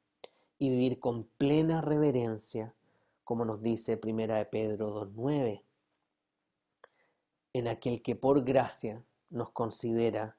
y 0.58 0.70
vivir 0.70 1.00
con 1.00 1.24
plena 1.24 1.80
reverencia, 1.80 2.74
como 3.24 3.44
nos 3.44 3.62
dice 3.62 3.96
Primera 3.96 4.38
de 4.38 4.44
Pedro 4.44 5.06
2.9, 5.06 5.62
en 7.54 7.68
aquel 7.68 8.02
que 8.02 8.14
por 8.14 8.44
gracia 8.44 9.04
nos 9.30 9.50
considera 9.50 10.36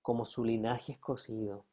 como 0.00 0.24
su 0.24 0.44
linaje 0.44 0.92
escogido, 0.92 1.64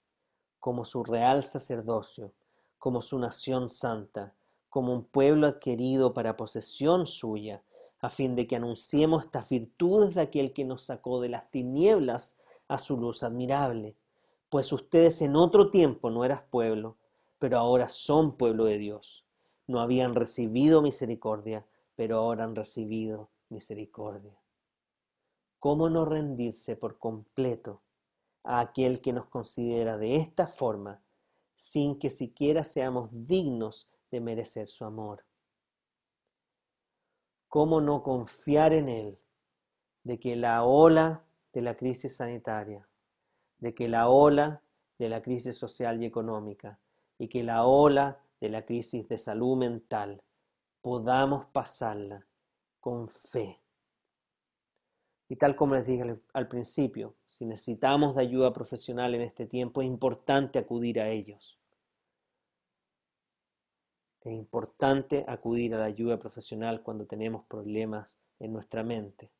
como 0.59 0.85
su 0.85 1.03
real 1.03 1.43
sacerdocio, 1.43 2.33
como 2.77 3.01
su 3.01 3.17
nación 3.17 3.69
santa, 3.69 4.35
como 4.69 4.93
un 4.93 5.03
pueblo 5.03 5.47
adquirido 5.47 6.13
para 6.13 6.37
posesión 6.37 7.07
suya, 7.07 7.63
a 7.99 8.09
fin 8.09 8.35
de 8.35 8.47
que 8.47 8.55
anunciemos 8.55 9.25
estas 9.25 9.49
virtudes 9.49 10.15
de 10.15 10.21
aquel 10.21 10.53
que 10.53 10.65
nos 10.65 10.83
sacó 10.83 11.19
de 11.19 11.29
las 11.29 11.49
tinieblas 11.51 12.37
a 12.67 12.77
su 12.77 12.97
luz 12.97 13.23
admirable. 13.23 13.95
Pues 14.49 14.71
ustedes 14.71 15.21
en 15.21 15.35
otro 15.35 15.69
tiempo 15.69 16.09
no 16.09 16.23
eras 16.23 16.41
pueblo, 16.49 16.97
pero 17.39 17.57
ahora 17.57 17.89
son 17.89 18.37
pueblo 18.37 18.65
de 18.65 18.77
Dios. 18.77 19.25
No 19.67 19.79
habían 19.79 20.15
recibido 20.15 20.81
misericordia, 20.81 21.65
pero 21.95 22.19
ahora 22.19 22.45
han 22.45 22.55
recibido 22.55 23.29
misericordia. 23.49 24.39
¿Cómo 25.59 25.89
no 25.89 26.05
rendirse 26.05 26.75
por 26.75 26.97
completo 26.97 27.81
a 28.43 28.61
aquel 28.61 29.01
que 29.01 29.13
nos 29.13 29.25
considera 29.25 29.97
de 29.97 30.15
esta 30.15 30.47
forma, 30.47 31.01
sin 31.55 31.99
que 31.99 32.09
siquiera 32.09 32.63
seamos 32.63 33.09
dignos 33.27 33.89
de 34.11 34.21
merecer 34.21 34.67
su 34.67 34.85
amor? 34.85 35.25
¿Cómo 37.47 37.81
no 37.81 38.03
confiar 38.03 38.73
en 38.73 38.89
Él 38.89 39.19
de 40.03 40.19
que 40.19 40.35
la 40.35 40.63
ola 40.63 41.23
de 41.53 41.61
la 41.61 41.75
crisis 41.75 42.15
sanitaria, 42.15 42.87
de 43.57 43.73
que 43.73 43.87
la 43.87 44.09
ola 44.09 44.61
de 44.97 45.09
la 45.09 45.21
crisis 45.21 45.57
social 45.57 46.01
y 46.01 46.05
económica 46.05 46.79
y 47.17 47.27
que 47.27 47.43
la 47.43 47.65
ola 47.65 48.23
de 48.39 48.49
la 48.49 48.65
crisis 48.65 49.07
de 49.07 49.17
salud 49.17 49.57
mental 49.57 50.21
podamos 50.81 51.45
pasarla 51.47 52.25
con 52.79 53.09
fe? 53.09 53.61
Y 55.27 55.35
tal 55.35 55.55
como 55.55 55.75
les 55.75 55.85
dije 55.85 56.19
al 56.33 56.47
principio, 56.47 57.15
si 57.27 57.45
necesitamos 57.45 58.15
de 58.15 58.23
ayuda 58.23 58.51
profesional 58.51 59.13
en 59.13 59.21
este 59.21 59.45
tiempo, 59.45 59.81
es 59.81 59.87
importante 59.87 60.57
acudir 60.57 60.99
a 60.99 61.09
ellos. 61.09 61.58
Es 64.21 64.33
importante 64.33 65.25
acudir 65.27 65.73
a 65.75 65.79
la 65.79 65.85
ayuda 65.85 66.19
profesional 66.19 66.81
cuando 66.83 67.05
tenemos 67.05 67.45
problemas 67.45 68.17
en 68.39 68.53
nuestra 68.53 68.83
mente. 68.83 69.31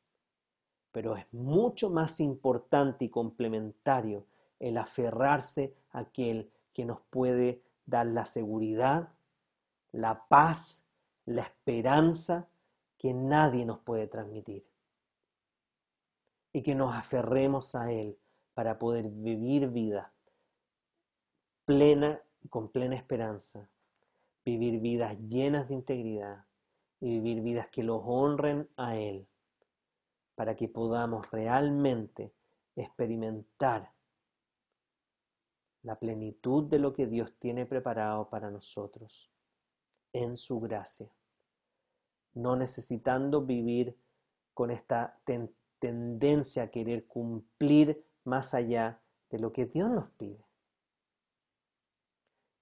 Pero 0.92 1.16
es 1.16 1.26
mucho 1.32 1.90
más 1.90 2.20
importante 2.20 3.04
y 3.04 3.08
complementario 3.10 4.26
el 4.58 4.76
aferrarse 4.78 5.74
a 5.92 6.00
aquel 6.00 6.50
que 6.72 6.84
nos 6.84 7.00
puede 7.00 7.62
dar 7.86 8.06
la 8.06 8.24
seguridad, 8.24 9.10
la 9.92 10.26
paz, 10.28 10.84
la 11.26 11.42
esperanza 11.42 12.48
que 12.98 13.14
nadie 13.14 13.64
nos 13.64 13.78
puede 13.78 14.06
transmitir. 14.06 14.66
Y 16.52 16.62
que 16.62 16.74
nos 16.74 16.94
aferremos 16.94 17.74
a 17.74 17.92
Él 17.92 18.18
para 18.54 18.78
poder 18.78 19.08
vivir 19.08 19.68
vida 19.68 20.12
plena, 21.64 22.20
con 22.48 22.68
plena 22.68 22.96
esperanza, 22.96 23.68
vivir 24.44 24.80
vidas 24.80 25.18
llenas 25.18 25.68
de 25.68 25.74
integridad 25.74 26.46
y 27.00 27.08
vivir 27.08 27.42
vidas 27.42 27.68
que 27.68 27.82
los 27.82 28.02
honren 28.04 28.68
a 28.76 28.96
Él, 28.96 29.28
para 30.34 30.56
que 30.56 30.68
podamos 30.68 31.30
realmente 31.30 32.34
experimentar 32.76 33.92
la 35.82 35.98
plenitud 35.98 36.64
de 36.64 36.78
lo 36.78 36.92
que 36.92 37.06
Dios 37.06 37.34
tiene 37.38 37.66
preparado 37.66 38.28
para 38.28 38.50
nosotros 38.50 39.30
en 40.12 40.36
su 40.36 40.60
gracia, 40.60 41.10
no 42.34 42.56
necesitando 42.56 43.44
vivir 43.44 43.96
con 44.52 44.70
esta 44.70 45.20
tendencia 45.78 46.64
a 46.64 46.70
querer 46.70 47.06
cumplir 47.06 48.04
más 48.24 48.52
allá 48.52 49.00
de 49.30 49.38
lo 49.38 49.52
que 49.52 49.66
Dios 49.66 49.90
nos 49.90 50.10
pide 50.10 50.49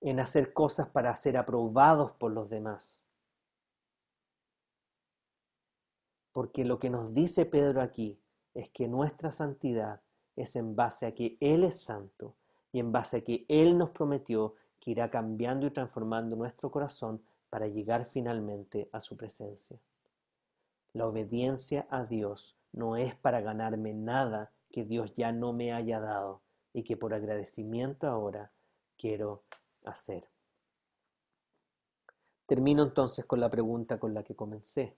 en 0.01 0.21
hacer 0.21 0.53
cosas 0.53 0.89
para 0.89 1.15
ser 1.17 1.37
aprobados 1.37 2.13
por 2.13 2.33
los 2.33 2.49
demás. 2.49 3.05
Porque 6.33 6.65
lo 6.65 6.79
que 6.79 6.91
nos 6.91 7.15
dice 7.15 7.47
Pedro 7.47 7.83
aquí 7.83 8.21
es 8.55 8.69
que 8.71 8.89
nuestra 8.89 9.33
santidad 9.33 10.01
es 10.37 10.55
en 10.57 10.77
base 10.77 11.07
a 11.07 11.15
que 11.15 11.37
Él 11.41 11.65
es 11.65 11.81
santo 11.81 12.37
y 12.71 12.79
en 12.79 12.93
base 12.93 13.19
a 13.19 13.25
que 13.25 13.45
Él 13.49 13.77
nos 13.77 13.91
prometió 13.91 14.55
que 14.79 14.93
irá 14.93 15.11
cambiando 15.11 15.67
y 15.67 15.71
transformando 15.71 16.37
nuestro 16.37 16.71
corazón 16.71 17.23
para 17.51 17.67
llegar 17.67 18.05
finalmente 18.05 18.89
a 18.93 19.01
su 19.01 19.17
presencia. 19.17 19.79
La 20.93 21.07
obediencia 21.07 21.87
a 21.91 22.05
Dios 22.05 22.57
no 22.73 22.97
es 22.97 23.15
para 23.17 23.41
ganarme 23.41 23.95
nada 23.95 24.53
que 24.71 24.85
Dios 24.85 25.15
ya 25.17 25.33
no 25.33 25.53
me 25.53 25.73
haya 25.73 26.01
dado 26.01 26.43
y 26.73 26.85
que 26.85 26.97
por 26.97 27.15
agradecimiento 27.15 28.07
ahora 28.07 28.53
quiero 28.97 29.43
hacer. 29.85 30.29
Termino 32.47 32.83
entonces 32.83 33.27
con 33.27 33.41
la 33.41 33.51
pregunta 33.51 33.99
con 34.01 34.15
la 34.15 34.23
que 34.23 34.35
comencé. 34.35 34.97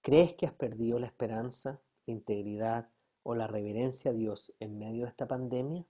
¿Crees 0.00 0.34
que 0.34 0.46
has 0.46 0.52
perdido 0.52 0.98
la 0.98 1.06
esperanza, 1.06 1.80
la 2.06 2.12
integridad 2.12 2.88
o 3.22 3.36
la 3.36 3.46
reverencia 3.46 4.10
a 4.10 4.14
Dios 4.14 4.52
en 4.58 4.78
medio 4.78 5.04
de 5.04 5.10
esta 5.10 5.28
pandemia? 5.28 5.86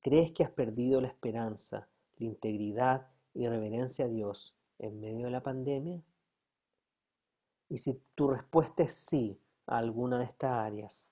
¿Crees 0.00 0.32
que 0.32 0.42
has 0.42 0.50
perdido 0.50 1.00
la 1.00 1.06
esperanza, 1.06 1.88
la 2.16 2.26
integridad 2.26 3.06
y 3.34 3.46
reverencia 3.46 4.06
a 4.06 4.08
Dios 4.08 4.56
en 4.80 4.98
medio 4.98 5.26
de 5.26 5.30
la 5.30 5.44
pandemia? 5.44 6.02
Y 7.68 7.78
si 7.78 8.02
tu 8.16 8.28
respuesta 8.28 8.82
es 8.82 8.94
sí 8.94 9.40
a 9.66 9.78
alguna 9.78 10.18
de 10.18 10.24
estas 10.24 10.52
áreas, 10.54 11.10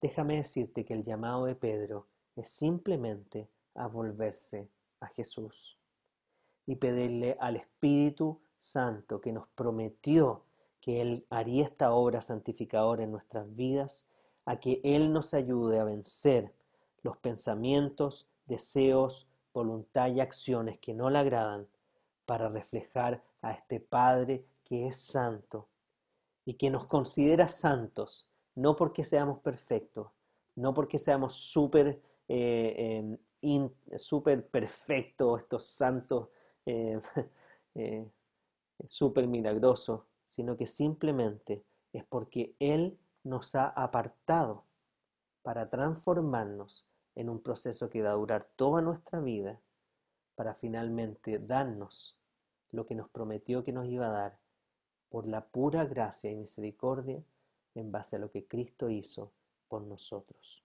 déjame 0.00 0.36
decirte 0.36 0.86
que 0.86 0.94
el 0.94 1.04
llamado 1.04 1.44
de 1.44 1.54
Pedro 1.54 2.08
es 2.34 2.48
simplemente 2.48 3.50
a 3.74 3.86
volverse 3.86 4.68
a 5.00 5.06
Jesús 5.08 5.78
y 6.66 6.76
pedirle 6.76 7.36
al 7.40 7.56
Espíritu 7.56 8.40
Santo 8.56 9.20
que 9.20 9.32
nos 9.32 9.48
prometió 9.48 10.44
que 10.80 11.00
Él 11.00 11.26
haría 11.30 11.64
esta 11.64 11.92
obra 11.92 12.20
santificadora 12.20 13.04
en 13.04 13.12
nuestras 13.12 13.54
vidas, 13.56 14.06
a 14.44 14.60
que 14.60 14.80
Él 14.84 15.12
nos 15.12 15.32
ayude 15.32 15.78
a 15.78 15.84
vencer 15.84 16.52
los 17.02 17.16
pensamientos, 17.16 18.28
deseos, 18.46 19.26
voluntad 19.52 20.08
y 20.08 20.20
acciones 20.20 20.78
que 20.78 20.92
no 20.92 21.08
le 21.08 21.18
agradan 21.18 21.68
para 22.26 22.48
reflejar 22.48 23.22
a 23.40 23.52
este 23.52 23.80
Padre 23.80 24.44
que 24.64 24.88
es 24.88 24.96
santo 24.96 25.68
y 26.44 26.54
que 26.54 26.70
nos 26.70 26.86
considera 26.86 27.48
santos, 27.48 28.28
no 28.54 28.76
porque 28.76 29.04
seamos 29.04 29.38
perfectos, 29.40 30.08
no 30.54 30.74
porque 30.74 30.98
seamos 30.98 31.34
súper 31.34 32.00
eh, 32.28 32.74
em, 32.76 33.18
súper 33.96 34.46
perfecto, 34.46 35.36
estos 35.36 35.66
santos 35.66 36.28
eh, 36.66 37.00
eh, 37.74 38.06
súper 38.86 39.26
milagrosos, 39.26 40.02
sino 40.26 40.56
que 40.56 40.66
simplemente 40.66 41.64
es 41.92 42.04
porque 42.04 42.54
Él 42.58 42.98
nos 43.22 43.54
ha 43.54 43.68
apartado 43.68 44.64
para 45.42 45.70
transformarnos 45.70 46.86
en 47.14 47.28
un 47.28 47.40
proceso 47.40 47.88
que 47.88 48.02
va 48.02 48.10
a 48.10 48.14
durar 48.14 48.48
toda 48.56 48.82
nuestra 48.82 49.20
vida, 49.20 49.60
para 50.34 50.54
finalmente 50.54 51.38
darnos 51.38 52.18
lo 52.72 52.86
que 52.86 52.94
nos 52.94 53.08
prometió 53.08 53.62
que 53.62 53.72
nos 53.72 53.86
iba 53.86 54.08
a 54.08 54.10
dar 54.10 54.38
por 55.08 55.28
la 55.28 55.46
pura 55.46 55.84
gracia 55.84 56.30
y 56.30 56.34
misericordia 56.34 57.22
en 57.74 57.92
base 57.92 58.16
a 58.16 58.18
lo 58.18 58.30
que 58.30 58.46
Cristo 58.46 58.90
hizo 58.90 59.32
por 59.68 59.82
nosotros. 59.82 60.63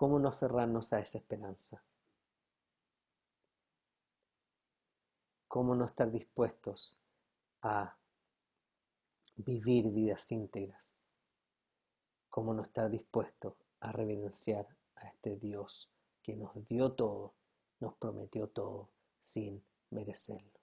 ¿Cómo 0.00 0.18
no 0.18 0.30
aferrarnos 0.30 0.94
a 0.94 1.00
esa 1.00 1.18
esperanza? 1.18 1.84
¿Cómo 5.46 5.74
no 5.74 5.84
estar 5.84 6.10
dispuestos 6.10 6.98
a 7.60 7.98
vivir 9.36 9.90
vidas 9.90 10.32
íntegras? 10.32 10.96
¿Cómo 12.30 12.54
no 12.54 12.62
estar 12.62 12.88
dispuestos 12.88 13.52
a 13.80 13.92
reverenciar 13.92 14.66
a 14.96 15.08
este 15.08 15.36
Dios 15.36 15.90
que 16.22 16.34
nos 16.34 16.66
dio 16.66 16.92
todo, 16.92 17.34
nos 17.78 17.92
prometió 17.96 18.48
todo 18.48 18.88
sin 19.20 19.62
merecerlo? 19.90 20.60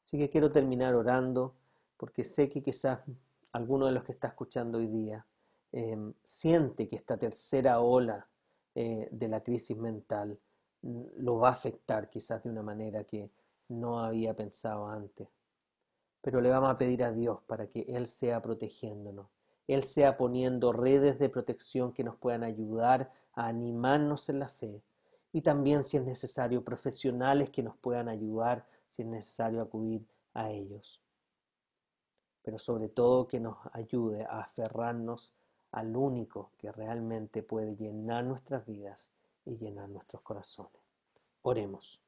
Así 0.00 0.16
que 0.16 0.30
quiero 0.30 0.52
terminar 0.52 0.94
orando 0.94 1.56
porque 1.96 2.22
sé 2.22 2.48
que 2.48 2.62
quizás 2.62 3.00
alguno 3.50 3.86
de 3.86 3.92
los 3.94 4.04
que 4.04 4.12
está 4.12 4.28
escuchando 4.28 4.78
hoy 4.78 4.86
día 4.86 5.26
Em, 5.72 6.12
siente 6.22 6.86
que 6.86 6.96
esta 6.96 7.16
tercera 7.16 7.80
ola 7.80 8.28
eh, 8.74 9.08
de 9.10 9.28
la 9.28 9.42
crisis 9.42 9.76
mental 9.76 10.38
lo 10.82 11.38
va 11.38 11.48
a 11.48 11.52
afectar 11.52 12.10
quizás 12.10 12.42
de 12.42 12.50
una 12.50 12.62
manera 12.62 13.04
que 13.04 13.30
no 13.68 14.00
había 14.00 14.36
pensado 14.36 14.86
antes. 14.86 15.28
Pero 16.20 16.40
le 16.40 16.50
vamos 16.50 16.70
a 16.70 16.76
pedir 16.76 17.02
a 17.02 17.12
Dios 17.12 17.40
para 17.46 17.68
que 17.68 17.82
Él 17.88 18.06
sea 18.06 18.42
protegiéndonos. 18.42 19.28
Él 19.66 19.84
sea 19.84 20.16
poniendo 20.16 20.72
redes 20.72 21.18
de 21.18 21.28
protección 21.30 21.92
que 21.92 22.04
nos 22.04 22.16
puedan 22.16 22.42
ayudar 22.42 23.10
a 23.32 23.46
animarnos 23.46 24.28
en 24.28 24.40
la 24.40 24.48
fe 24.48 24.82
y 25.32 25.40
también 25.40 25.82
si 25.82 25.96
es 25.96 26.04
necesario 26.04 26.62
profesionales 26.62 27.48
que 27.48 27.62
nos 27.62 27.76
puedan 27.76 28.08
ayudar 28.08 28.66
si 28.86 29.02
es 29.02 29.08
necesario 29.08 29.62
acudir 29.62 30.04
a 30.34 30.50
ellos. 30.50 31.00
Pero 32.42 32.58
sobre 32.58 32.88
todo 32.88 33.26
que 33.26 33.40
nos 33.40 33.56
ayude 33.72 34.24
a 34.24 34.40
aferrarnos 34.40 35.32
al 35.72 35.96
único 35.96 36.52
que 36.58 36.70
realmente 36.70 37.42
puede 37.42 37.76
llenar 37.76 38.24
nuestras 38.24 38.64
vidas 38.66 39.10
y 39.44 39.56
llenar 39.56 39.88
nuestros 39.88 40.22
corazones. 40.22 40.80
Oremos. 41.42 42.00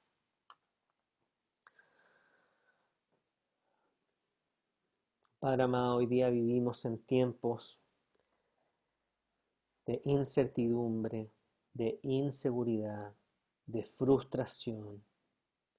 Padre 5.38 5.62
amado, 5.64 5.96
hoy 5.96 6.06
día 6.06 6.30
vivimos 6.30 6.84
en 6.84 6.98
tiempos 6.98 7.80
de 9.84 10.00
incertidumbre, 10.04 11.30
de 11.74 11.98
inseguridad, 12.02 13.12
de 13.66 13.84
frustración, 13.84 15.04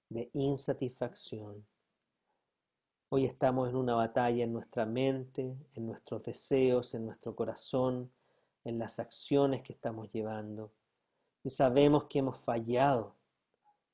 de 0.10 0.30
insatisfacción. 0.34 1.66
Hoy 3.18 3.24
estamos 3.24 3.70
en 3.70 3.78
una 3.78 3.96
batalla 3.96 4.44
en 4.44 4.52
nuestra 4.52 4.86
mente, 4.86 5.56
en 5.74 5.86
nuestros 5.86 6.26
deseos, 6.26 6.94
en 6.96 7.06
nuestro 7.06 7.34
corazón, 7.34 8.12
en 8.66 8.78
las 8.78 9.00
acciones 9.00 9.62
que 9.62 9.72
estamos 9.72 10.12
llevando. 10.12 10.74
Y 11.42 11.50
sabemos 11.50 12.08
que 12.10 12.20
hemos 12.20 12.38
fallado 12.38 13.16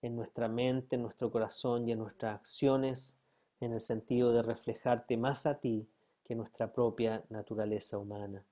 en 0.01 0.15
nuestra 0.15 0.47
mente, 0.47 0.95
en 0.95 1.03
nuestro 1.03 1.29
corazón 1.29 1.87
y 1.87 1.91
en 1.91 1.99
nuestras 1.99 2.33
acciones 2.33 3.15
en 3.59 3.73
el 3.73 3.79
sentido 3.79 4.33
de 4.33 4.41
reflejarte 4.41 5.17
más 5.17 5.45
a 5.45 5.59
ti 5.59 5.87
que 6.23 6.33
nuestra 6.33 6.73
propia 6.73 7.23
naturaleza 7.29 7.99
humana. 7.99 8.43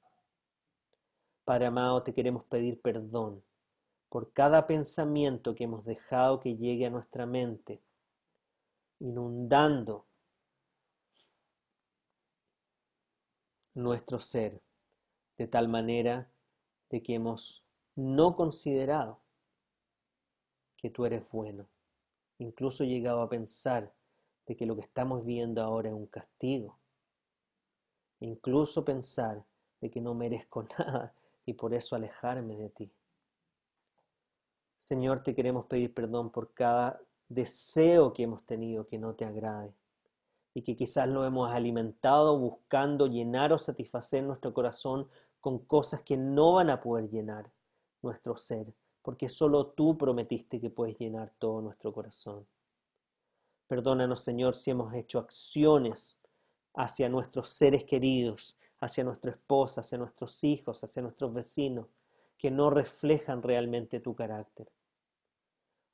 Padre 1.45 1.65
amado, 1.65 2.03
te 2.03 2.13
queremos 2.13 2.43
pedir 2.43 2.79
perdón 2.79 3.41
por 4.07 4.33
cada 4.33 4.67
pensamiento 4.67 5.55
que 5.55 5.63
hemos 5.63 5.83
dejado 5.83 6.39
que 6.39 6.57
llegue 6.57 6.85
a 6.85 6.91
nuestra 6.91 7.25
mente, 7.25 7.81
inundando 8.99 10.05
nuestro 13.83 14.19
ser, 14.19 14.61
de 15.37 15.47
tal 15.47 15.67
manera 15.67 16.29
de 16.89 17.01
que 17.01 17.15
hemos 17.15 17.63
no 17.95 18.35
considerado 18.35 19.19
que 20.77 20.89
tú 20.89 21.05
eres 21.05 21.31
bueno, 21.31 21.67
incluso 22.37 22.83
llegado 22.83 23.21
a 23.21 23.29
pensar 23.29 23.93
de 24.45 24.55
que 24.55 24.65
lo 24.65 24.75
que 24.75 24.81
estamos 24.81 25.25
viendo 25.25 25.61
ahora 25.61 25.89
es 25.89 25.95
un 25.95 26.07
castigo. 26.07 26.77
Incluso 28.21 28.83
pensar 28.83 29.43
de 29.81 29.89
que 29.89 30.01
no 30.01 30.13
merezco 30.13 30.63
nada 30.77 31.13
y 31.45 31.53
por 31.53 31.73
eso 31.73 31.95
alejarme 31.95 32.57
de 32.57 32.69
ti. 32.69 32.91
Señor, 34.77 35.23
te 35.23 35.35
queremos 35.35 35.65
pedir 35.65 35.93
perdón 35.93 36.31
por 36.31 36.53
cada 36.53 37.01
deseo 37.27 38.13
que 38.13 38.23
hemos 38.23 38.43
tenido 38.45 38.87
que 38.87 38.97
no 38.97 39.13
te 39.13 39.25
agrade 39.25 39.78
y 40.53 40.63
que 40.63 40.75
quizás 40.75 41.07
lo 41.07 41.25
hemos 41.25 41.51
alimentado 41.51 42.37
buscando 42.37 43.07
llenar 43.07 43.53
o 43.53 43.57
satisfacer 43.57 44.23
nuestro 44.23 44.53
corazón 44.53 45.07
con 45.39 45.59
cosas 45.59 46.01
que 46.01 46.17
no 46.17 46.53
van 46.53 46.69
a 46.69 46.81
poder 46.81 47.09
llenar 47.09 47.51
nuestro 48.01 48.35
ser, 48.37 48.73
porque 49.01 49.29
solo 49.29 49.67
tú 49.67 49.97
prometiste 49.97 50.59
que 50.59 50.69
puedes 50.69 50.97
llenar 50.97 51.33
todo 51.37 51.61
nuestro 51.61 51.93
corazón. 51.93 52.45
Perdónanos, 53.67 54.21
Señor, 54.21 54.55
si 54.55 54.71
hemos 54.71 54.93
hecho 54.93 55.19
acciones 55.19 56.17
hacia 56.73 57.09
nuestros 57.09 57.49
seres 57.49 57.83
queridos, 57.83 58.57
hacia 58.79 59.03
nuestra 59.03 59.31
esposa, 59.31 59.81
hacia 59.81 59.97
nuestros 59.97 60.43
hijos, 60.43 60.83
hacia 60.83 61.01
nuestros 61.01 61.33
vecinos, 61.33 61.87
que 62.37 62.49
no 62.49 62.69
reflejan 62.69 63.43
realmente 63.43 63.99
tu 63.99 64.15
carácter. 64.15 64.71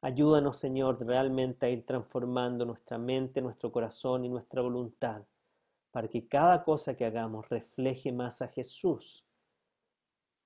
Ayúdanos, 0.06 0.58
Señor, 0.58 1.03
realmente 1.03 1.66
a 1.66 1.70
ir 1.70 1.84
transformando 1.84 2.64
nuestra 2.64 2.99
mente, 2.99 3.41
nuestro 3.41 3.72
corazón 3.72 4.24
y 4.24 4.30
nuestra 4.30 4.62
voluntad, 4.62 5.24
para 5.89 6.08
que 6.08 6.28
cada 6.28 6.64
cosa 6.64 6.95
que 6.95 7.06
hagamos 7.06 7.49
refleje 7.49 8.12
más 8.12 8.43
a 8.43 8.47
Jesús 8.47 9.26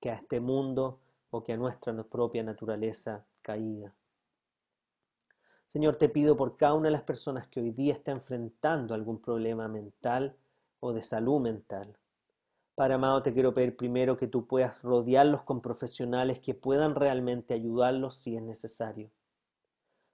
que 0.00 0.10
a 0.10 0.14
este 0.14 0.40
mundo 0.40 1.00
o 1.28 1.44
que 1.44 1.52
a 1.52 1.58
nuestra 1.58 1.92
propia 2.04 2.42
naturaleza 2.42 3.26
caída. 3.42 3.94
Señor, 5.66 5.96
te 5.96 6.08
pido 6.08 6.38
por 6.38 6.56
cada 6.56 6.72
una 6.72 6.88
de 6.88 6.92
las 6.92 7.02
personas 7.02 7.46
que 7.46 7.60
hoy 7.60 7.70
día 7.70 7.92
está 7.92 8.12
enfrentando 8.12 8.94
algún 8.94 9.20
problema 9.20 9.68
mental 9.68 10.38
o 10.80 10.94
de 10.94 11.02
salud 11.02 11.38
mental. 11.38 11.98
Padre 12.74 12.94
amado, 12.94 13.22
te 13.22 13.34
quiero 13.34 13.52
pedir 13.52 13.76
primero 13.76 14.16
que 14.16 14.26
tú 14.26 14.46
puedas 14.46 14.80
rodearlos 14.80 15.42
con 15.42 15.60
profesionales 15.60 16.40
que 16.40 16.54
puedan 16.54 16.94
realmente 16.94 17.52
ayudarlos 17.52 18.14
si 18.14 18.36
es 18.36 18.42
necesario. 18.42 19.10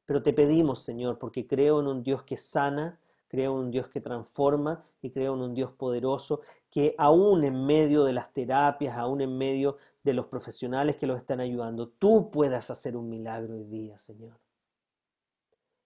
Pero 0.06 0.22
te 0.22 0.32
pedimos, 0.32 0.78
Señor, 0.80 1.18
porque 1.18 1.46
creo 1.46 1.80
en 1.80 1.88
un 1.88 2.02
Dios 2.02 2.22
que 2.22 2.36
sana, 2.36 2.98
creo 3.28 3.52
en 3.52 3.66
un 3.66 3.70
Dios 3.70 3.88
que 3.88 4.00
transforma 4.00 4.84
y 5.02 5.10
creo 5.10 5.34
en 5.34 5.42
un 5.42 5.54
Dios 5.54 5.72
poderoso 5.72 6.40
que 6.70 6.94
aún 6.96 7.44
en 7.44 7.66
medio 7.66 8.04
de 8.04 8.12
las 8.12 8.32
terapias, 8.32 8.96
aún 8.96 9.20
en 9.20 9.36
medio 9.36 9.76
de 10.02 10.14
los 10.14 10.26
profesionales 10.26 10.96
que 10.96 11.06
los 11.06 11.18
están 11.18 11.40
ayudando, 11.40 11.88
tú 11.88 12.30
puedas 12.30 12.70
hacer 12.70 12.96
un 12.96 13.10
milagro 13.10 13.54
hoy 13.54 13.64
día, 13.64 13.98
Señor 13.98 14.38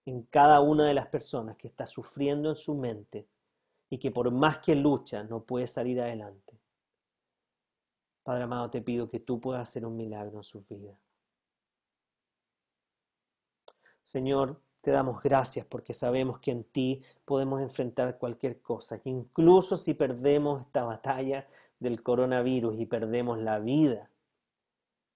en 0.07 0.23
cada 0.23 0.61
una 0.61 0.87
de 0.87 0.95
las 0.95 1.07
personas 1.09 1.57
que 1.57 1.69
está 1.69 1.87
sufriendo 1.87 2.51
en 2.51 2.57
su 2.57 2.75
mente 2.75 3.29
y 3.89 3.99
que 3.99 4.11
por 4.11 4.31
más 4.31 4.59
que 4.59 4.75
lucha 4.75 5.23
no 5.25 5.43
puede 5.45 5.67
salir 5.67 6.01
adelante. 6.01 6.59
Padre 8.23 8.45
amado, 8.45 8.71
te 8.71 8.83
pido 8.83 9.09
que 9.09 9.21
tú 9.21 9.41
puedas 9.41 9.69
hacer 9.69 9.85
un 9.85 9.97
milagro 9.97 10.39
en 10.39 10.45
sus 10.45 10.69
vidas. 10.69 10.97
Señor, 14.11 14.61
te 14.81 14.91
damos 14.91 15.23
gracias 15.23 15.65
porque 15.67 15.93
sabemos 15.93 16.41
que 16.41 16.51
en 16.51 16.65
ti 16.65 17.01
podemos 17.25 17.63
enfrentar 17.63 18.19
cualquier 18.19 18.61
cosa, 18.61 18.99
que 18.99 19.09
incluso 19.09 19.77
si 19.77 19.95
perdemos 19.95 20.63
esta 20.63 20.83
batalla 20.83 21.47
del 21.79 22.03
coronavirus 22.03 22.81
y 22.81 22.87
perdemos 22.87 23.39
la 23.39 23.61
vida, 23.61 24.11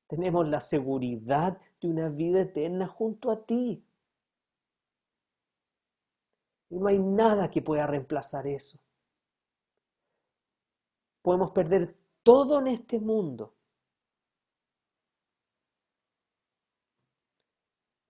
tenemos 0.06 0.46
la 0.46 0.60
seguridad 0.60 1.58
de 1.80 1.88
una 1.88 2.08
vida 2.08 2.42
eterna 2.42 2.86
junto 2.86 3.32
a 3.32 3.44
ti. 3.44 3.84
Y 6.70 6.78
no 6.78 6.86
hay 6.86 7.00
nada 7.00 7.50
que 7.50 7.62
pueda 7.62 7.88
reemplazar 7.88 8.46
eso. 8.46 8.78
Podemos 11.20 11.50
perder 11.50 11.96
todo 12.22 12.60
en 12.60 12.68
este 12.68 13.00
mundo. 13.00 13.56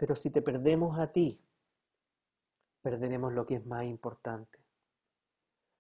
Pero 0.05 0.17
si 0.17 0.29
te 0.29 0.43
perdemos 0.43 0.99
a 0.99 1.13
ti, 1.13 1.41
perderemos 2.83 3.33
lo 3.33 3.47
que 3.47 3.55
es 3.55 3.65
más 3.65 3.87
importante. 3.87 4.59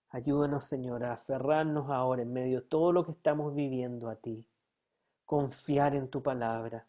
Ayúdanos, 0.08 0.64
Señor, 0.64 1.04
a 1.04 1.12
aferrarnos 1.12 1.90
ahora 1.90 2.22
en 2.22 2.32
medio 2.32 2.62
de 2.62 2.66
todo 2.66 2.90
lo 2.90 3.04
que 3.04 3.12
estamos 3.12 3.54
viviendo 3.54 4.08
a 4.08 4.16
ti. 4.16 4.48
Confiar 5.26 5.94
en 5.94 6.08
tu 6.08 6.22
palabra. 6.22 6.86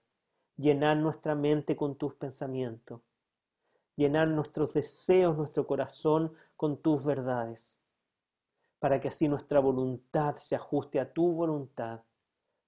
Llenar 0.55 0.95
nuestra 0.95 1.35
mente 1.35 1.75
con 1.75 1.97
tus 1.97 2.13
pensamientos 2.13 3.01
llenar 3.97 4.29
nuestros 4.29 4.73
deseos, 4.73 5.37
nuestro 5.37 5.65
corazón 5.67 6.33
con 6.55 6.77
tus 6.77 7.03
verdades, 7.03 7.79
para 8.79 8.99
que 8.99 9.07
así 9.09 9.27
nuestra 9.27 9.59
voluntad 9.59 10.37
se 10.37 10.55
ajuste 10.55 10.99
a 11.01 11.11
tu 11.11 11.33
voluntad 11.33 12.01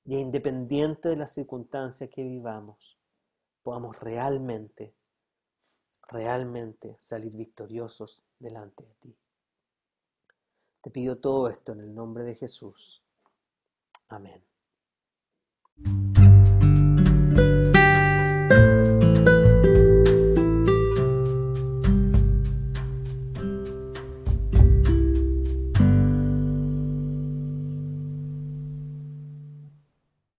y 0.05 0.17
independiente 0.17 1.09
de 1.09 1.17
las 1.17 1.33
circunstancias 1.33 2.09
que 2.09 2.23
vivamos, 2.23 2.96
podamos 3.67 3.99
realmente, 3.99 4.95
realmente 6.07 6.95
salir 7.01 7.33
victoriosos 7.33 8.25
delante 8.39 8.85
de 8.85 8.93
ti. 8.93 9.17
Te 10.81 10.89
pido 10.89 11.17
todo 11.17 11.49
esto 11.49 11.73
en 11.73 11.81
el 11.81 11.93
nombre 11.93 12.23
de 12.23 12.35
Jesús. 12.35 13.03
Amén. 14.07 14.41